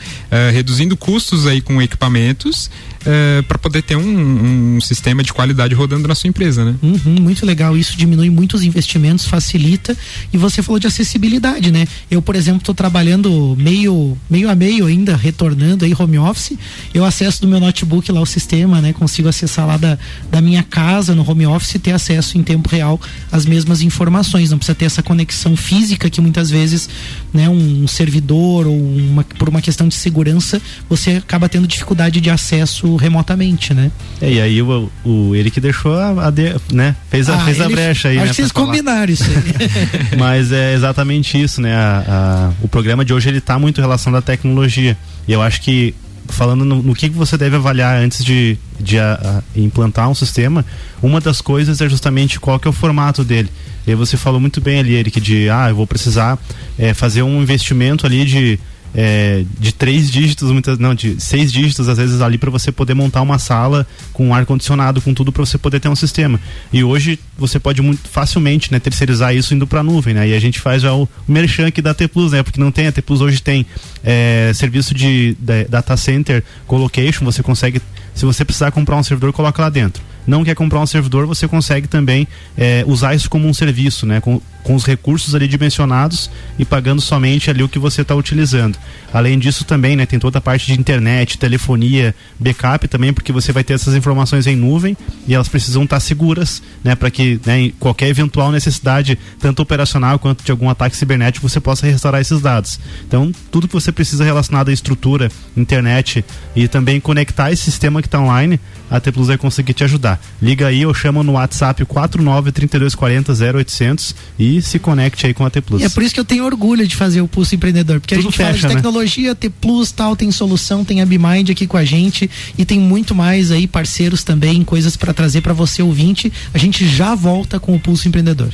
reduzindo 0.53 0.95
custos 0.95 1.47
aí 1.47 1.61
com 1.61 1.81
equipamentos 1.81 2.69
uh, 3.07 3.43
para 3.43 3.57
poder 3.57 3.81
ter 3.81 3.95
um, 3.95 4.75
um, 4.75 4.81
sistema 4.81 5.23
de 5.23 5.31
qualidade 5.31 5.73
rodando 5.73 6.07
na 6.07 6.15
sua 6.15 6.27
empresa, 6.27 6.65
né? 6.65 6.75
Uhum, 6.83 7.15
muito 7.21 7.45
legal. 7.45 7.77
Isso 7.77 7.97
diminui 7.97 8.29
muitos 8.29 8.63
investimentos, 8.63 9.25
facilita. 9.25 9.95
E 10.33 10.37
você 10.37 10.61
falou 10.61 10.79
de 10.79 10.87
acessibilidade, 10.87 11.71
né? 11.71 11.87
Eu, 12.11 12.21
por 12.21 12.35
exemplo, 12.35 12.59
estou 12.59 12.75
trabalhando 12.75 13.55
meio, 13.57 14.17
meio 14.29 14.49
a 14.49 14.55
meio 14.55 14.85
ainda, 14.85 15.15
retornando 15.15 15.85
aí 15.85 15.93
home 15.97 16.19
office. 16.19 16.57
Eu 16.93 17.05
acesso 17.05 17.41
do 17.41 17.47
meu 17.47 17.59
notebook 17.59 18.11
lá 18.11 18.21
o 18.21 18.25
sistema, 18.25 18.81
né? 18.81 18.93
Consigo 18.93 19.29
acessar 19.29 19.65
lá 19.65 19.77
da, 19.77 19.97
da 20.29 20.41
minha 20.41 20.63
casa 20.63 21.15
no 21.15 21.29
home 21.29 21.47
office 21.47 21.75
e 21.75 21.79
ter 21.79 21.91
acesso 21.91 22.37
em 22.37 22.43
tempo 22.43 22.69
real 22.69 22.99
às 23.31 23.45
mesmas 23.45 23.81
informações. 23.81 24.51
Não 24.51 24.57
precisa 24.57 24.75
ter 24.75 24.85
essa 24.85 25.01
conexão 25.01 25.55
física 25.55 26.09
que 26.09 26.19
muitas 26.19 26.49
vezes, 26.49 26.89
né, 27.33 27.47
um 27.47 27.87
servidor 27.87 28.67
ou 28.67 28.77
uma, 28.77 29.23
por 29.23 29.49
uma 29.49 29.61
questão 29.61 29.87
de 29.87 29.95
segurança, 29.95 30.61
você 30.89 31.11
acaba 31.11 31.47
tendo 31.47 31.67
dificuldade 31.67 32.19
de 32.19 32.29
acesso 32.29 32.96
remotamente, 32.97 33.73
né? 33.73 33.91
É, 34.21 34.31
e 34.31 34.41
aí 34.41 34.61
o, 34.61 34.91
o 35.05 35.35
ele 35.35 35.49
que 35.49 35.61
deixou 35.61 35.95
a, 35.95 36.27
a 36.27 36.29
de, 36.29 36.55
né, 36.71 36.95
fez 37.09 37.29
a, 37.29 37.35
ah, 37.35 37.45
fez 37.45 37.61
a 37.61 37.69
brecha 37.69 38.09
aí, 38.09 38.17
acho 38.17 38.25
né? 38.25 38.29
que 38.31 38.35
vocês 38.35 38.51
combinaram 38.51 39.11
isso 39.11 39.23
aí. 39.23 40.17
Mas 40.19 40.51
é 40.51 40.73
exatamente 40.73 41.41
isso, 41.41 41.61
né? 41.61 41.75
A, 41.75 42.03
a, 42.07 42.63
o 42.63 42.67
programa 42.67 43.05
de 43.05 43.13
hoje 43.13 43.29
ele 43.29 43.39
tá 43.39 43.57
muito 43.57 43.79
relacionado 43.79 44.19
à 44.19 44.21
tecnologia. 44.21 44.97
E 45.27 45.31
eu 45.31 45.41
acho 45.41 45.61
que 45.61 45.95
falando 46.29 46.65
no, 46.65 46.81
no, 46.83 46.93
que 46.93 47.09
você 47.09 47.37
deve 47.37 47.55
avaliar 47.55 47.97
antes 47.97 48.23
de, 48.23 48.57
de 48.79 48.99
a, 48.99 49.41
a 49.55 49.59
implantar 49.59 50.09
um 50.09 50.15
sistema, 50.15 50.65
uma 51.01 51.19
das 51.21 51.41
coisas 51.41 51.81
é 51.81 51.89
justamente 51.89 52.39
qual 52.39 52.59
que 52.59 52.67
é 52.67 52.69
o 52.69 52.73
formato 52.73 53.23
dele. 53.23 53.49
E 53.85 53.95
você 53.95 54.17
falou 54.17 54.39
muito 54.39 54.59
bem 54.59 54.79
ali, 54.79 54.95
Eric, 54.95 55.21
de 55.21 55.49
ah, 55.49 55.69
eu 55.69 55.75
vou 55.75 55.87
precisar 55.87 56.37
é, 56.77 56.93
fazer 56.93 57.21
um 57.23 57.41
investimento 57.41 58.05
ali 58.05 58.25
de 58.25 58.59
é, 58.99 59.45
de 59.59 59.71
três 59.71 60.09
dígitos, 60.09 60.51
muitas 60.51 60.79
não, 60.79 60.95
de 60.95 61.21
seis 61.21 61.51
dígitos 61.51 61.87
às 61.87 61.99
vezes 61.99 62.19
ali 62.19 62.35
para 62.35 62.49
você 62.49 62.71
poder 62.71 62.95
montar 62.95 63.21
uma 63.21 63.37
sala 63.37 63.85
com 64.11 64.33
ar 64.33 64.43
condicionado, 64.43 64.99
com 64.99 65.13
tudo 65.13 65.31
para 65.31 65.45
você 65.45 65.55
poder 65.55 65.79
ter 65.79 65.87
um 65.87 65.95
sistema. 65.95 66.39
E 66.73 66.83
hoje 66.83 67.19
você 67.37 67.59
pode 67.59 67.79
muito 67.79 68.09
facilmente, 68.09 68.71
né, 68.71 68.79
terceirizar 68.79 69.35
isso 69.35 69.53
indo 69.53 69.67
para 69.67 69.83
nuvem, 69.83 70.15
né? 70.15 70.27
E 70.27 70.33
a 70.33 70.39
gente 70.39 70.59
faz 70.59 70.81
já 70.81 70.93
o, 70.95 71.03
o 71.03 71.31
merchan 71.31 71.67
aqui 71.67 71.79
da 71.79 71.93
T 71.93 72.07
Plus, 72.07 72.31
né? 72.31 72.41
Porque 72.41 72.59
não 72.59 72.71
tem 72.71 72.87
a 72.87 72.91
T 72.91 73.03
Plus 73.03 73.21
hoje 73.21 73.39
tem 73.39 73.67
é, 74.03 74.51
serviço 74.55 74.95
de, 74.95 75.37
de 75.39 75.65
data 75.65 75.95
center, 75.95 76.43
colocation, 76.65 77.23
você 77.23 77.43
consegue 77.43 77.79
se 78.15 78.25
você 78.25 78.43
precisar 78.43 78.71
comprar 78.71 78.95
um 78.95 79.03
servidor, 79.03 79.31
coloca 79.31 79.61
lá 79.61 79.69
dentro. 79.69 80.01
Não 80.25 80.43
quer 80.43 80.55
comprar 80.55 80.79
um 80.79 80.87
servidor, 80.87 81.27
você 81.27 81.47
consegue 81.47 81.87
também 81.87 82.27
é, 82.57 82.83
usar 82.87 83.13
isso 83.13 83.29
como 83.29 83.47
um 83.47 83.53
serviço, 83.53 84.07
né? 84.07 84.19
Com, 84.19 84.41
com 84.67 84.75
os 84.75 84.85
recursos 84.85 85.33
ali 85.33 85.47
dimensionados 85.47 86.29
e 86.59 86.65
pagando 86.65 86.99
somente 86.99 87.49
ali 87.49 87.63
o 87.63 87.69
que 87.69 87.79
você 87.79 88.01
está 88.01 88.13
utilizando. 88.13 88.77
Além 89.13 89.39
disso 89.39 89.63
também, 89.63 89.95
né, 89.95 90.05
tem 90.05 90.19
toda 90.19 90.39
a 90.39 90.41
parte 90.41 90.65
de 90.67 90.77
internet, 90.77 91.37
telefonia, 91.37 92.13
backup 92.37 92.85
também, 92.89 93.13
porque 93.13 93.31
você 93.31 93.53
vai 93.53 93.63
ter 93.63 93.75
essas 93.75 93.95
informações 93.95 94.45
em 94.45 94.57
nuvem 94.57 94.97
e 95.25 95.33
elas 95.33 95.47
precisam 95.47 95.83
estar 95.83 95.95
tá 95.95 95.99
seguras, 96.01 96.61
né, 96.83 96.95
para 96.95 97.09
que 97.09 97.39
né, 97.45 97.71
qualquer 97.79 98.09
eventual 98.09 98.51
necessidade, 98.51 99.17
tanto 99.39 99.61
operacional 99.61 100.19
quanto 100.19 100.43
de 100.43 100.51
algum 100.51 100.69
ataque 100.69 100.97
cibernético, 100.97 101.47
você 101.47 101.61
possa 101.61 101.87
restaurar 101.87 102.19
esses 102.19 102.41
dados. 102.41 102.77
Então, 103.07 103.31
tudo 103.49 103.69
que 103.69 103.73
você 103.73 103.93
precisa 103.93 104.25
relacionado 104.25 104.67
à 104.67 104.73
estrutura, 104.73 105.31
internet 105.55 106.25
e 106.53 106.67
também 106.67 106.99
conectar 106.99 107.53
esse 107.53 107.63
sistema 107.63 108.01
que 108.01 108.09
está 108.09 108.19
online, 108.19 108.59
a 108.91 108.99
T 108.99 109.13
Plus 109.13 109.27
vai 109.27 109.37
conseguir 109.37 109.73
te 109.73 109.85
ajudar. 109.85 110.19
Liga 110.41 110.67
aí 110.67 110.85
ou 110.85 110.93
chama 110.93 111.23
no 111.23 111.33
WhatsApp 111.33 111.85
49 111.85 112.51
3240 112.51 113.33
0800 113.57 114.15
e 114.37 114.56
se 114.61 114.79
conecte 114.79 115.25
aí 115.25 115.33
com 115.33 115.45
a 115.45 115.49
T 115.49 115.61
Plus. 115.61 115.81
E 115.81 115.85
é 115.85 115.89
por 115.89 116.03
isso 116.03 116.13
que 116.13 116.19
eu 116.19 116.25
tenho 116.25 116.45
orgulho 116.45 116.87
de 116.87 116.95
fazer 116.95 117.21
o 117.21 117.27
Pulso 117.27 117.55
Empreendedor, 117.55 117.99
porque 117.99 118.15
Tudo 118.15 118.27
a 118.27 118.29
gente 118.29 118.37
fecha, 118.37 118.49
fala 118.49 118.57
de 118.57 118.67
né? 118.67 118.75
tecnologia, 118.75 119.29
né? 119.29 119.35
T 119.35 119.49
Plus 119.49 119.91
tal, 119.91 120.15
tem 120.15 120.31
solução, 120.31 120.83
tem 120.83 121.01
a 121.01 121.05
BMind 121.05 121.49
aqui 121.51 121.67
com 121.67 121.77
a 121.77 121.85
gente 121.85 122.29
e 122.57 122.65
tem 122.65 122.79
muito 122.79 123.15
mais 123.15 123.51
aí, 123.51 123.67
parceiros 123.67 124.23
também, 124.23 124.63
coisas 124.63 124.95
para 124.95 125.13
trazer 125.13 125.41
para 125.41 125.53
você 125.53 125.81
ouvinte. 125.81 126.31
A 126.53 126.57
gente 126.57 126.87
já 126.87 127.15
volta 127.15 127.59
com 127.59 127.75
o 127.75 127.79
Pulso 127.79 128.07
Empreendedor. 128.07 128.51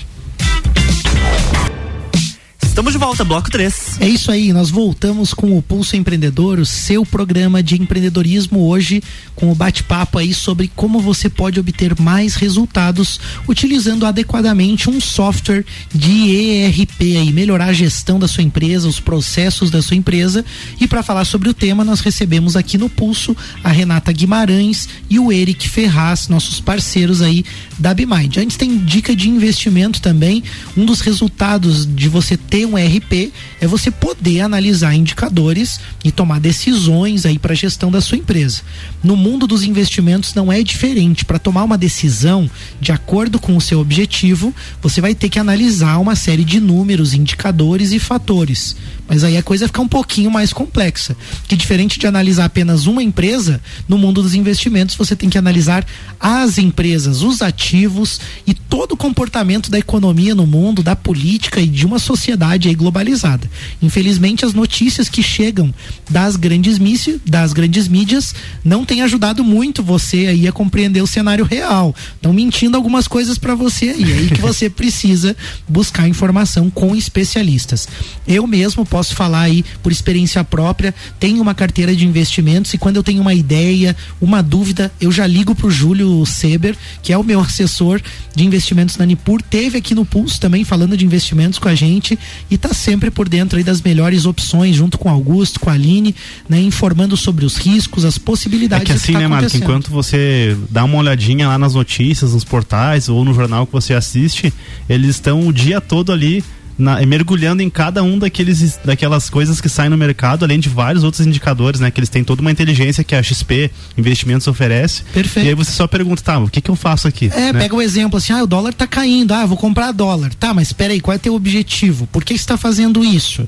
Estamos 2.74 2.92
de 2.92 2.98
volta, 2.98 3.24
bloco 3.24 3.52
3. 3.52 4.02
É 4.02 4.10
isso 4.10 4.32
aí, 4.32 4.52
nós 4.52 4.72
voltamos 4.72 5.32
com 5.32 5.56
o 5.56 5.62
Pulso 5.62 5.96
Empreendedor, 5.96 6.58
o 6.58 6.66
seu 6.66 7.06
programa 7.06 7.62
de 7.62 7.80
empreendedorismo 7.80 8.68
hoje, 8.68 9.04
com 9.36 9.52
o 9.52 9.56
bate-papo 9.56 10.18
aí 10.18 10.34
sobre 10.34 10.72
como 10.76 11.00
você 11.00 11.30
pode 11.30 11.60
obter 11.60 11.94
mais 12.02 12.34
resultados 12.34 13.20
utilizando 13.48 14.08
adequadamente 14.08 14.90
um 14.90 15.00
software 15.00 15.64
de 15.94 16.36
ERP 16.36 17.02
aí, 17.16 17.32
melhorar 17.32 17.66
a 17.66 17.74
gestão 17.74 18.18
da 18.18 18.28
sua 18.28 18.42
empresa, 18.42 18.88
os 18.88 19.00
processos 19.00 19.70
da 19.70 19.80
sua 19.80 19.96
empresa. 19.96 20.44
E 20.82 20.88
para 20.88 21.04
falar 21.04 21.26
sobre 21.26 21.50
o 21.50 21.54
tema, 21.54 21.84
nós 21.84 22.00
recebemos 22.00 22.56
aqui 22.56 22.76
no 22.76 22.90
Pulso 22.90 23.38
a 23.64 23.70
Renata 23.70 24.12
Guimarães 24.12 24.90
e 25.12 25.20
o 25.20 25.32
Eric 25.32 25.70
Ferraz, 25.70 26.28
nossos 26.28 26.60
parceiros 26.60 27.22
aí 27.22 27.46
da 27.80 27.94
BMind. 27.94 28.38
Antes 28.38 28.58
tem 28.58 28.78
dica 28.78 29.16
de 29.16 29.30
investimento 29.30 30.02
também. 30.02 30.44
Um 30.76 30.86
dos 30.86 31.02
resultados 31.02 31.86
de 31.86 32.08
você 32.10 32.38
ter 32.38 32.66
um 32.66 32.78
ERP 32.78 33.32
é 33.60 33.68
você 33.68 33.90
poder 33.90 34.42
analisar 34.42 34.96
indicadores 34.96 35.80
e 36.04 36.12
tomar 36.12 36.40
decisões 36.40 37.26
aí 37.26 37.40
para 37.40 37.54
a 37.54 37.56
gestão 37.56 37.92
da 37.92 38.02
sua 38.02 38.18
empresa. 38.18 38.62
No 39.04 39.16
mundo 39.16 39.48
dos 39.48 39.64
investimentos 39.64 40.34
não 40.34 40.52
é 40.52 40.62
diferente. 40.64 41.26
Para 41.26 41.40
tomar 41.40 41.64
uma 41.64 41.78
decisão 41.78 42.50
de 42.80 42.92
acordo 42.92 43.40
com 43.40 43.56
o 43.56 43.62
seu 43.62 43.80
objetivo, 43.80 44.54
você 44.82 45.02
vai 45.02 45.16
ter 45.16 45.30
que 45.30 45.40
analisar 45.40 45.98
uma 45.98 46.16
série 46.16 46.44
de 46.44 46.60
números, 46.60 47.14
indicadores 47.14 47.92
e 47.92 48.00
fatores. 48.00 48.76
Mas 49.08 49.24
aí 49.24 49.38
a 49.38 49.44
coisa 49.44 49.68
fica 49.68 49.82
um 49.82 49.88
pouquinho 49.88 50.32
mais 50.32 50.54
complexa. 50.54 51.16
Que 51.48 51.56
diferente 51.56 52.00
de 52.00 52.08
analisar 52.08 52.46
apenas 52.46 52.86
uma 52.86 53.04
empresa, 53.04 53.62
no 53.88 53.98
mundo 53.98 54.22
dos 54.22 54.34
investimentos 54.34 54.96
você 54.96 55.16
tem 55.16 55.30
que 55.30 55.38
analisar 55.38 55.86
as 56.20 56.58
empresas, 56.58 57.22
os 57.22 57.42
ativos 57.42 58.20
e 58.48 58.54
todo 58.54 58.94
o 58.94 58.98
comportamento 58.98 59.70
da 59.70 59.78
economia 59.78 60.34
no 60.34 60.48
mundo, 60.48 60.82
da 60.82 60.96
política 60.96 61.60
e 61.60 61.68
de 61.68 61.86
uma 61.86 62.00
sociedade 62.00 62.70
aí 62.70 62.76
globalizada. 62.76 63.50
Infelizmente 63.82 64.46
as 64.46 64.54
notícias 64.54 65.10
que 65.10 65.22
chegam 65.22 65.74
das 66.10 66.36
grandes 66.36 66.80
mídias, 66.80 67.20
das 67.26 67.54
grandes 67.54 67.88
mídias 67.88 68.34
não 68.64 68.86
têm 68.86 69.02
ajudado 69.02 69.44
muito 69.44 69.84
você 69.84 70.28
aí 70.28 70.48
a 70.48 70.52
compreender 70.52 71.02
o 71.02 71.08
cenário 71.08 71.46
real. 71.46 71.94
Estão 72.16 72.32
mentindo 72.32 72.78
algumas 72.78 73.08
coisas 73.08 73.38
para 73.38 73.54
você 73.54 73.90
aí, 73.90 74.04
aí 74.04 74.28
que 74.30 74.42
você 74.42 74.70
precisa 74.72 75.36
buscar 75.68 76.08
informação 76.08 76.70
com 76.70 76.96
especialistas. 76.96 77.88
Eu 78.28 78.48
mesmo 78.48 78.86
posso 78.86 79.03
posso 79.04 79.16
falar 79.16 79.42
aí 79.42 79.66
por 79.84 79.92
experiência 79.92 80.42
própria, 80.46 80.96
tenho 81.20 81.42
uma 81.42 81.54
carteira 81.54 81.94
de 81.94 82.08
investimentos 82.08 82.74
e 82.74 82.78
quando 82.78 82.96
eu 82.96 83.04
tenho 83.04 83.22
uma 83.22 83.34
ideia, 83.34 83.94
uma 84.22 84.42
dúvida, 84.42 84.90
eu 85.02 85.12
já 85.12 85.28
ligo 85.28 85.54
pro 85.54 85.70
Júlio 85.70 86.26
Seber, 86.26 86.74
que 87.02 87.12
é 87.12 87.18
o 87.18 87.24
meu 87.24 87.42
assessor 87.44 88.02
de 88.34 88.46
investimentos 88.46 88.96
na 88.96 89.06
Nipur, 89.06 89.42
teve 89.42 89.78
aqui 89.78 89.94
no 89.94 90.06
Pulso 90.06 90.40
também 90.40 90.64
falando 90.64 90.96
de 90.96 91.04
investimentos 91.06 91.60
com 91.60 91.68
a 91.68 91.76
gente 91.76 92.18
e 92.50 92.58
tá 92.58 92.74
sempre 92.74 93.12
por 93.12 93.28
dentro 93.28 93.58
aí 93.58 93.64
das 93.64 93.82
melhores 93.82 94.26
opções, 94.26 94.74
junto 94.74 94.98
com 94.98 95.10
o 95.10 95.12
Augusto, 95.12 95.60
com 95.60 95.70
a 95.70 95.74
Aline, 95.74 96.16
né, 96.48 96.62
informando 96.62 97.18
sobre 97.18 97.44
os 97.44 97.58
riscos, 97.58 98.06
as 98.06 98.18
possibilidades. 98.18 98.84
É 98.84 98.86
que 98.86 98.92
assim, 98.94 99.08
que 99.08 99.14
tá 99.14 99.20
né, 99.20 99.28
Marco, 99.28 99.58
enquanto 99.58 99.92
você 99.92 100.58
dá 100.70 100.86
uma 100.86 100.98
olhadinha 100.98 101.50
lá 101.50 101.58
nas 101.58 101.74
notícias, 101.74 102.34
nos 102.34 102.46
portais 102.46 103.10
ou 103.10 103.26
no 103.26 103.34
jornal 103.34 103.68
que 103.68 103.74
você 103.74 103.94
assiste, 103.94 104.54
eles 104.88 105.10
estão 105.10 105.46
o 105.46 105.52
dia 105.52 105.82
todo 105.82 106.14
ali 106.14 106.42
na, 106.78 107.04
mergulhando 107.06 107.62
em 107.62 107.70
cada 107.70 108.04
um 108.04 108.18
daqueles, 108.18 108.80
daquelas 108.84 109.30
coisas 109.30 109.62
que 109.62 109.70
saem 109.70 109.90
no 109.90 109.98
mercado, 109.98 110.44
além 110.44 110.60
de 110.60 110.70
vários 110.70 111.04
outros 111.04 111.26
indicadores, 111.26 111.80
né? 111.80 111.92
Que 111.92 112.00
eles 112.00 112.10
têm 112.10 112.24
toda 112.24 112.42
uma 112.42 112.52
inteligência 112.52 113.04
que 113.04 113.16
a 113.16 113.22
XP 113.22 113.72
Investimentos 113.98 114.48
oferece. 114.48 115.04
Perfeito. 115.14 115.46
E 115.46 115.50
aí 115.50 115.56
você 115.56 115.72
só 115.72 115.88
pergunta, 115.88 116.22
tá, 116.22 116.40
o 116.40 116.50
que 116.50 116.62
que 116.62 116.70
eu 116.70 116.76
faço 116.76 117.08
aqui? 117.08 117.30
É, 117.34 117.54
né? 117.54 117.60
pega 117.60 117.76
o 117.76 117.78
um 117.78 117.82
exemplo 117.82 118.18
assim, 118.18 118.34
ah, 118.34 118.44
o 118.44 118.48
dólar 118.48 118.74
tá 118.74 118.88
caindo, 118.88 119.34
ah, 119.34 119.46
vou 119.46 119.58
comprar 119.58 119.92
dólar. 119.92 120.34
Tá, 120.36 120.54
mas 120.54 120.68
espera 120.68 120.94
aí, 120.94 121.00
qual 121.00 121.16
é 121.16 121.18
teu 121.18 121.36
objetivo? 121.36 122.08
Por 122.08 122.24
que 122.24 122.34
você 122.34 122.42
está 122.42 122.58
fazendo 122.58 123.04
isso? 123.04 123.48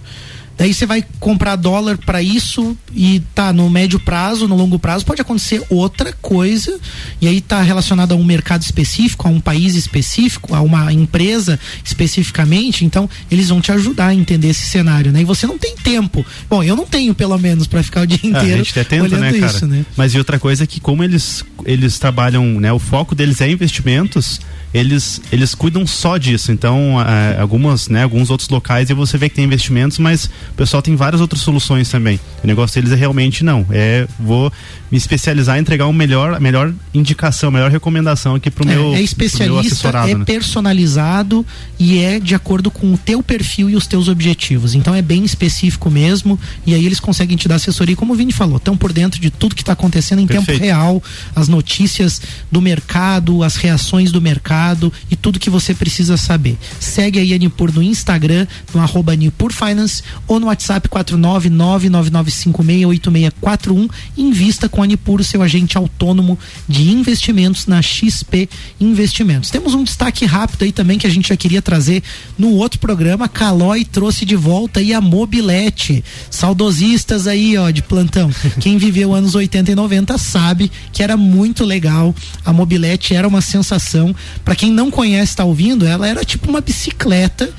Daí 0.58 0.74
você 0.74 0.86
vai 0.86 1.04
comprar 1.20 1.56
dólar 1.56 1.98
para 1.98 2.22
isso 2.22 2.78
e 2.94 3.22
tá 3.34 3.52
no 3.52 3.70
médio 3.70 4.00
prazo, 4.00 4.48
no 4.48 4.56
longo 4.56 4.80
prazo 4.80 5.06
pode 5.06 5.22
acontecer 5.22 5.62
outra 5.70 6.14
coisa 6.22 6.80
e 7.22 7.28
aí 7.28 7.42
tá 7.42 7.62
relacionado 7.62 8.14
a 8.14 8.16
um 8.16 8.24
mercado 8.24 8.62
específico, 8.62 9.28
a 9.28 9.32
um 9.32 9.42
país 9.42 9.76
específico, 9.76 10.56
a 10.56 10.62
uma 10.62 10.94
empresa 10.94 11.60
especificamente, 11.84 12.86
então 12.86 13.10
eles 13.30 13.50
vão 13.50 13.60
te 13.60 13.72
ajudar 13.72 14.08
a 14.08 14.16
entender 14.16 14.50
esse 14.50 14.66
cenário, 14.66 15.12
né? 15.12 15.22
E 15.22 15.26
você 15.26 15.46
não 15.46 15.58
tem 15.58 15.76
tempo. 15.76 16.26
Bom, 16.50 16.64
eu 16.64 16.76
não 16.76 16.86
tenho 16.86 17.14
pelo 17.14 17.38
menos 17.38 17.68
para 17.68 17.84
ficar 17.84 18.02
o 18.02 18.08
dia 18.08 18.20
inteiro 18.24 18.38
é, 18.48 18.54
a 18.54 18.58
gente 18.58 18.74
tenta, 18.74 19.04
olhando 19.04 19.22
né, 19.22 19.34
cara? 19.34 19.52
isso, 19.52 19.68
né? 19.68 19.86
Mas 19.98 20.14
e 20.14 20.18
outra 20.18 20.40
coisa 20.40 20.64
é 20.64 20.68
que 20.68 20.80
como 20.80 21.04
eles 21.04 21.44
eles 21.66 22.00
trabalham, 22.00 22.60
né, 22.60 22.72
o 22.72 22.80
foco 22.80 23.16
deles 23.16 23.42
é 23.42 23.50
investimentos, 23.50 24.40
eles, 24.76 25.22
eles 25.32 25.56
cuidam 25.56 25.88
só 25.88 26.18
disso. 26.18 26.52
Então, 26.52 27.02
é, 27.02 27.40
algumas, 27.40 27.88
né, 27.88 28.04
alguns 28.04 28.30
outros 28.30 28.50
locais 28.50 28.90
e 28.90 28.94
você 28.94 29.18
vê 29.18 29.30
que 29.30 29.36
tem 29.36 29.46
investimentos, 29.46 29.98
mas 29.98 30.26
o 30.26 30.54
pessoal 30.58 30.82
tem 30.82 30.98
várias 30.98 31.22
outras 31.22 31.42
soluções 31.42 31.88
também. 31.88 32.20
O 32.44 32.48
negócio 32.48 32.76
deles 32.76 32.92
é 32.92 33.00
realmente 33.00 33.42
não. 33.42 33.66
É 33.72 34.06
vou 34.20 34.52
me 34.92 34.98
especializar 34.98 35.58
e 35.58 35.62
entregar 35.62 35.86
uma 35.86 35.94
melhor, 35.94 36.42
melhor 36.42 36.74
indicação, 36.94 37.50
melhor 37.50 37.72
recomendação 37.72 38.36
aqui 38.36 38.52
pro 38.52 38.70
é, 38.70 38.76
meu 38.76 38.94
É 38.94 39.02
especialista, 39.02 39.92
meu 39.94 40.02
é 40.02 40.16
né? 40.16 40.26
personalizado 40.26 41.46
e 41.80 42.00
é 42.00 42.20
de 42.20 42.36
acordo 42.36 42.70
com 42.70 42.94
o 42.94 42.98
teu 42.98 43.24
perfil 43.24 43.70
e 43.70 43.78
os 43.78 43.88
teus 43.88 44.10
objetivos. 44.10 44.76
Então 44.76 44.94
é 44.94 45.02
bem 45.02 45.24
específico 45.24 45.90
mesmo 45.90 46.38
e 46.66 46.74
aí 46.74 46.86
eles 46.86 47.00
conseguem 47.00 47.38
te 47.38 47.48
dar 47.48 47.56
assessoria, 47.56 47.96
como 47.96 48.12
o 48.12 48.16
Vini 48.16 48.34
falou, 48.34 48.58
estão 48.58 48.76
por 48.76 48.92
dentro 48.92 49.22
de 49.22 49.30
tudo 49.30 49.56
que 49.56 49.62
está 49.62 49.72
acontecendo 49.72 50.20
em 50.20 50.28
Perfeito. 50.28 50.60
tempo 50.60 50.64
real, 50.66 51.02
as 51.34 51.48
notícias 51.48 52.22
do 52.52 52.62
mercado, 52.62 53.42
as 53.42 53.56
reações 53.56 54.12
do 54.12 54.22
mercado 54.22 54.65
mercado 54.66 54.92
e 55.12 55.16
tudo 55.16 55.40
que 55.40 55.50
você 55.50 55.74
precisa 55.74 56.18
saber. 56.18 56.58
Segue 56.80 57.20
aí 57.20 57.34
a 57.34 57.38
Nipur 57.38 57.74
no 57.74 57.82
Instagram, 57.84 58.48
no 58.74 58.82
arroba 58.82 59.16
Nipur 59.16 59.54
Finance 59.54 60.04
ou 60.28 60.38
no 60.40 60.48
WhatsApp 60.48 60.90
49999568641. 60.90 63.90
Invista 64.18 64.68
com 64.68 64.82
a 64.82 64.88
Nipur, 64.88 65.24
seu 65.24 65.44
agente 65.44 65.78
autônomo 65.78 66.38
de 66.68 66.90
investimentos 66.90 67.68
na 67.68 67.82
XP 67.82 68.50
Investimentos. 68.80 69.50
Temos 69.50 69.74
um 69.74 69.84
destaque 69.84 70.26
rápido 70.26 70.64
aí 70.64 70.72
também 70.72 70.98
que 70.98 71.08
a 71.08 71.10
gente 71.10 71.28
já 71.30 71.38
queria 71.38 71.62
trazer 71.62 72.02
no 72.38 72.52
outro 72.52 72.80
programa. 72.80 73.28
Calói 73.28 73.84
trouxe 73.86 74.26
de 74.26 74.36
volta 74.36 74.80
aí 74.80 74.94
a 74.94 75.02
mobilete. 75.02 76.04
Saudosistas 76.30 77.26
aí, 77.28 77.58
ó, 77.58 77.70
de 77.70 77.82
plantão. 77.82 78.32
Quem 78.60 78.78
viveu 78.78 79.14
anos 79.14 79.36
80 79.36 79.72
e 79.72 79.76
90 79.76 80.18
sabe 80.18 80.72
que 80.92 81.04
era 81.04 81.18
muito 81.18 81.66
legal. 81.66 82.16
A 82.44 82.52
mobilete 82.54 83.16
era 83.16 83.28
uma 83.28 83.42
sensação 83.42 84.16
para 84.46 84.56
quem 84.56 84.72
não 84.72 84.92
conhece, 84.92 85.32
está 85.32 85.44
ouvindo, 85.44 85.86
ela 85.88 86.08
era 86.08 86.24
tipo 86.24 86.50
uma 86.50 86.62
bicicleta 86.62 87.52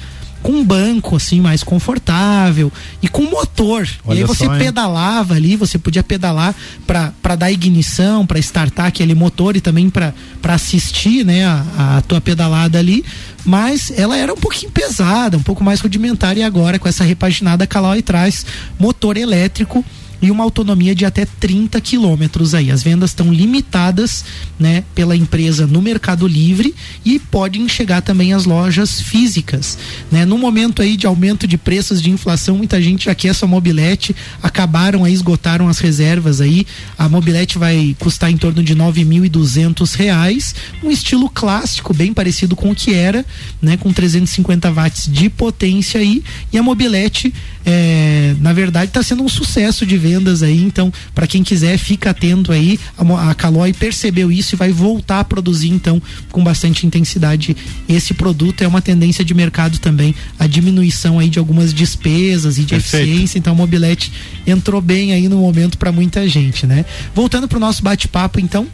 com 0.47 0.53
um 0.53 0.65
banco 0.65 1.17
assim 1.17 1.41
mais 1.41 1.65
confortável 1.65 2.73
e 3.03 3.09
com 3.09 3.25
motor. 3.25 3.89
Olha 4.05 4.19
e 4.19 4.21
aí 4.21 4.25
você 4.25 4.45
só, 4.45 4.57
pedalava 4.57 5.35
ali, 5.35 5.57
você 5.57 5.77
podia 5.77 6.05
pedalar 6.05 6.55
para 6.87 7.35
dar 7.35 7.51
ignição, 7.51 8.25
para 8.25 8.39
startar 8.39 8.87
aquele 8.87 9.13
motor 9.13 9.57
e 9.57 9.61
também 9.61 9.91
para 9.91 10.15
assistir, 10.45 11.25
né, 11.25 11.45
a, 11.45 11.97
a 11.97 12.03
tua 12.03 12.21
pedalada 12.21 12.79
ali. 12.79 13.05
Mas 13.45 13.93
ela 13.97 14.17
era 14.17 14.33
um 14.33 14.37
pouquinho 14.37 14.71
pesada, 14.71 15.37
um 15.37 15.43
pouco 15.43 15.65
mais 15.65 15.81
rudimentar 15.81 16.37
e 16.37 16.45
agora 16.45 16.79
com 16.79 16.89
essa 16.89 17.03
repaginada 17.03 17.67
Caloi 17.67 18.01
traz 18.01 18.47
motor 18.79 19.17
elétrico 19.17 19.85
e 20.21 20.31
uma 20.31 20.45
autonomia 20.45 20.95
de 20.95 21.05
até 21.05 21.25
30 21.25 21.81
quilômetros 21.81 22.55
aí. 22.55 22.71
As 22.71 22.83
vendas 22.83 23.11
estão 23.11 23.33
limitadas, 23.33 24.25
né, 24.59 24.85
pela 24.95 25.17
empresa 25.17 25.67
no 25.67 25.83
Mercado 25.83 26.27
Livre 26.27 26.75
e 27.05 27.19
podem 27.19 27.69
chegar 27.69 28.01
também 28.01 28.33
às 28.33 28.45
lojas 28.45 29.01
físicas, 29.01 29.79
né? 30.11 30.25
No 30.25 30.39
momento 30.39 30.81
aí 30.83 30.97
de 30.97 31.07
aumento 31.07 31.47
de 31.47 31.59
preços 31.59 32.01
de 32.01 32.11
inflação, 32.11 32.57
muita 32.57 32.81
gente 32.81 33.07
já 33.07 33.15
quer 33.15 33.29
essa 33.29 33.47
mobilete, 33.47 34.15
acabaram 34.43 35.05
aí, 35.05 35.13
esgotaram 35.13 35.69
as 35.69 35.79
reservas 35.79 36.41
aí. 36.41 36.67
A 36.99 37.09
mobilete 37.09 37.59
vai 37.59 37.95
custar 37.99 38.31
em 38.31 38.37
torno 38.37 38.63
de 38.63 38.75
duzentos 39.29 39.95
reais, 39.95 40.55
um 40.83 40.91
estilo 40.91 41.29
clássico, 41.29 41.93
bem 41.93 42.13
parecido 42.13 42.57
com 42.57 42.71
o 42.71 42.75
que 42.75 42.95
era, 42.95 43.25
né, 43.61 43.77
com 43.77 43.93
350 43.93 44.71
watts 44.71 45.11
de 45.11 45.29
potência 45.29 46.01
aí, 46.01 46.23
e 46.53 46.59
a 46.59 46.63
mobilete, 46.63 47.33
é, 47.69 48.37
na 48.41 48.53
verdade, 48.53 48.91
está 48.91 49.03
sendo 49.03 49.25
um 49.25 49.29
sucesso 49.29 49.85
de 49.85 49.99
vendas 49.99 50.41
aí, 50.41 50.63
então, 50.63 50.93
para 51.13 51.27
quem 51.27 51.43
quiser, 51.43 51.77
fica 51.77 52.11
atento 52.11 52.53
aí. 52.53 52.79
A, 52.97 53.31
a 53.31 53.35
Caloi 53.35 53.73
percebeu 53.73 54.31
isso 54.31 54.55
e 54.55 54.57
vai 54.57 54.71
voltar 54.71 55.19
a 55.19 55.25
produzir, 55.25 55.71
então, 55.71 56.01
com 56.31 56.45
bastante 56.45 56.87
intensidade 56.87 57.57
esse 57.89 58.15
produto. 58.15 58.63
É 58.63 58.69
uma 58.69 58.81
tendência 58.81 59.25
de 59.25 59.35
mercado 59.35 59.81
também, 59.81 60.15
a 60.39 60.47
diminuição 60.47 61.19
aí 61.19 61.29
de 61.29 61.41
algumas 61.41 61.75
despesas 61.75 62.57
e 62.57 62.63
de 62.63 62.69
Perfeito. 62.69 63.03
eficiência. 63.03 63.39
Então, 63.39 63.53
a 63.53 63.57
Mobilete 63.57 64.13
entrou 64.47 64.81
bem 64.81 65.13
aí 65.13 65.29
no 65.29 65.39
momento 65.39 65.77
para 65.77 65.91
muita 65.91 66.29
gente, 66.29 66.69
né? 66.69 66.85
Voltando 67.17 67.49
para 67.49 67.57
o 67.57 67.61
nosso 67.61 67.83
bate-papo, 67.83 68.39
então, 68.39 68.69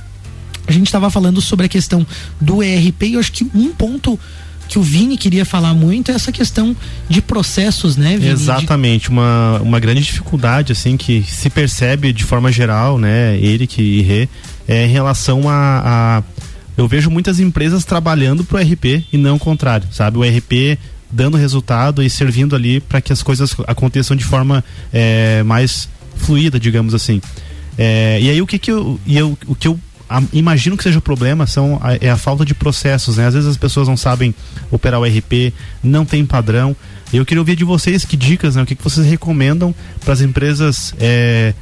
a 0.67 0.71
gente 0.71 0.87
estava 0.87 1.11
falando 1.11 1.41
sobre 1.41 1.65
a 1.65 1.69
questão 1.69 2.07
do 2.39 2.63
ERP 2.63 3.05
e 3.05 3.15
eu 3.15 3.21
acho 3.21 3.33
que 3.33 3.47
um 3.55 3.73
ponto 3.73 4.21
que 4.73 4.79
o 4.79 4.83
Vini 4.83 5.19
queria 5.19 5.45
falar 5.45 5.75
muito 5.75 6.11
é 6.11 6.15
essa 6.15 6.33
questão 6.33 6.75
de 7.07 7.21
processos, 7.21 7.95
né, 7.95 8.17
Vini? 8.17 8.31
Exatamente, 8.31 9.11
uma, 9.11 9.61
uma 9.63 9.79
grande 9.79 10.01
dificuldade, 10.01 10.73
assim, 10.73 10.97
que 10.97 11.23
se 11.25 11.51
percebe 11.51 12.11
de 12.11 12.25
forma 12.25 12.51
geral, 12.51 12.97
né, 12.97 13.39
Eric 13.39 13.83
e 13.83 14.01
Rê, 14.01 14.31
é 14.67 14.87
em 14.87 14.89
relação 14.89 15.47
a, 15.47 15.83
a 15.85 16.23
eu 16.75 16.89
vejo 16.89 17.11
muitas 17.11 17.39
empresas 17.39 17.85
trabalhando 17.85 18.45
para 18.45 18.63
o 18.63 18.63
RP 18.63 19.05
e 19.13 19.19
não 19.19 19.37
o 19.37 19.39
contrário, 19.39 19.87
sabe? 19.93 20.17
O 20.17 20.23
RP 20.23 20.79
dando 21.11 21.37
resultado 21.37 22.03
e 22.03 22.09
servindo 22.09 22.57
ali 22.57 22.81
para 22.81 23.03
que 23.03 23.13
as 23.13 23.23
coisas 23.23 23.55
aconteçam 23.67 24.17
de 24.17 24.25
forma 24.25 24.65
é, 24.91 25.43
mais 25.43 25.87
fluida, 26.17 26.59
digamos 26.59 26.95
assim. 26.95 27.21
É, 27.77 28.19
e 28.23 28.31
aí 28.31 28.41
o 28.41 28.47
que 28.47 28.59
que 28.59 28.73
eu, 28.73 28.99
e 29.07 29.19
eu, 29.19 29.37
o 29.47 29.55
que 29.55 29.69
eu 29.69 29.79
a, 30.09 30.23
imagino 30.33 30.77
que 30.77 30.83
seja 30.83 30.99
o 30.99 31.03
problema 31.03 31.47
são 31.47 31.81
a, 31.83 31.95
é 31.95 32.11
a 32.11 32.17
falta 32.17 32.45
de 32.45 32.55
processos, 32.55 33.17
né? 33.17 33.27
Às 33.27 33.35
vezes 33.35 33.49
as 33.49 33.57
pessoas 33.57 33.89
não 33.89 33.97
sabem 33.97 34.35
operar 34.71 35.01
o 35.01 35.05
RP, 35.05 35.53
não 35.83 36.05
tem 36.05 36.25
padrão. 36.25 36.77
Eu 37.13 37.27
queria 37.27 37.41
ouvir 37.41 37.57
de 37.57 37.65
vocês 37.65 38.05
que 38.05 38.17
dicas, 38.17 38.57
né? 38.57 38.63
O 38.63 38.67
que, 38.67 38.75
que 38.75 38.83
vocês 38.83 39.07
recomendam 39.07 39.75
para 40.01 40.13
as 40.13 40.21
empresas 40.21 40.95
é, 40.99 41.55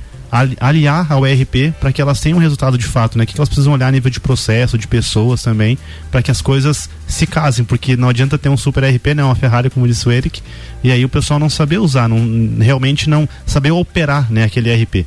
aliar 0.60 1.12
ao 1.12 1.26
ERP 1.26 1.72
para 1.80 1.92
que 1.92 2.00
elas 2.00 2.20
tenham 2.20 2.38
resultado 2.38 2.78
de 2.78 2.84
fato, 2.84 3.18
né? 3.18 3.24
O 3.24 3.26
que, 3.26 3.34
que 3.34 3.40
elas 3.40 3.48
precisam 3.48 3.72
olhar 3.72 3.88
a 3.88 3.90
nível 3.90 4.10
de 4.10 4.20
processo, 4.20 4.78
de 4.78 4.86
pessoas 4.86 5.42
também, 5.42 5.76
para 6.10 6.22
que 6.22 6.30
as 6.30 6.40
coisas 6.40 6.88
se 7.06 7.26
casem, 7.26 7.64
porque 7.64 7.96
não 7.96 8.08
adianta 8.08 8.38
ter 8.38 8.48
um 8.48 8.56
super 8.56 8.84
RP, 8.84 9.08
né? 9.14 9.24
Uma 9.24 9.34
Ferrari, 9.34 9.70
como 9.70 9.88
disse 9.88 10.08
o 10.08 10.12
Eric, 10.12 10.40
e 10.84 10.92
aí 10.92 11.04
o 11.04 11.08
pessoal 11.08 11.40
não 11.40 11.50
saber 11.50 11.78
usar, 11.78 12.08
não, 12.08 12.58
realmente 12.60 13.10
não 13.10 13.28
saber 13.44 13.72
operar, 13.72 14.30
né? 14.30 14.44
Aquele 14.44 14.70
ERP. 14.70 15.04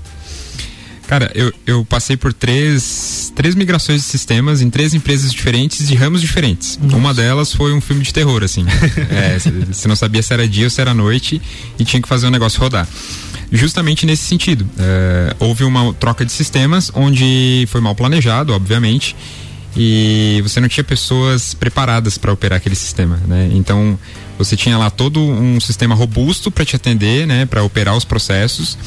Cara, 1.13 1.31
eu, 1.35 1.53
eu 1.67 1.85
passei 1.85 2.17
por 2.17 2.33
três, 2.33 3.31
três 3.35 3.53
migrações 3.53 4.01
de 4.01 4.07
sistemas 4.07 4.63
em 4.63 4.69
três 4.71 4.95
empresas 4.95 5.31
diferentes 5.31 5.87
de 5.87 5.93
ramos 5.93 6.19
diferentes. 6.19 6.79
Nossa. 6.81 6.95
Uma 6.95 7.13
delas 7.13 7.53
foi 7.53 7.71
um 7.71 7.79
filme 7.79 8.01
de 8.01 8.11
terror, 8.11 8.43
assim. 8.43 8.65
é, 9.11 9.37
você 9.71 9.87
não 9.87 9.95
sabia 9.95 10.23
se 10.23 10.33
era 10.33 10.47
dia 10.47 10.65
ou 10.65 10.71
se 10.71 10.81
era 10.81 10.91
noite 10.91 11.39
e 11.77 11.85
tinha 11.85 12.01
que 12.01 12.07
fazer 12.07 12.25
o 12.25 12.31
negócio 12.31 12.59
rodar. 12.59 12.87
Justamente 13.51 14.07
nesse 14.07 14.23
sentido. 14.23 14.67
É, 14.79 15.35
houve 15.37 15.63
uma 15.63 15.93
troca 15.93 16.25
de 16.25 16.31
sistemas 16.31 16.91
onde 16.95 17.67
foi 17.69 17.79
mal 17.79 17.93
planejado, 17.93 18.51
obviamente, 18.51 19.15
e 19.77 20.41
você 20.41 20.59
não 20.59 20.67
tinha 20.67 20.83
pessoas 20.83 21.53
preparadas 21.53 22.17
para 22.17 22.33
operar 22.33 22.57
aquele 22.57 22.73
sistema, 22.73 23.21
né? 23.27 23.51
Então 23.53 23.99
você 24.35 24.57
tinha 24.57 24.79
lá 24.79 24.89
todo 24.89 25.21
um 25.21 25.59
sistema 25.59 25.93
robusto 25.93 26.49
para 26.49 26.65
te 26.65 26.75
atender, 26.75 27.27
né? 27.27 27.45
Para 27.45 27.61
operar 27.61 27.95
os 27.95 28.03
processos 28.03 28.79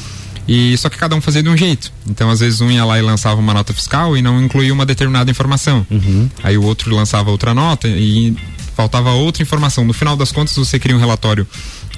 e 0.47 0.77
só 0.77 0.89
que 0.89 0.97
cada 0.97 1.15
um 1.15 1.21
fazia 1.21 1.43
de 1.43 1.49
um 1.49 1.57
jeito. 1.57 1.91
Então, 2.09 2.29
às 2.29 2.39
vezes, 2.39 2.61
um 2.61 2.71
ia 2.71 2.85
lá 2.85 2.97
e 2.97 3.01
lançava 3.01 3.39
uma 3.39 3.53
nota 3.53 3.73
fiscal 3.73 4.15
e 4.15 4.21
não 4.21 4.41
incluía 4.41 4.73
uma 4.73 4.85
determinada 4.85 5.29
informação. 5.29 5.85
Uhum. 5.89 6.29
Aí 6.43 6.57
o 6.57 6.63
outro 6.63 6.95
lançava 6.95 7.29
outra 7.29 7.53
nota 7.53 7.87
e 7.87 8.35
faltava 8.75 9.11
outra 9.11 9.41
informação. 9.41 9.83
No 9.83 9.93
final 9.93 10.15
das 10.15 10.31
contas, 10.31 10.55
você 10.55 10.77
cria 10.77 10.95
um 10.95 10.99
relatório 10.99 11.47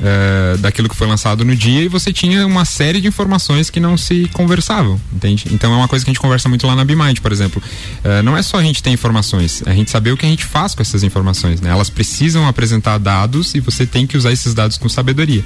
é, 0.01 0.57
daquilo 0.57 0.87
que 0.87 0.95
foi 0.95 1.07
lançado 1.07 1.43
no 1.43 1.53
dia 1.53 1.81
e 1.81 1.87
você 1.89 2.13
tinha 2.13 2.47
uma 2.47 2.63
série 2.63 3.01
de 3.01 3.07
informações 3.07 3.69
que 3.69 3.81
não 3.81 3.97
se 3.97 4.29
conversavam, 4.31 4.99
entende? 5.11 5.45
Então 5.51 5.73
é 5.73 5.75
uma 5.75 5.89
coisa 5.89 6.05
que 6.05 6.09
a 6.09 6.13
gente 6.13 6.21
conversa 6.21 6.47
muito 6.47 6.65
lá 6.65 6.75
na 6.75 6.85
BMind, 6.85 7.19
por 7.19 7.33
exemplo. 7.33 7.61
É, 8.01 8.21
não 8.21 8.35
é 8.37 8.41
só 8.41 8.57
a 8.57 8.63
gente 8.63 8.81
ter 8.81 8.91
informações, 8.91 9.61
é 9.65 9.71
a 9.71 9.75
gente 9.75 9.91
saber 9.91 10.11
o 10.11 10.17
que 10.17 10.25
a 10.25 10.29
gente 10.29 10.45
faz 10.45 10.73
com 10.73 10.81
essas 10.81 11.03
informações, 11.03 11.59
né? 11.59 11.69
Elas 11.69 11.89
precisam 11.89 12.47
apresentar 12.47 12.97
dados 12.97 13.53
e 13.55 13.59
você 13.59 13.85
tem 13.85 14.07
que 14.07 14.15
usar 14.15 14.31
esses 14.31 14.53
dados 14.53 14.77
com 14.77 14.87
sabedoria 14.87 15.43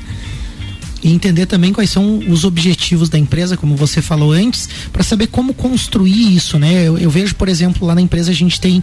e 1.03 1.11
entender 1.11 1.45
também 1.45 1.73
quais 1.73 1.89
são 1.89 2.19
os 2.29 2.45
objetivos 2.45 3.09
da 3.09 3.19
empresa, 3.19 3.57
como 3.57 3.75
você 3.75 4.01
falou 4.01 4.31
antes, 4.31 4.69
para 4.91 5.03
saber 5.03 5.27
como 5.27 5.53
construir 5.53 6.33
isso, 6.33 6.57
né? 6.57 6.87
Eu, 6.87 6.97
eu, 6.97 7.09
vejo, 7.09 7.35
por 7.35 7.49
exemplo, 7.49 7.85
lá 7.85 7.93
na 7.93 8.01
empresa 8.01 8.31
a 8.31 8.33
gente 8.33 8.59
tem 8.59 8.81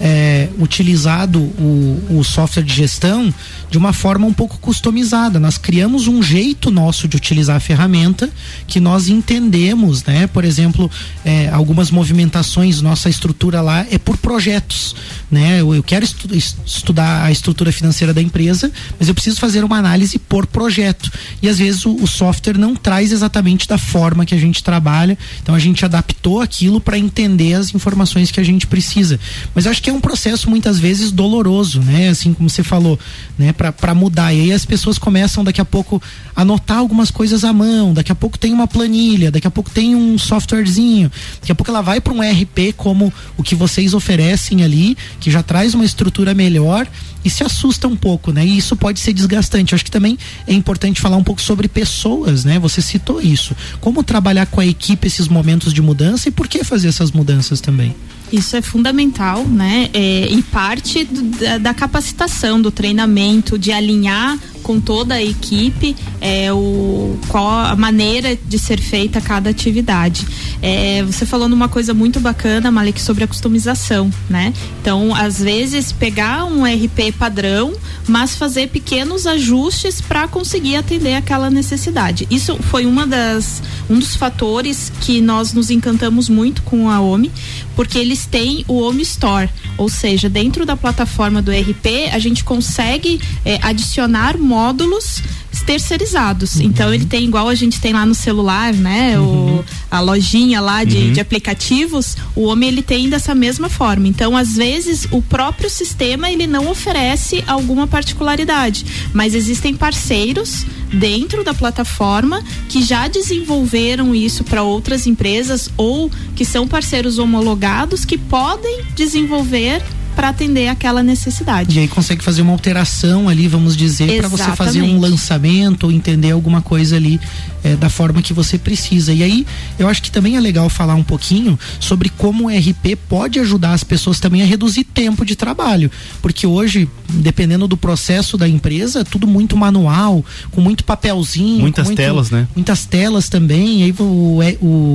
é, 0.00 0.48
utilizado 0.58 1.38
o, 1.38 2.18
o 2.18 2.24
software 2.24 2.62
de 2.62 2.74
gestão 2.74 3.32
de 3.70 3.78
uma 3.78 3.92
forma 3.92 4.26
um 4.26 4.32
pouco 4.32 4.58
customizada. 4.58 5.38
Nós 5.38 5.58
criamos 5.58 6.08
um 6.08 6.22
jeito 6.22 6.70
nosso 6.70 7.06
de 7.06 7.16
utilizar 7.16 7.56
a 7.56 7.60
ferramenta 7.60 8.28
que 8.66 8.80
nós 8.80 9.08
entendemos, 9.08 10.02
né? 10.02 10.26
Por 10.26 10.44
exemplo, 10.44 10.90
é, 11.24 11.50
algumas 11.50 11.90
movimentações, 11.90 12.80
nossa 12.80 13.08
estrutura 13.08 13.60
lá 13.60 13.86
é 13.90 13.98
por 13.98 14.16
projetos, 14.16 14.96
né? 15.30 15.60
Eu, 15.60 15.74
eu 15.74 15.82
quero 15.82 16.04
estu 16.04 16.28
estudar 16.34 17.24
a 17.24 17.30
estrutura 17.30 17.70
financeira 17.70 18.12
da 18.12 18.22
empresa, 18.22 18.72
mas 18.98 19.06
eu 19.06 19.14
preciso 19.14 19.38
fazer 19.38 19.62
uma 19.62 19.76
análise 19.76 20.18
por 20.18 20.46
projeto. 20.46 21.10
E 21.42 21.48
às 21.48 21.59
vezes 21.60 21.86
o, 21.86 21.94
o 21.94 22.06
software 22.06 22.58
não 22.58 22.74
traz 22.74 23.12
exatamente 23.12 23.68
da 23.68 23.78
forma 23.78 24.26
que 24.26 24.34
a 24.34 24.38
gente 24.38 24.64
trabalha, 24.64 25.16
então 25.42 25.54
a 25.54 25.58
gente 25.58 25.84
adaptou 25.84 26.40
aquilo 26.40 26.80
para 26.80 26.98
entender 26.98 27.54
as 27.54 27.74
informações 27.74 28.30
que 28.32 28.40
a 28.40 28.44
gente 28.44 28.66
precisa. 28.66 29.20
Mas 29.54 29.66
eu 29.66 29.70
acho 29.70 29.82
que 29.82 29.90
é 29.90 29.92
um 29.92 30.00
processo 30.00 30.50
muitas 30.50 30.78
vezes 30.78 31.12
doloroso, 31.12 31.80
né? 31.80 32.08
Assim 32.08 32.32
como 32.32 32.50
você 32.50 32.64
falou, 32.64 32.98
né? 33.38 33.52
Para 33.52 33.94
mudar. 33.94 34.32
E 34.32 34.40
aí 34.40 34.52
as 34.52 34.64
pessoas 34.64 34.98
começam 34.98 35.44
daqui 35.44 35.60
a 35.60 35.64
pouco 35.64 36.02
a 36.34 36.42
anotar 36.42 36.78
algumas 36.78 37.10
coisas 37.10 37.44
à 37.44 37.52
mão, 37.52 37.94
daqui 37.94 38.10
a 38.10 38.14
pouco 38.14 38.38
tem 38.38 38.52
uma 38.52 38.66
planilha, 38.66 39.30
daqui 39.30 39.46
a 39.46 39.50
pouco 39.50 39.70
tem 39.70 39.94
um 39.94 40.18
softwarezinho, 40.18 41.12
daqui 41.40 41.52
a 41.52 41.54
pouco 41.54 41.70
ela 41.70 41.82
vai 41.82 42.00
para 42.00 42.12
um 42.12 42.20
RP 42.20 42.74
como 42.76 43.12
o 43.36 43.42
que 43.42 43.54
vocês 43.54 43.94
oferecem 43.94 44.64
ali, 44.64 44.96
que 45.20 45.30
já 45.30 45.42
traz 45.42 45.74
uma 45.74 45.84
estrutura 45.84 46.34
melhor 46.34 46.86
e 47.24 47.30
se 47.30 47.44
assusta 47.44 47.86
um 47.86 47.96
pouco, 47.96 48.32
né? 48.32 48.44
E 48.44 48.56
isso 48.56 48.76
pode 48.76 49.00
ser 49.00 49.12
desgastante. 49.12 49.72
Eu 49.72 49.76
acho 49.76 49.84
que 49.84 49.90
também 49.90 50.18
é 50.46 50.52
importante 50.52 51.00
falar 51.00 51.16
um 51.16 51.24
pouco 51.24 51.40
sobre 51.40 51.68
pessoas, 51.68 52.44
né? 52.44 52.58
Você 52.58 52.80
citou 52.80 53.20
isso. 53.20 53.54
Como 53.80 54.02
trabalhar 54.02 54.46
com 54.46 54.60
a 54.60 54.66
equipe 54.66 55.06
esses 55.06 55.28
momentos 55.28 55.72
de 55.72 55.82
mudança 55.82 56.28
e 56.28 56.32
por 56.32 56.48
que 56.48 56.64
fazer 56.64 56.88
essas 56.88 57.10
mudanças 57.12 57.60
também? 57.60 57.94
Isso 58.32 58.56
é 58.56 58.62
fundamental, 58.62 59.44
né? 59.44 59.88
É, 59.92 60.28
e 60.30 60.42
parte 60.42 61.04
do, 61.04 61.22
da, 61.22 61.58
da, 61.58 61.74
capacitação, 61.74 62.60
do 62.60 62.70
treinamento, 62.70 63.58
de 63.58 63.72
alinhar 63.72 64.38
com 64.62 64.78
toda 64.78 65.14
a 65.14 65.22
equipe 65.22 65.96
é, 66.20 66.52
o, 66.52 67.18
qual 67.28 67.48
a 67.48 67.74
maneira 67.74 68.36
de 68.36 68.58
ser 68.58 68.80
feita 68.80 69.20
cada 69.20 69.50
atividade. 69.50 70.26
É, 70.62 71.02
você 71.02 71.24
falou 71.24 71.48
numa 71.48 71.68
coisa 71.68 71.94
muito 71.94 72.20
bacana, 72.20 72.70
Malik, 72.70 73.00
sobre 73.00 73.24
a 73.24 73.26
customização, 73.26 74.10
né? 74.28 74.52
Então, 74.80 75.14
às 75.14 75.40
vezes, 75.40 75.90
pegar 75.90 76.44
um 76.44 76.64
RP 76.64 77.12
padrão, 77.18 77.72
mas 78.06 78.36
fazer 78.36 78.68
pequenos 78.68 79.26
ajustes 79.26 80.00
para 80.00 80.28
conseguir 80.28 80.76
atender 80.76 81.14
aquela 81.14 81.50
necessidade. 81.50 82.26
Isso 82.30 82.56
foi 82.62 82.86
uma 82.86 83.06
das, 83.06 83.62
um 83.88 83.98
dos 83.98 84.14
fatores 84.14 84.92
que 85.00 85.20
nós 85.20 85.52
nos 85.52 85.70
encantamos 85.70 86.28
muito 86.28 86.62
com 86.62 86.90
a 86.90 87.00
OMI, 87.00 87.30
porque 87.76 87.98
eles 87.98 88.26
têm 88.26 88.64
o 88.68 88.82
OMI 88.82 89.02
Store, 89.02 89.48
ou 89.76 89.88
seja, 89.88 90.28
dentro 90.28 90.66
da 90.66 90.76
plataforma 90.76 91.40
do 91.40 91.50
RP, 91.50 92.10
a 92.12 92.18
gente 92.18 92.44
consegue 92.44 93.20
é, 93.44 93.58
adicionar 93.62 94.36
módulos 94.38 95.22
terceirizados. 95.70 96.56
Uhum. 96.56 96.62
Então 96.62 96.92
ele 96.92 97.04
tem 97.04 97.24
igual 97.24 97.48
a 97.48 97.54
gente 97.54 97.80
tem 97.80 97.92
lá 97.92 98.04
no 98.04 98.14
celular, 98.14 98.72
né? 98.72 99.18
Uhum. 99.18 99.58
O, 99.58 99.64
a 99.90 100.00
lojinha 100.00 100.60
lá 100.60 100.82
de, 100.82 100.96
uhum. 100.96 101.12
de, 101.12 101.20
aplicativos, 101.20 102.16
o 102.34 102.42
homem 102.42 102.68
ele 102.68 102.82
tem 102.82 103.08
dessa 103.08 103.34
mesma 103.34 103.68
forma. 103.68 104.08
Então, 104.08 104.36
às 104.36 104.56
vezes, 104.56 105.06
o 105.10 105.22
próprio 105.22 105.70
sistema 105.70 106.30
ele 106.30 106.46
não 106.46 106.68
oferece 106.68 107.44
alguma 107.46 107.86
particularidade, 107.86 108.84
mas 109.12 109.34
existem 109.34 109.74
parceiros 109.74 110.64
dentro 110.92 111.44
da 111.44 111.54
plataforma 111.54 112.42
que 112.68 112.82
já 112.82 113.08
desenvolveram 113.08 114.14
isso 114.14 114.44
para 114.44 114.62
outras 114.62 115.06
empresas 115.06 115.70
ou 115.76 116.10
que 116.34 116.44
são 116.44 116.66
parceiros 116.66 117.18
homologados 117.18 118.04
que 118.04 118.18
podem 118.18 118.82
desenvolver 118.94 119.82
para 120.14 120.28
atender 120.28 120.68
aquela 120.68 121.02
necessidade. 121.02 121.76
E 121.76 121.80
aí 121.80 121.88
consegue 121.88 122.22
fazer 122.22 122.42
uma 122.42 122.52
alteração 122.52 123.28
ali, 123.28 123.48
vamos 123.48 123.76
dizer, 123.76 124.18
para 124.18 124.28
você 124.28 124.50
fazer 124.52 124.82
um 124.82 124.98
lançamento 124.98 125.84
ou 125.84 125.92
entender 125.92 126.32
alguma 126.32 126.60
coisa 126.60 126.96
ali 126.96 127.20
é, 127.62 127.76
da 127.76 127.88
forma 127.88 128.22
que 128.22 128.32
você 128.32 128.58
precisa. 128.58 129.12
E 129.12 129.22
aí 129.22 129.46
eu 129.78 129.88
acho 129.88 130.02
que 130.02 130.10
também 130.10 130.36
é 130.36 130.40
legal 130.40 130.68
falar 130.68 130.94
um 130.94 131.02
pouquinho 131.02 131.58
sobre 131.78 132.08
como 132.08 132.46
o 132.46 132.48
RP 132.48 132.96
pode 133.08 133.38
ajudar 133.38 133.72
as 133.72 133.84
pessoas 133.84 134.20
também 134.20 134.42
a 134.42 134.44
reduzir 134.44 134.84
tempo 134.84 135.24
de 135.24 135.36
trabalho, 135.36 135.90
porque 136.22 136.46
hoje, 136.46 136.88
dependendo 137.08 137.66
do 137.68 137.76
processo 137.76 138.36
da 138.36 138.48
empresa, 138.48 139.00
é 139.00 139.04
tudo 139.04 139.26
muito 139.26 139.56
manual, 139.56 140.24
com 140.50 140.60
muito 140.60 140.84
papelzinho, 140.84 141.60
muitas 141.60 141.86
muito, 141.86 141.98
telas, 141.98 142.30
né? 142.30 142.48
Muitas 142.54 142.86
telas 142.86 143.28
também. 143.28 143.80
E 143.80 143.82
aí 143.84 143.94
o, 143.98 144.40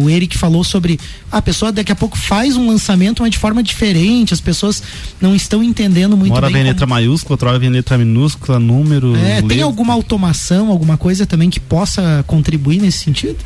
o 0.04 0.10
Eric 0.10 0.38
falou 0.38 0.64
sobre 0.64 1.00
a 1.32 1.42
pessoa 1.42 1.72
daqui 1.72 1.92
a 1.92 1.96
pouco 1.96 2.18
faz 2.18 2.56
um 2.56 2.68
lançamento, 2.68 3.22
mas 3.22 3.32
de 3.32 3.38
forma 3.38 3.62
diferente, 3.62 4.34
as 4.34 4.42
pessoas 4.42 4.82
não 5.22 5.36
estão 5.36 5.64
entendendo 5.64 6.18
muito 6.18 6.32
Uma 6.32 6.38
hora 6.38 6.48
bem. 6.48 6.54
vem 6.54 6.64
como... 6.64 6.74
letra 6.74 6.88
maiúscula, 6.88 7.34
outra 7.34 7.50
hora 7.50 7.60
vem 7.60 7.70
letra 7.70 7.98
minúscula, 7.98 8.60
número. 8.60 9.16
É, 9.16 9.42
tem 9.42 9.62
alguma 9.62 9.94
automação, 9.94 10.70
alguma 10.70 10.98
coisa 10.98 11.26
também 11.26 11.50
que 11.50 11.60
possa 11.60 12.24
contribuir 12.28 12.55
nesse 12.58 13.00
sentido? 13.00 13.38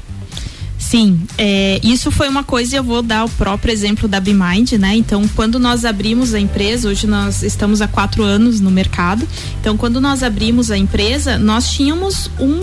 Sim, 0.78 1.22
é, 1.38 1.80
isso 1.84 2.10
foi 2.10 2.30
uma 2.30 2.44
coisa, 2.44 2.78
eu 2.78 2.84
vou 2.84 3.02
dar 3.02 3.26
o 3.26 3.30
próprio 3.30 3.72
exemplo 3.72 4.08
da 4.08 4.20
BeMind, 4.20 4.72
né? 4.74 4.96
Então, 4.96 5.28
quando 5.36 5.60
nós 5.60 5.84
abrimos 5.84 6.34
a 6.34 6.40
empresa, 6.40 6.88
hoje 6.88 7.06
nós 7.06 7.44
estamos 7.44 7.82
há 7.82 7.88
quatro 7.88 8.24
anos 8.24 8.62
no 8.62 8.72
mercado, 8.72 9.28
então 9.60 9.76
quando 9.76 10.00
nós 10.00 10.24
abrimos 10.24 10.72
a 10.72 10.78
empresa, 10.78 11.38
nós 11.38 11.70
tínhamos 11.72 12.32
um 12.40 12.62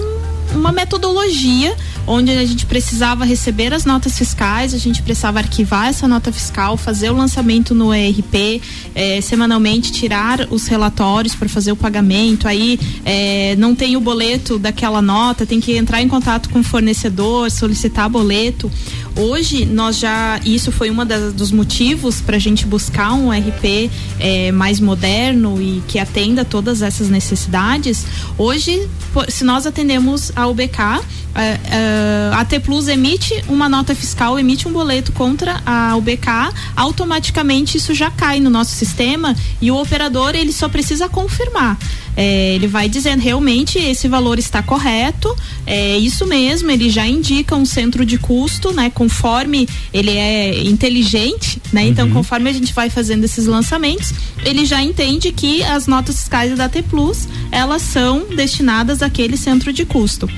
uma 0.55 0.73
metodologia 0.73 1.75
onde 2.07 2.31
a 2.31 2.45
gente 2.45 2.67
precisava 2.67 3.25
receber 3.25 3.75
as 3.75 3.85
notas 3.85 4.17
fiscais, 4.17 4.73
a 4.73 4.79
gente 4.79 5.03
precisava 5.03 5.39
arquivar 5.39 5.89
essa 5.89 6.07
nota 6.07 6.33
fiscal, 6.33 6.77
fazer 6.77 7.11
o 7.11 7.17
lançamento 7.17 7.75
no 7.75 7.93
ERP, 7.93 8.63
eh, 8.95 9.21
semanalmente 9.21 9.91
tirar 9.91 10.47
os 10.51 10.67
relatórios 10.69 11.35
para 11.35 11.49
fazer 11.49 11.73
o 11.73 11.77
pagamento. 11.77 12.47
Aí 12.47 12.79
eh, 13.05 13.57
não 13.59 13.75
tem 13.75 13.97
o 13.97 14.01
boleto 14.01 14.59
daquela 14.59 15.03
nota, 15.03 15.45
tem 15.45 15.61
que 15.61 15.77
entrar 15.77 16.01
em 16.01 16.09
contato 16.09 16.49
com 16.49 16.61
o 16.61 16.65
fornecedor, 16.65 17.51
solicitar 17.51 18.09
boleto. 18.09 18.71
Hoje 19.17 19.65
nós 19.65 19.99
já 19.99 20.39
isso 20.45 20.71
foi 20.71 20.91
um 20.91 20.97
dos 21.35 21.51
motivos 21.51 22.21
para 22.21 22.37
a 22.37 22.39
gente 22.39 22.67
buscar 22.67 23.15
um 23.15 23.31
RP 23.31 23.91
eh, 24.21 24.53
mais 24.53 24.79
moderno 24.79 25.61
e 25.61 25.83
que 25.89 25.99
atenda 25.99 26.45
todas 26.45 26.83
essas 26.83 27.09
necessidades. 27.09 28.05
Hoje, 28.37 28.87
se 29.29 29.43
nós 29.43 29.67
atendemos 29.67 30.31
a 30.37 30.47
UBK, 30.47 30.79
a, 30.79 31.01
a, 31.35 32.41
a 32.41 32.45
T 32.45 32.61
Plus 32.61 32.89
emite 32.89 33.43
uma 33.49 33.71
nota 33.71 33.95
fiscal, 33.95 34.39
emite 34.39 34.69
um 34.69 34.73
boleto 34.73 35.13
contra 35.13 35.63
a 35.65 35.97
UBK, 35.97 36.53
automaticamente 36.77 37.79
isso 37.79 37.95
já 37.95 38.11
cai 38.11 38.39
no 38.39 38.51
nosso 38.51 38.73
sistema 38.73 39.35
e 39.63 39.71
o 39.71 39.81
operador 39.81 40.35
ele 40.35 40.53
só 40.53 40.69
precisa 40.69 41.09
confirmar. 41.09 41.79
É, 42.17 42.55
ele 42.55 42.67
vai 42.67 42.89
dizendo 42.89 43.21
realmente 43.21 43.79
esse 43.79 44.09
valor 44.09 44.39
está 44.39 44.63
correto, 44.63 45.37
é 45.67 45.97
isso 45.99 46.27
mesmo, 46.27 46.71
ele 46.71 46.89
já 46.89 47.07
indica 47.07 47.55
um 47.55 47.65
centro 47.65 48.07
de 48.07 48.19
custo, 48.19 48.73
né? 48.73 48.91
Conforme 48.91 49.69
ele 49.93 50.13
é 50.13 50.65
inteligente, 50.65 51.61
né? 51.73 51.87
Então, 51.87 52.07
uhum. 52.07 52.15
conforme 52.15 52.49
a 52.49 52.53
gente 52.53 52.73
vai 52.73 52.89
fazendo 52.89 53.25
esses 53.25 53.47
lançamentos, 53.47 54.15
ele 54.45 54.65
já 54.65 54.83
entende 54.83 55.31
que 55.31 55.63
as 55.63 55.87
notas 55.87 56.17
fiscais 56.17 56.57
da 56.57 56.69
T 56.69 56.83
Plus, 56.83 57.29
elas 57.53 57.83
são 57.83 58.27
destinadas 58.35 59.03
àquele 59.03 59.37
centro 59.37 59.73
de 59.73 59.85
custo. 59.85 60.29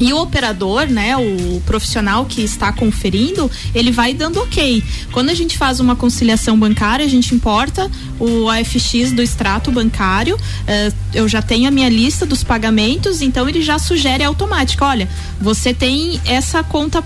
E 0.00 0.12
o 0.12 0.20
operador, 0.20 0.86
né, 0.86 1.16
o 1.16 1.60
profissional 1.66 2.24
que 2.24 2.42
está 2.42 2.72
conferindo, 2.72 3.50
ele 3.74 3.90
vai 3.90 4.14
dando 4.14 4.40
ok. 4.40 4.82
Quando 5.12 5.30
a 5.30 5.34
gente 5.34 5.58
faz 5.58 5.80
uma 5.80 5.96
conciliação 5.96 6.58
bancária, 6.58 7.04
a 7.04 7.08
gente 7.08 7.34
importa 7.34 7.90
o 8.18 8.48
AFX 8.48 9.12
do 9.12 9.22
extrato 9.22 9.72
bancário. 9.72 10.36
Uh, 10.36 10.94
eu 11.12 11.28
já 11.28 11.42
tenho 11.42 11.68
a 11.68 11.70
minha 11.70 11.88
lista 11.88 12.24
dos 12.24 12.44
pagamentos, 12.44 13.20
então 13.22 13.48
ele 13.48 13.62
já 13.62 13.78
sugere 13.78 14.22
automático. 14.22 14.84
Olha, 14.84 15.08
você 15.40 15.74
tem 15.74 16.20
essa 16.24 16.62
conta, 16.62 17.02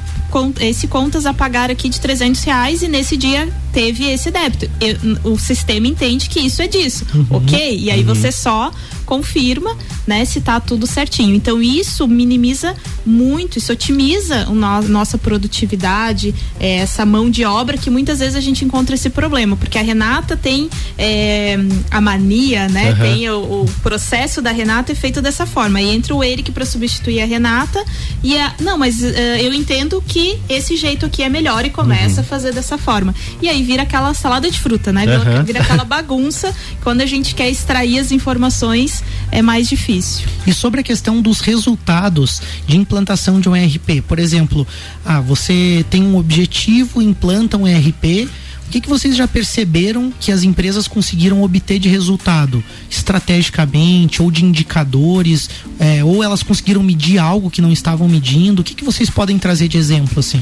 esse 0.60 0.86
contas 0.86 1.26
a 1.26 1.32
pagar 1.32 1.70
aqui 1.70 1.88
de 1.88 2.00
300 2.00 2.42
reais 2.44 2.82
e 2.82 2.88
nesse 2.88 3.16
dia 3.16 3.48
teve 3.72 4.04
esse 4.04 4.30
débito. 4.30 4.70
Eu, 4.80 5.32
o 5.32 5.38
sistema 5.38 5.86
entende 5.86 6.28
que 6.28 6.40
isso 6.40 6.60
é 6.62 6.68
disso, 6.68 7.06
uhum. 7.14 7.26
ok? 7.30 7.78
E 7.78 7.90
aí 7.90 8.00
uhum. 8.00 8.06
você 8.14 8.30
só 8.30 8.70
confirma, 9.04 9.76
né, 10.06 10.24
se 10.24 10.40
tá 10.40 10.58
tudo 10.60 10.86
certinho. 10.86 11.34
Então 11.34 11.60
isso 11.60 12.06
minimiza 12.08 12.74
muito, 13.04 13.58
isso 13.58 13.72
otimiza 13.72 14.48
o 14.48 14.54
no, 14.54 14.82
nossa 14.82 15.18
produtividade, 15.18 16.34
é, 16.58 16.76
essa 16.76 17.04
mão 17.04 17.30
de 17.30 17.44
obra 17.44 17.76
que 17.76 17.90
muitas 17.90 18.20
vezes 18.20 18.34
a 18.34 18.40
gente 18.40 18.64
encontra 18.64 18.94
esse 18.94 19.10
problema, 19.10 19.56
porque 19.56 19.78
a 19.78 19.82
Renata 19.82 20.36
tem 20.36 20.70
é, 20.96 21.58
a 21.90 22.00
mania, 22.00 22.68
né, 22.68 22.92
uhum. 22.92 22.98
tem 22.98 23.30
o, 23.30 23.62
o, 23.62 23.70
processo 23.82 24.40
da 24.40 24.50
Renata 24.50 24.92
é 24.92 24.94
feito 24.94 25.20
dessa 25.20 25.44
forma. 25.46 25.80
E 25.80 25.90
entra 25.90 26.14
o 26.14 26.22
Eric 26.22 26.50
para 26.52 26.64
substituir 26.64 27.20
a 27.20 27.26
Renata 27.26 27.84
e 28.22 28.38
a, 28.38 28.54
não, 28.60 28.78
mas 28.78 29.02
uh, 29.02 29.06
eu 29.40 29.52
entendo 29.52 30.02
que 30.06 30.38
esse 30.48 30.76
jeito 30.76 31.04
aqui 31.06 31.22
é 31.22 31.28
melhor 31.28 31.64
e 31.64 31.70
começa 31.70 32.20
uhum. 32.20 32.20
a 32.20 32.24
fazer 32.24 32.52
dessa 32.52 32.78
forma. 32.78 33.14
E 33.40 33.48
aí 33.48 33.61
vira 33.62 33.82
aquela 33.82 34.12
salada 34.14 34.50
de 34.50 34.58
fruta, 34.60 34.92
né? 34.92 35.06
Vira, 35.06 35.42
vira 35.42 35.60
aquela 35.60 35.84
bagunça 35.84 36.54
quando 36.82 37.00
a 37.00 37.06
gente 37.06 37.34
quer 37.34 37.48
extrair 37.48 37.98
as 37.98 38.12
informações 38.12 39.02
é 39.30 39.40
mais 39.40 39.68
difícil. 39.68 40.26
E 40.46 40.52
sobre 40.52 40.80
a 40.80 40.82
questão 40.82 41.20
dos 41.20 41.40
resultados 41.40 42.42
de 42.66 42.76
implantação 42.76 43.40
de 43.40 43.48
um 43.48 43.56
ERP, 43.56 44.02
por 44.06 44.18
exemplo, 44.18 44.66
ah, 45.04 45.20
você 45.20 45.84
tem 45.90 46.02
um 46.02 46.16
objetivo, 46.16 47.00
implanta 47.00 47.56
um 47.56 47.66
ERP, 47.66 48.28
o 48.66 48.70
que, 48.72 48.80
que 48.80 48.88
vocês 48.88 49.14
já 49.14 49.28
perceberam 49.28 50.10
que 50.18 50.32
as 50.32 50.42
empresas 50.42 50.88
conseguiram 50.88 51.42
obter 51.42 51.78
de 51.78 51.90
resultado, 51.90 52.64
estrategicamente 52.90 54.22
ou 54.22 54.30
de 54.30 54.44
indicadores, 54.44 55.50
é, 55.78 56.02
ou 56.02 56.22
elas 56.22 56.42
conseguiram 56.42 56.82
medir 56.82 57.18
algo 57.18 57.50
que 57.50 57.60
não 57.60 57.70
estavam 57.70 58.08
medindo? 58.08 58.62
O 58.62 58.64
que, 58.64 58.74
que 58.74 58.84
vocês 58.84 59.10
podem 59.10 59.38
trazer 59.38 59.68
de 59.68 59.76
exemplo 59.76 60.20
assim? 60.20 60.40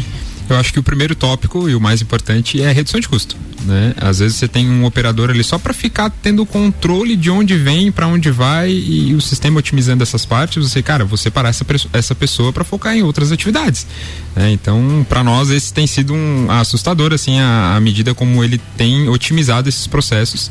Eu 0.53 0.59
acho 0.59 0.73
que 0.73 0.79
o 0.79 0.83
primeiro 0.83 1.15
tópico 1.15 1.69
e 1.69 1.75
o 1.75 1.81
mais 1.81 2.03
importante 2.03 2.61
é 2.61 2.69
a 2.69 2.73
redução 2.73 2.99
de 3.01 3.09
custo. 3.09 3.37
Né? 3.65 3.95
Às 4.01 4.19
vezes 4.19 4.37
você 4.37 4.49
tem 4.49 4.69
um 4.69 4.85
operador 4.85 5.31
ali 5.31 5.45
só 5.45 5.59
para 5.59 5.73
ficar 5.73 6.11
tendo 6.11 6.45
controle 6.47 7.17
de 7.17 7.31
onde 7.31 7.57
vem, 7.57 7.93
para 7.93 8.07
onde 8.07 8.31
vai 8.31 8.71
e 8.71 9.15
o 9.15 9.21
sistema 9.21 9.59
otimizando 9.59 10.03
essas 10.03 10.25
partes. 10.25 10.69
Você, 10.69 10.83
cara, 10.83 11.05
vou 11.05 11.17
separar 11.17 11.51
essa, 11.51 11.65
essa 11.93 12.15
pessoa 12.15 12.53
para 12.53 12.65
focar 12.65 12.97
em 12.97 13.03
outras 13.03 13.31
atividades. 13.33 13.87
Né? 14.35 14.51
Então, 14.53 15.07
para 15.09 15.23
nós 15.23 15.51
esse 15.51 15.73
tem 15.73 15.87
sido 15.87 16.15
um 16.15 16.51
assustador 16.51 17.13
assim 17.13 17.39
a, 17.39 17.77
a 17.77 17.81
medida 17.81 18.15
como 18.15 18.43
ele 18.43 18.61
tem 18.77 19.09
otimizado 19.09 19.69
esses 19.69 19.87
processos 19.87 20.51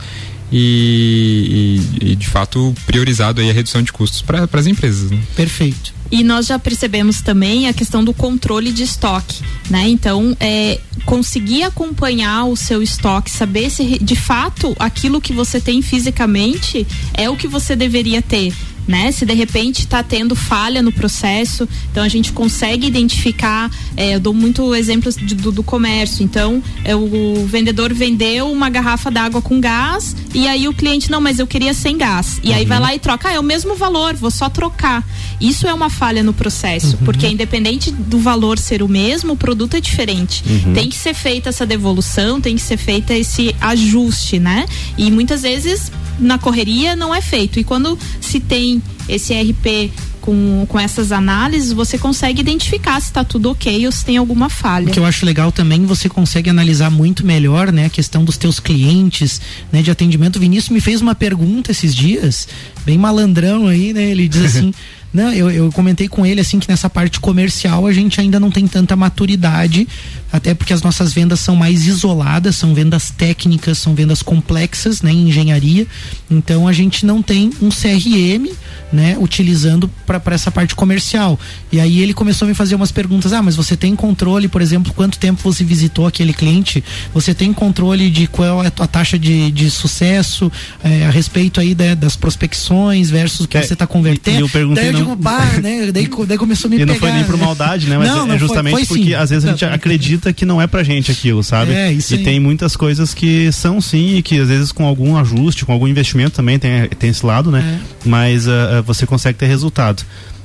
e, 0.52 1.80
e, 2.02 2.12
e, 2.12 2.16
de 2.16 2.28
fato 2.28 2.74
priorizado 2.86 3.42
aí 3.42 3.50
a 3.50 3.54
redução 3.54 3.82
de 3.82 3.92
custos 3.92 4.22
para 4.22 4.48
as 4.52 4.68
empresas. 4.68 5.12
Né? 5.12 5.20
Perfeito. 5.36 5.99
E 6.12 6.24
nós 6.24 6.48
já 6.48 6.58
percebemos 6.58 7.22
também 7.22 7.68
a 7.68 7.74
questão 7.74 8.04
do 8.04 8.14
controle 8.14 8.72
de 8.72 8.84
estoque, 8.84 9.44
né? 9.70 9.88
Então, 9.88 10.36
é, 10.40 10.80
conseguir 11.06 11.64
acompanhar 11.64 12.46
o 12.46 12.56
seu 12.56 12.82
estoque, 12.82 13.30
saber 13.30 13.70
se 13.70 14.00
de 14.00 14.16
fato 14.16 14.76
aquilo 14.80 15.22
que 15.22 15.34
você 15.34 15.60
tem 15.60 15.82
fisicamente 15.82 16.86
é 17.14 17.30
o 17.30 17.36
que 17.36 17.48
você 17.48 17.76
deveria 17.76 18.22
ter 18.22 18.54
né? 18.90 19.12
Se 19.12 19.24
de 19.24 19.36
repente 19.36 19.82
está 19.82 20.02
tendo 20.02 20.36
falha 20.36 20.82
no 20.82 20.92
processo, 20.92 21.70
então 21.92 22.04
a 22.04 22.08
gente 22.08 22.32
consegue 22.32 22.88
identificar. 22.88 23.70
É, 23.96 24.16
eu 24.16 24.20
dou 24.20 24.34
muito 24.34 24.74
exemplos 24.74 25.16
do, 25.16 25.52
do, 25.52 25.62
comércio. 25.62 26.24
Então, 26.24 26.62
é, 26.84 26.96
o 26.96 27.46
vendedor 27.46 27.94
vendeu 27.94 28.52
uma 28.52 28.68
garrafa 28.68 29.12
d'água 29.12 29.44
com 29.44 29.62
gás 29.62 30.16
e 30.34 30.48
aí 30.48 30.68
o 30.68 30.74
cliente 30.74 31.12
não, 31.12 31.22
mas 31.22 31.38
eu 31.38 31.46
queria 31.46 31.72
sem 31.72 32.00
gás. 32.00 32.40
E 32.44 32.50
uhum. 32.50 32.56
aí 32.56 32.66
vai 32.66 32.80
lá 32.80 32.96
e 32.96 32.98
troca, 32.98 33.30
ah, 33.30 33.34
é 33.34 33.40
o 33.40 33.44
mesmo 33.44 33.76
valor, 33.76 34.16
vou 34.16 34.32
só 34.32 34.50
trocar. 34.50 35.08
Isso 35.40 35.68
é 35.68 35.74
uma 35.74 35.92
falha 35.92 36.24
no 36.24 36.34
processo, 36.34 36.98
uhum. 36.98 37.06
porque 37.06 37.28
independente 37.28 37.92
do 37.92 38.18
valor 38.18 38.58
ser 38.58 38.82
o 38.82 38.88
mesmo, 38.88 39.34
o 39.34 39.38
produto 39.38 39.76
é 39.76 39.80
diferente. 39.80 40.44
Uhum. 40.50 40.74
Tem 40.74 40.90
que 40.90 40.96
ser 40.96 41.14
feita 41.14 41.50
essa 41.50 41.66
devolução, 41.66 42.42
tem 42.42 42.56
que 42.56 42.62
ser 42.62 42.78
feita 42.78 43.14
esse 43.14 43.56
ajuste, 43.62 44.40
né? 44.40 44.66
E 44.98 45.12
muitas 45.12 45.44
vezes 45.44 45.92
na 46.20 46.38
correria 46.38 46.96
não 46.96 47.14
é 47.14 47.22
feito. 47.22 47.60
E 47.60 47.64
quando 47.64 47.98
se 48.20 48.40
tem 48.40 48.79
esse 49.08 49.34
RP 49.34 49.92
com, 50.22 50.66
com 50.68 50.80
essas 50.80 51.12
análises, 51.12 51.72
você 51.72 51.98
consegue 51.98 52.42
identificar 52.42 53.00
se 53.00 53.08
está 53.08 53.24
tudo 53.24 53.50
ok 53.52 53.86
ou 53.86 53.92
se 53.92 54.06
tem 54.06 54.18
alguma 54.18 54.50
falha. 54.50 54.88
O 54.88 54.92
que 54.92 55.00
eu 55.00 55.06
acho 55.06 55.26
legal 55.26 55.52
também, 55.52 55.86
você 55.86 56.08
consegue 56.08 56.50
analisar 56.50 56.90
muito 56.90 57.26
melhor, 57.26 57.72
né, 57.72 57.86
a 57.86 57.90
questão 57.90 58.24
dos 58.24 58.38
teus 58.38 58.60
clientes, 58.60 59.42
né, 59.72 59.82
de 59.82 59.90
atendimento. 59.90 60.36
O 60.36 60.40
Vinícius 60.40 60.70
me 60.70 60.82
fez 60.82 61.02
uma 61.02 61.16
pergunta 61.16 61.72
esses 61.72 61.96
dias, 61.96 62.48
bem 62.86 62.98
malandrão 62.98 63.68
aí, 63.68 63.94
né? 63.94 64.04
Ele 64.04 64.28
diz 64.28 64.44
assim: 64.58 64.74
Não, 65.12 65.34
eu, 65.34 65.50
eu 65.50 65.72
comentei 65.72 66.08
com 66.08 66.26
ele 66.26 66.40
assim 66.40 66.60
que 66.60 66.70
nessa 66.70 66.90
parte 66.90 67.20
comercial 67.20 67.88
a 67.88 67.94
gente 67.94 68.22
ainda 68.22 68.40
não 68.40 68.52
tem 68.52 68.68
tanta 68.68 68.96
maturidade, 68.96 69.88
até 70.32 70.54
porque 70.54 70.72
as 70.72 70.84
nossas 70.84 71.12
vendas 71.12 71.40
são 71.40 71.56
mais 71.56 71.88
isoladas, 71.88 72.56
são 72.56 72.76
vendas 72.76 73.10
técnicas, 73.10 73.80
são 73.80 73.96
vendas 73.96 74.22
complexas, 74.22 75.02
né, 75.02 75.12
em 75.12 75.30
engenharia. 75.30 75.88
Então 76.30 76.68
a 76.68 76.74
gente 76.74 77.06
não 77.06 77.24
tem 77.24 77.52
um 77.60 77.70
CRM, 77.70 78.54
né, 78.94 79.18
utilizando 79.20 79.90
para 80.06 80.22
essa 80.36 80.52
parte 80.52 80.76
comercial. 80.76 81.40
E 81.72 81.80
aí 81.80 82.02
ele 82.02 82.14
começou 82.14 82.46
a 82.46 82.50
me 82.50 82.54
fazer 82.54 82.76
umas 82.76 82.92
perguntas: 82.92 83.34
"Ah, 83.34 83.42
mas 83.42 83.56
você 83.56 83.76
tem 83.76 83.96
controle, 83.96 84.48
por 84.48 84.62
exemplo, 84.62 84.94
quanto 84.94 85.18
tempo 85.18 85.42
você 85.42 85.64
visitou 85.64 86.06
aquele 86.06 86.34
cliente? 86.34 86.84
Você 87.14 87.34
tem 87.34 87.52
controle 87.52 88.12
de 88.12 88.28
qual 88.28 88.64
é 88.64 88.68
a 88.68 88.72
tua 88.72 88.88
taxa 88.88 89.18
de, 89.18 89.52
de 89.52 89.72
sucesso 89.72 90.52
é, 90.84 91.06
a 91.06 91.10
respeito 91.10 91.60
aí 91.60 91.74
né, 91.74 91.96
das 91.96 92.16
prospecções 92.16 93.10
versus 93.10 93.46
o 93.46 93.48
que, 93.48 93.60
que 93.60 93.66
você 93.66 93.74
está 93.74 93.88
convertendo?" 93.88 94.40
Eu 94.40 94.50
perguntei 94.50 94.99
digo, 95.00 95.18
pá, 95.18 95.46
né? 95.62 95.92
Daí, 95.92 96.10
daí 96.28 96.38
começou 96.38 96.68
a 96.68 96.70
me 96.70 96.76
e 96.76 96.80
pegar. 96.80 96.92
E 96.92 96.96
não 96.96 97.00
foi 97.00 97.12
nem 97.12 97.24
por 97.24 97.38
maldade, 97.38 97.88
né? 97.88 97.98
Mas 97.98 98.10
não, 98.10 98.24
é 98.24 98.28
não 98.28 98.40
justamente 98.40 98.72
foi, 98.74 98.86
foi 98.86 98.98
porque 98.98 99.10
sim. 99.12 99.16
às 99.16 99.30
vezes 99.30 99.46
a 99.46 99.52
gente 99.52 99.66
acredita 99.66 100.34
que 100.34 100.46
não 100.46 100.62
é 100.62 100.68
pra 100.68 100.84
gente 100.84 101.12
aquilo, 101.12 101.44
sabe? 101.44 101.74
É, 101.74 101.92
isso 101.92 102.14
E 102.14 102.18
aí. 102.18 102.24
tem 102.24 102.40
muitas 102.40 102.76
coisas 102.76 103.14
que 103.14 103.52
são 103.52 103.82
sim 103.82 104.18
e 104.18 104.22
que 104.22 104.40
às 104.40 104.48
vezes 104.48 104.72
com 104.72 104.86
algum 104.86 105.18
ajuste, 105.18 105.66
com 105.66 105.74
algum 105.74 105.88
investimento 105.88 106.32
também 106.32 106.60
tem, 106.60 106.88
tem 106.88 107.10
esse 107.10 107.26
lado, 107.26 107.52
né? 107.52 107.80
É. 107.80 108.10
Mas 108.10 108.48
uh, 108.48 108.84
você 108.86 109.06
consegue 109.06 109.38
ter 109.38 109.48
resultado. 109.48 110.04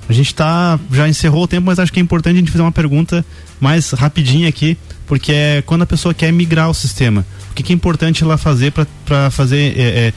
A 0.09 0.13
gente 0.13 0.35
tá, 0.35 0.79
já 0.93 1.09
encerrou 1.09 1.45
o 1.45 1.49
tempo, 1.49 1.67
mas 1.67 1.79
acho 1.79 1.93
que 1.93 1.99
é 1.99 2.03
importante 2.03 2.37
a 2.37 2.39
gente 2.39 2.51
fazer 2.51 2.63
uma 2.63 2.73
pergunta 2.73 3.25
mais 3.59 3.91
rapidinha 3.93 4.49
aqui, 4.49 4.77
porque 5.07 5.33
é 5.33 5.63
quando 5.65 5.83
a 5.83 5.87
pessoa 5.87 6.13
quer 6.13 6.31
migrar 6.33 6.69
o 6.69 6.75
sistema. 6.75 7.25
O 7.51 7.55
que, 7.55 7.63
que 7.63 7.73
é 7.73 7.77
importante 7.77 8.23
ela 8.23 8.37
fazer 8.37 8.73
para 9.05 9.31
fazer. 9.31 9.75
É, 9.79 9.83
é, 9.83 10.13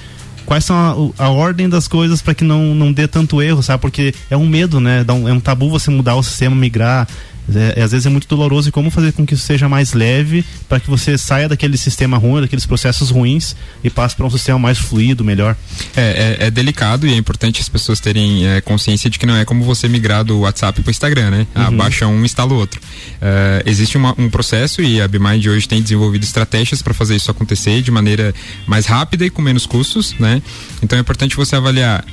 quais 0.48 0.64
são 0.64 1.14
a, 1.20 1.26
a 1.26 1.30
ordem 1.30 1.68
das 1.68 1.88
coisas 1.88 2.22
para 2.22 2.34
que 2.34 2.44
não, 2.44 2.74
não 2.74 2.92
dê 2.92 3.08
tanto 3.08 3.42
erro, 3.42 3.62
sabe? 3.62 3.82
Porque 3.82 4.16
é 4.30 4.38
um 4.38 4.48
medo, 4.48 4.80
né? 4.80 5.06
É 5.08 5.32
um 5.34 5.40
tabu 5.42 5.70
você 5.70 5.92
mudar 5.92 6.16
o 6.16 6.24
sistema, 6.24 6.56
migrar. 6.56 7.06
É, 7.54 7.80
é, 7.80 7.84
às 7.84 7.92
vezes 7.92 8.06
é 8.06 8.10
muito 8.10 8.28
doloroso 8.28 8.70
e 8.70 8.72
como 8.72 8.92
fazer 8.92 9.14
com 9.14 9.26
que 9.26 9.34
isso 9.34 9.44
seja 9.44 9.70
mais 9.70 9.94
leve 9.94 10.44
para 10.68 10.80
que 10.80 10.90
você 10.90 11.18
saia 11.18 11.48
daquele 11.48 11.78
sistema 11.78 12.18
ruim, 12.18 12.42
daqueles 12.42 12.66
processos 12.66 13.10
ruins 13.10 13.56
e 13.84 13.90
passe 13.90 14.16
para 14.16 14.26
um 14.26 14.30
sistema 14.30 14.60
mais 14.60 14.78
fluido, 14.78 15.24
melhor. 15.24 15.56
É, 15.96 16.38
é, 16.42 16.48
é, 16.48 16.52
delicado 16.52 17.08
e 17.08 17.14
é 17.14 17.18
importante 17.18 17.62
as 17.62 17.70
pessoas 17.70 18.00
terem 18.00 18.46
é, 18.48 18.62
consciência 18.62 19.10
de 19.10 19.18
que 19.18 19.26
não 19.26 19.36
é 19.36 19.46
como 19.46 19.64
você 19.64 19.88
migrar 19.88 20.24
do 20.24 20.40
WhatsApp 20.42 20.82
para 20.82 20.90
o 20.90 20.92
Instagram, 20.92 21.30
né? 21.32 21.48
Ah, 21.56 21.70
uhum. 21.70 21.78
baixa 21.78 22.08
um, 22.08 22.26
instala 22.26 22.54
o 22.54 22.58
outro. 22.58 22.82
É, 23.22 23.64
existe 23.66 23.98
uma, 23.98 24.14
um 24.18 24.30
processo 24.30 24.82
e 24.82 25.02
a 25.02 25.08
BMind 25.08 25.46
hoje 25.48 25.68
tem 25.68 25.82
desenvolvido 25.82 26.24
estratégias 26.24 26.82
para 26.82 26.94
fazer 26.94 27.16
isso 27.16 27.32
acontecer 27.32 27.82
de 27.82 27.92
maneira 27.92 28.34
mais 28.66 28.86
rápida 28.86 29.26
e 29.26 29.30
com 29.30 29.42
menos 29.42 29.66
custos, 29.66 30.16
né? 30.20 30.42
Então 30.82 30.98
é 30.98 31.02
importante 31.02 31.36
você 31.36 31.56
avaliar 31.56 32.06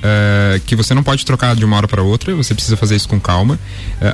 que 0.66 0.76
você 0.76 0.94
não 0.94 1.02
pode 1.02 1.24
trocar 1.24 1.54
de 1.54 1.64
uma 1.64 1.76
hora 1.76 1.88
para 1.88 2.02
outra, 2.02 2.34
você 2.34 2.54
precisa 2.54 2.76
fazer 2.76 2.96
isso 2.96 3.08
com 3.08 3.20
calma, 3.20 3.58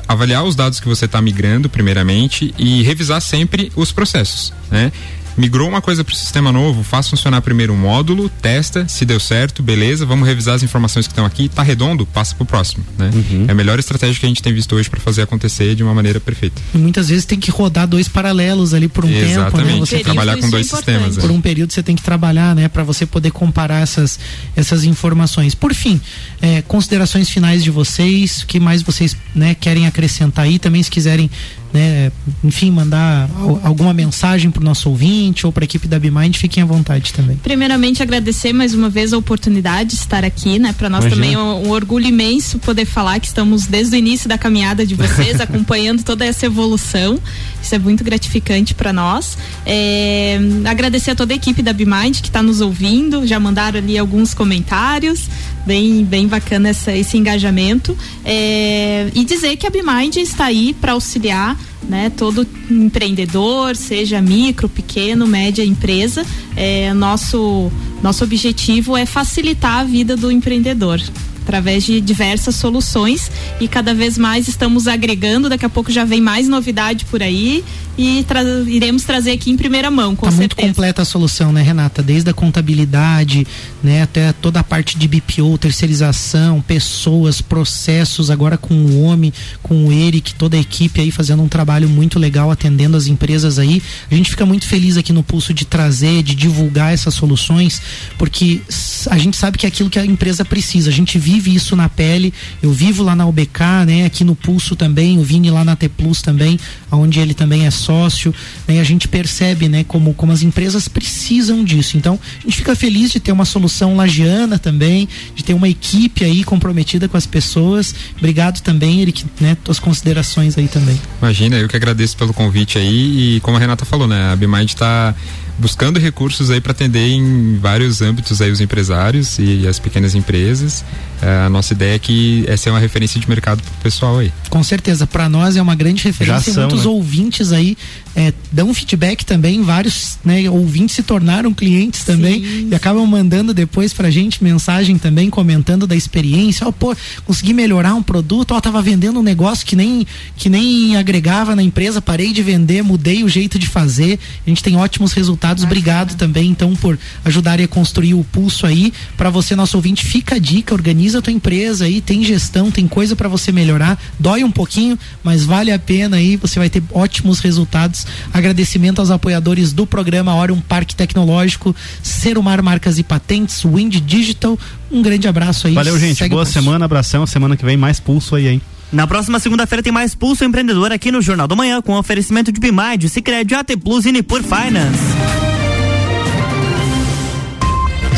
avaliar 0.07 0.43
os 0.43 0.55
dados 0.55 0.79
que 0.79 0.87
você 0.87 1.07
está 1.11 1.21
migrando, 1.21 1.69
primeiramente, 1.69 2.53
e 2.57 2.81
revisar 2.83 3.21
sempre 3.21 3.71
os 3.75 3.91
processos, 3.91 4.53
né? 4.71 4.91
Migrou 5.37 5.67
uma 5.67 5.81
coisa 5.81 6.03
para 6.03 6.13
o 6.13 6.15
sistema 6.15 6.51
novo, 6.51 6.83
faz 6.83 7.09
funcionar 7.09 7.41
primeiro 7.41 7.73
um 7.73 7.77
módulo, 7.77 8.29
testa, 8.41 8.87
se 8.87 9.05
deu 9.05 9.19
certo, 9.19 9.63
beleza, 9.63 10.05
vamos 10.05 10.27
revisar 10.27 10.55
as 10.55 10.63
informações 10.63 11.07
que 11.07 11.11
estão 11.11 11.25
aqui, 11.25 11.47
tá 11.47 11.63
redondo, 11.63 12.05
passa 12.05 12.35
para 12.35 12.43
o 12.43 12.45
próximo, 12.45 12.83
né? 12.97 13.09
Uhum. 13.13 13.45
É 13.47 13.51
a 13.51 13.55
melhor 13.55 13.79
estratégia 13.79 14.19
que 14.19 14.25
a 14.25 14.29
gente 14.29 14.43
tem 14.43 14.53
visto 14.53 14.75
hoje 14.75 14.89
para 14.89 14.99
fazer 14.99 15.21
acontecer 15.21 15.75
de 15.75 15.83
uma 15.83 15.93
maneira 15.93 16.19
perfeita. 16.19 16.61
E 16.73 16.77
muitas 16.77 17.09
vezes 17.09 17.25
tem 17.25 17.39
que 17.39 17.49
rodar 17.49 17.87
dois 17.87 18.07
paralelos 18.07 18.73
ali 18.73 18.87
por 18.87 19.05
um 19.05 19.09
Exatamente. 19.09 19.51
tempo, 19.51 19.79
né? 19.79 19.85
Você 19.85 19.99
trabalhar 19.99 20.37
com 20.37 20.49
dois 20.49 20.71
é 20.71 20.75
sistemas. 20.75 21.17
Por 21.17 21.31
um 21.31 21.41
período 21.41 21.73
você 21.73 21.83
tem 21.83 21.95
que 21.95 22.03
trabalhar, 22.03 22.55
né, 22.55 22.67
para 22.67 22.83
você 22.83 23.05
poder 23.05 23.31
comparar 23.31 23.81
essas 23.81 24.19
essas 24.55 24.83
informações. 24.83 25.55
Por 25.55 25.73
fim, 25.73 25.99
é, 26.41 26.61
considerações 26.61 27.29
finais 27.29 27.63
de 27.63 27.71
vocês, 27.71 28.41
o 28.43 28.47
que 28.47 28.59
mais 28.59 28.81
vocês, 28.81 29.15
né, 29.33 29.55
querem 29.55 29.87
acrescentar 29.87 30.45
aí, 30.45 30.59
também 30.59 30.81
se 30.83 30.91
quiserem 30.91 31.29
né, 31.73 32.11
enfim, 32.43 32.71
mandar 32.71 33.29
alguma 33.63 33.93
mensagem 33.93 34.51
para 34.51 34.61
o 34.61 34.63
nosso 34.63 34.89
ouvinte 34.89 35.45
ou 35.45 35.51
para 35.51 35.63
a 35.63 35.65
equipe 35.65 35.87
da 35.87 35.97
BeMind, 35.97 36.35
fiquem 36.37 36.63
à 36.63 36.65
vontade 36.65 37.13
também. 37.13 37.37
Primeiramente, 37.37 38.03
agradecer 38.03 38.53
mais 38.53 38.73
uma 38.73 38.89
vez 38.89 39.13
a 39.13 39.17
oportunidade 39.17 39.91
de 39.91 39.95
estar 39.95 40.23
aqui, 40.23 40.59
né? 40.59 40.73
Para 40.73 40.89
nós 40.89 41.05
Imagina. 41.05 41.21
também 41.21 41.35
é 41.35 41.39
um, 41.39 41.67
um, 41.67 41.71
orgulho 41.71 42.07
imenso 42.07 42.59
poder 42.59 42.85
falar 42.85 43.19
que 43.19 43.27
estamos 43.27 43.65
desde 43.65 43.95
o 43.95 43.97
início 43.97 44.27
da 44.27 44.37
caminhada 44.37 44.85
de 44.85 44.95
vocês, 44.95 45.39
acompanhando 45.41 46.03
toda 46.03 46.25
essa 46.25 46.45
evolução. 46.45 47.19
Isso 47.61 47.75
é 47.75 47.79
muito 47.79 48.03
gratificante 48.03 48.73
para 48.73 48.91
nós. 48.91 49.37
É, 49.65 50.39
agradecer 50.65 51.11
a 51.11 51.15
toda 51.15 51.33
a 51.33 51.35
equipe 51.35 51.61
da 51.61 51.73
BeMind 51.73 52.21
que 52.21 52.27
está 52.27 52.43
nos 52.43 52.59
ouvindo, 52.59 53.25
já 53.25 53.39
mandaram 53.39 53.79
ali 53.79 53.97
alguns 53.97 54.33
comentários, 54.33 55.29
bem, 55.65 56.03
bem 56.03 56.27
bacana 56.27 56.69
essa, 56.69 56.95
esse 56.95 57.17
engajamento. 57.17 57.97
É, 58.23 59.09
e 59.13 59.23
dizer 59.23 59.55
que 59.57 59.67
a 59.67 59.69
BeMind 59.69 60.17
está 60.17 60.45
aí 60.45 60.73
para 60.73 60.93
auxiliar 60.93 61.57
né, 61.87 62.11
todo 62.15 62.47
empreendedor, 62.69 63.75
seja 63.75 64.21
micro, 64.21 64.69
pequeno, 64.69 65.25
média 65.27 65.63
empresa. 65.63 66.25
É, 66.55 66.93
nosso, 66.93 67.71
nosso 68.01 68.23
objetivo 68.23 68.95
é 68.95 69.05
facilitar 69.05 69.79
a 69.79 69.83
vida 69.83 70.15
do 70.15 70.31
empreendedor 70.31 71.01
através 71.41 71.83
de 71.83 71.99
diversas 71.99 72.55
soluções 72.55 73.31
e 73.59 73.67
cada 73.67 73.93
vez 73.93 74.17
mais 74.17 74.47
estamos 74.47 74.87
agregando. 74.87 75.49
Daqui 75.49 75.65
a 75.65 75.69
pouco 75.69 75.91
já 75.91 76.05
vem 76.05 76.21
mais 76.21 76.47
novidade 76.47 77.05
por 77.05 77.21
aí 77.21 77.63
e 77.97 78.23
tra 78.27 78.41
iremos 78.67 79.03
trazer 79.03 79.31
aqui 79.31 79.51
em 79.51 79.57
primeira 79.57 79.91
mão. 79.91 80.15
Com 80.15 80.25
tá 80.25 80.31
certeza. 80.31 80.41
muito 80.41 80.55
completa 80.55 81.01
a 81.01 81.05
solução, 81.05 81.51
né, 81.51 81.61
Renata? 81.61 82.01
Desde 82.01 82.29
a 82.29 82.33
contabilidade, 82.33 83.45
né, 83.83 84.01
até 84.01 84.31
toda 84.33 84.59
a 84.59 84.63
parte 84.63 84.97
de 84.97 85.07
BPO, 85.07 85.57
terceirização, 85.57 86.61
pessoas, 86.61 87.41
processos, 87.41 88.31
agora 88.31 88.57
com 88.57 88.73
o 88.73 89.01
homem, 89.03 89.33
com 89.61 89.87
o 89.87 89.91
Eric, 89.91 90.33
toda 90.35 90.55
a 90.55 90.59
equipe 90.59 91.01
aí 91.01 91.11
fazendo 91.11 91.43
um 91.43 91.47
trabalho 91.47 91.89
muito 91.89 92.17
legal 92.17 92.49
atendendo 92.49 92.95
as 92.95 93.07
empresas 93.07 93.59
aí. 93.59 93.81
A 94.09 94.15
gente 94.15 94.29
fica 94.29 94.45
muito 94.45 94.65
feliz 94.65 94.97
aqui 94.97 95.11
no 95.11 95.23
Pulso 95.23 95.53
de 95.53 95.65
trazer, 95.65 96.23
de 96.23 96.35
divulgar 96.35 96.93
essas 96.93 97.13
soluções, 97.13 97.81
porque 98.17 98.61
a 99.09 99.17
gente 99.17 99.37
sabe 99.37 99.57
que 99.57 99.65
é 99.65 99.69
aquilo 99.69 99.89
que 99.89 99.99
a 99.99 100.05
empresa 100.05 100.45
precisa. 100.45 100.89
A 100.89 100.93
gente 100.93 101.17
vive 101.17 101.30
isso 101.37 101.75
na 101.75 101.87
pele. 101.87 102.33
Eu 102.61 102.71
vivo 102.71 103.03
lá 103.03 103.15
na 103.15 103.25
UBK, 103.25 103.85
né, 103.85 104.05
aqui 104.05 104.23
no 104.23 104.35
Pulso 104.35 104.75
também, 104.75 105.19
o 105.19 105.23
Vini 105.23 105.49
lá 105.49 105.63
na 105.63 105.75
T 105.75 105.87
Plus 105.89 106.21
também, 106.21 106.59
onde 106.91 107.19
ele 107.19 107.33
também 107.33 107.65
é 107.65 107.71
sócio, 107.71 108.33
né, 108.67 108.79
a 108.79 108.83
gente 108.83 109.07
percebe, 109.07 109.67
né, 109.67 109.83
como, 109.83 110.13
como 110.13 110.31
as 110.31 110.41
empresas 110.41 110.87
precisam 110.87 111.63
disso. 111.63 111.97
Então, 111.97 112.19
a 112.39 112.43
gente 112.43 112.57
fica 112.57 112.75
feliz 112.75 113.11
de 113.11 113.19
ter 113.19 113.31
uma 113.31 113.45
solução 113.45 113.95
lagiana 113.95 114.57
também, 114.57 115.07
de 115.35 115.43
ter 115.43 115.53
uma 115.53 115.69
equipe 115.69 116.23
aí 116.23 116.43
comprometida 116.43 117.07
com 117.07 117.17
as 117.17 117.25
pessoas. 117.25 117.93
Obrigado 118.17 118.61
também, 118.61 119.01
Eric, 119.01 119.25
né, 119.39 119.55
tuas 119.63 119.79
considerações 119.79 120.57
aí 120.57 120.67
também. 120.67 120.99
Imagina, 121.21 121.57
eu 121.57 121.67
que 121.67 121.75
agradeço 121.75 122.17
pelo 122.17 122.33
convite 122.33 122.77
aí 122.77 123.37
e 123.37 123.39
como 123.41 123.57
a 123.57 123.59
Renata 123.59 123.85
falou, 123.85 124.07
né, 124.07 124.31
a 124.31 124.35
Bimind 124.35 124.69
está 124.69 125.15
buscando 125.57 125.99
recursos 125.99 126.49
aí 126.49 126.59
para 126.59 126.71
atender 126.71 127.07
em 127.07 127.57
vários 127.59 128.01
âmbitos 128.01 128.41
aí 128.41 128.49
os 128.49 128.61
empresários 128.61 129.37
e 129.37 129.67
as 129.67 129.79
pequenas 129.79 130.15
empresas. 130.15 130.83
É, 131.21 131.45
a 131.45 131.49
nossa 131.49 131.73
ideia 131.73 131.95
é 131.95 131.99
que 131.99 132.43
essa 132.47 132.69
é 132.69 132.71
uma 132.71 132.79
referência 132.79 133.19
de 133.19 133.29
mercado 133.29 133.61
para 133.61 133.71
o 133.71 133.83
pessoal 133.83 134.19
aí. 134.19 134.31
Com 134.49 134.63
certeza, 134.63 135.05
para 135.05 135.29
nós 135.29 135.55
é 135.55 135.61
uma 135.61 135.75
grande 135.75 136.03
referência. 136.03 136.53
São, 136.53 136.63
Muitos 136.63 136.85
né? 136.85 136.91
ouvintes 136.91 137.51
aí 137.51 137.77
é, 138.15 138.33
dão 138.51 138.73
feedback 138.73 139.25
também, 139.25 139.61
vários 139.61 140.17
né, 140.23 140.49
ouvintes 140.49 140.95
se 140.95 141.03
tornaram 141.03 141.53
clientes 141.53 142.03
também 142.03 142.43
Sim. 142.43 142.69
e 142.71 142.75
acabam 142.75 143.05
mandando 143.05 143.53
depois 143.53 143.93
pra 143.93 144.09
gente 144.09 144.43
mensagem 144.43 144.97
também, 144.97 145.29
comentando 145.29 145.87
da 145.87 145.95
experiência. 145.95 146.65
Ó, 146.65 146.69
oh, 146.69 146.73
pô, 146.73 146.95
consegui 147.25 147.53
melhorar 147.53 147.93
um 147.93 148.03
produto, 148.03 148.51
ó, 148.51 148.57
oh, 148.57 148.61
tava 148.61 148.81
vendendo 148.81 149.19
um 149.19 149.23
negócio 149.23 149.65
que 149.65 149.75
nem, 149.75 150.05
que 150.35 150.49
nem 150.49 150.97
agregava 150.97 151.55
na 151.55 151.63
empresa, 151.63 152.01
parei 152.01 152.33
de 152.33 152.43
vender, 152.43 152.83
mudei 152.83 153.23
o 153.23 153.29
jeito 153.29 153.57
de 153.57 153.67
fazer. 153.67 154.19
A 154.45 154.49
gente 154.49 154.63
tem 154.63 154.75
ótimos 154.75 155.13
resultados. 155.13 155.63
Obrigado 155.63 156.15
também, 156.15 156.49
então, 156.49 156.75
por 156.75 156.97
ajudarem 157.23 157.65
a 157.65 157.67
construir 157.67 158.13
o 158.13 158.23
pulso 158.23 158.65
aí. 158.65 158.91
Para 159.15 159.29
você, 159.29 159.55
nosso 159.55 159.77
ouvinte, 159.77 160.05
fica 160.05 160.35
a 160.35 160.39
dica, 160.39 160.73
organiza 160.73 161.10
a 161.15 161.21
tua 161.21 161.33
empresa 161.33 161.85
aí, 161.85 162.01
tem 162.01 162.23
gestão, 162.23 162.71
tem 162.71 162.87
coisa 162.87 163.15
para 163.15 163.29
você 163.29 163.51
melhorar. 163.51 164.01
Dói 164.19 164.43
um 164.43 164.51
pouquinho, 164.51 164.97
mas 165.23 165.43
vale 165.43 165.71
a 165.71 165.79
pena 165.79 166.17
aí, 166.17 166.35
você 166.37 166.59
vai 166.59 166.69
ter 166.69 166.83
ótimos 166.91 167.39
resultados 167.39 168.05
Agradecimento 168.33 168.99
aos 168.99 169.11
apoiadores 169.11 169.73
do 169.73 169.85
programa 169.85 170.33
Hora 170.33 170.53
um 170.53 170.61
Parque 170.61 170.95
Tecnológico, 170.95 171.75
Serumar 172.01 172.61
Marcas 172.61 172.97
e 172.97 173.03
Patentes, 173.03 173.63
Wind 173.63 173.97
Digital. 173.99 174.57
Um 174.91 175.01
grande 175.01 175.27
abraço 175.27 175.67
aí. 175.67 175.73
Valeu, 175.73 175.97
gente. 175.99 176.27
Boa 176.29 176.45
semana, 176.45 176.85
abração. 176.85 177.25
Semana 177.25 177.57
que 177.57 177.65
vem 177.65 177.77
mais 177.77 177.99
pulso 177.99 178.35
aí, 178.35 178.47
hein? 178.47 178.61
Na 178.91 179.07
próxima 179.07 179.39
segunda-feira 179.39 179.81
tem 179.81 179.91
mais 179.91 180.13
Pulso 180.13 180.43
Empreendedor 180.43 180.91
aqui 180.91 181.13
no 181.13 181.21
Jornal 181.21 181.47
da 181.47 181.55
Manhã, 181.55 181.81
com 181.81 181.97
oferecimento 181.97 182.51
de 182.51 182.59
Bimide, 182.59 183.07
Cicred, 183.07 183.55
AT 183.55 183.77
Plus 183.81 184.05
e 184.05 184.11
Nipur 184.11 184.43
Finance. 184.43 184.99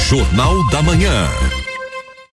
Jornal 0.09 0.67
da 0.71 0.81
Manhã. 0.81 1.27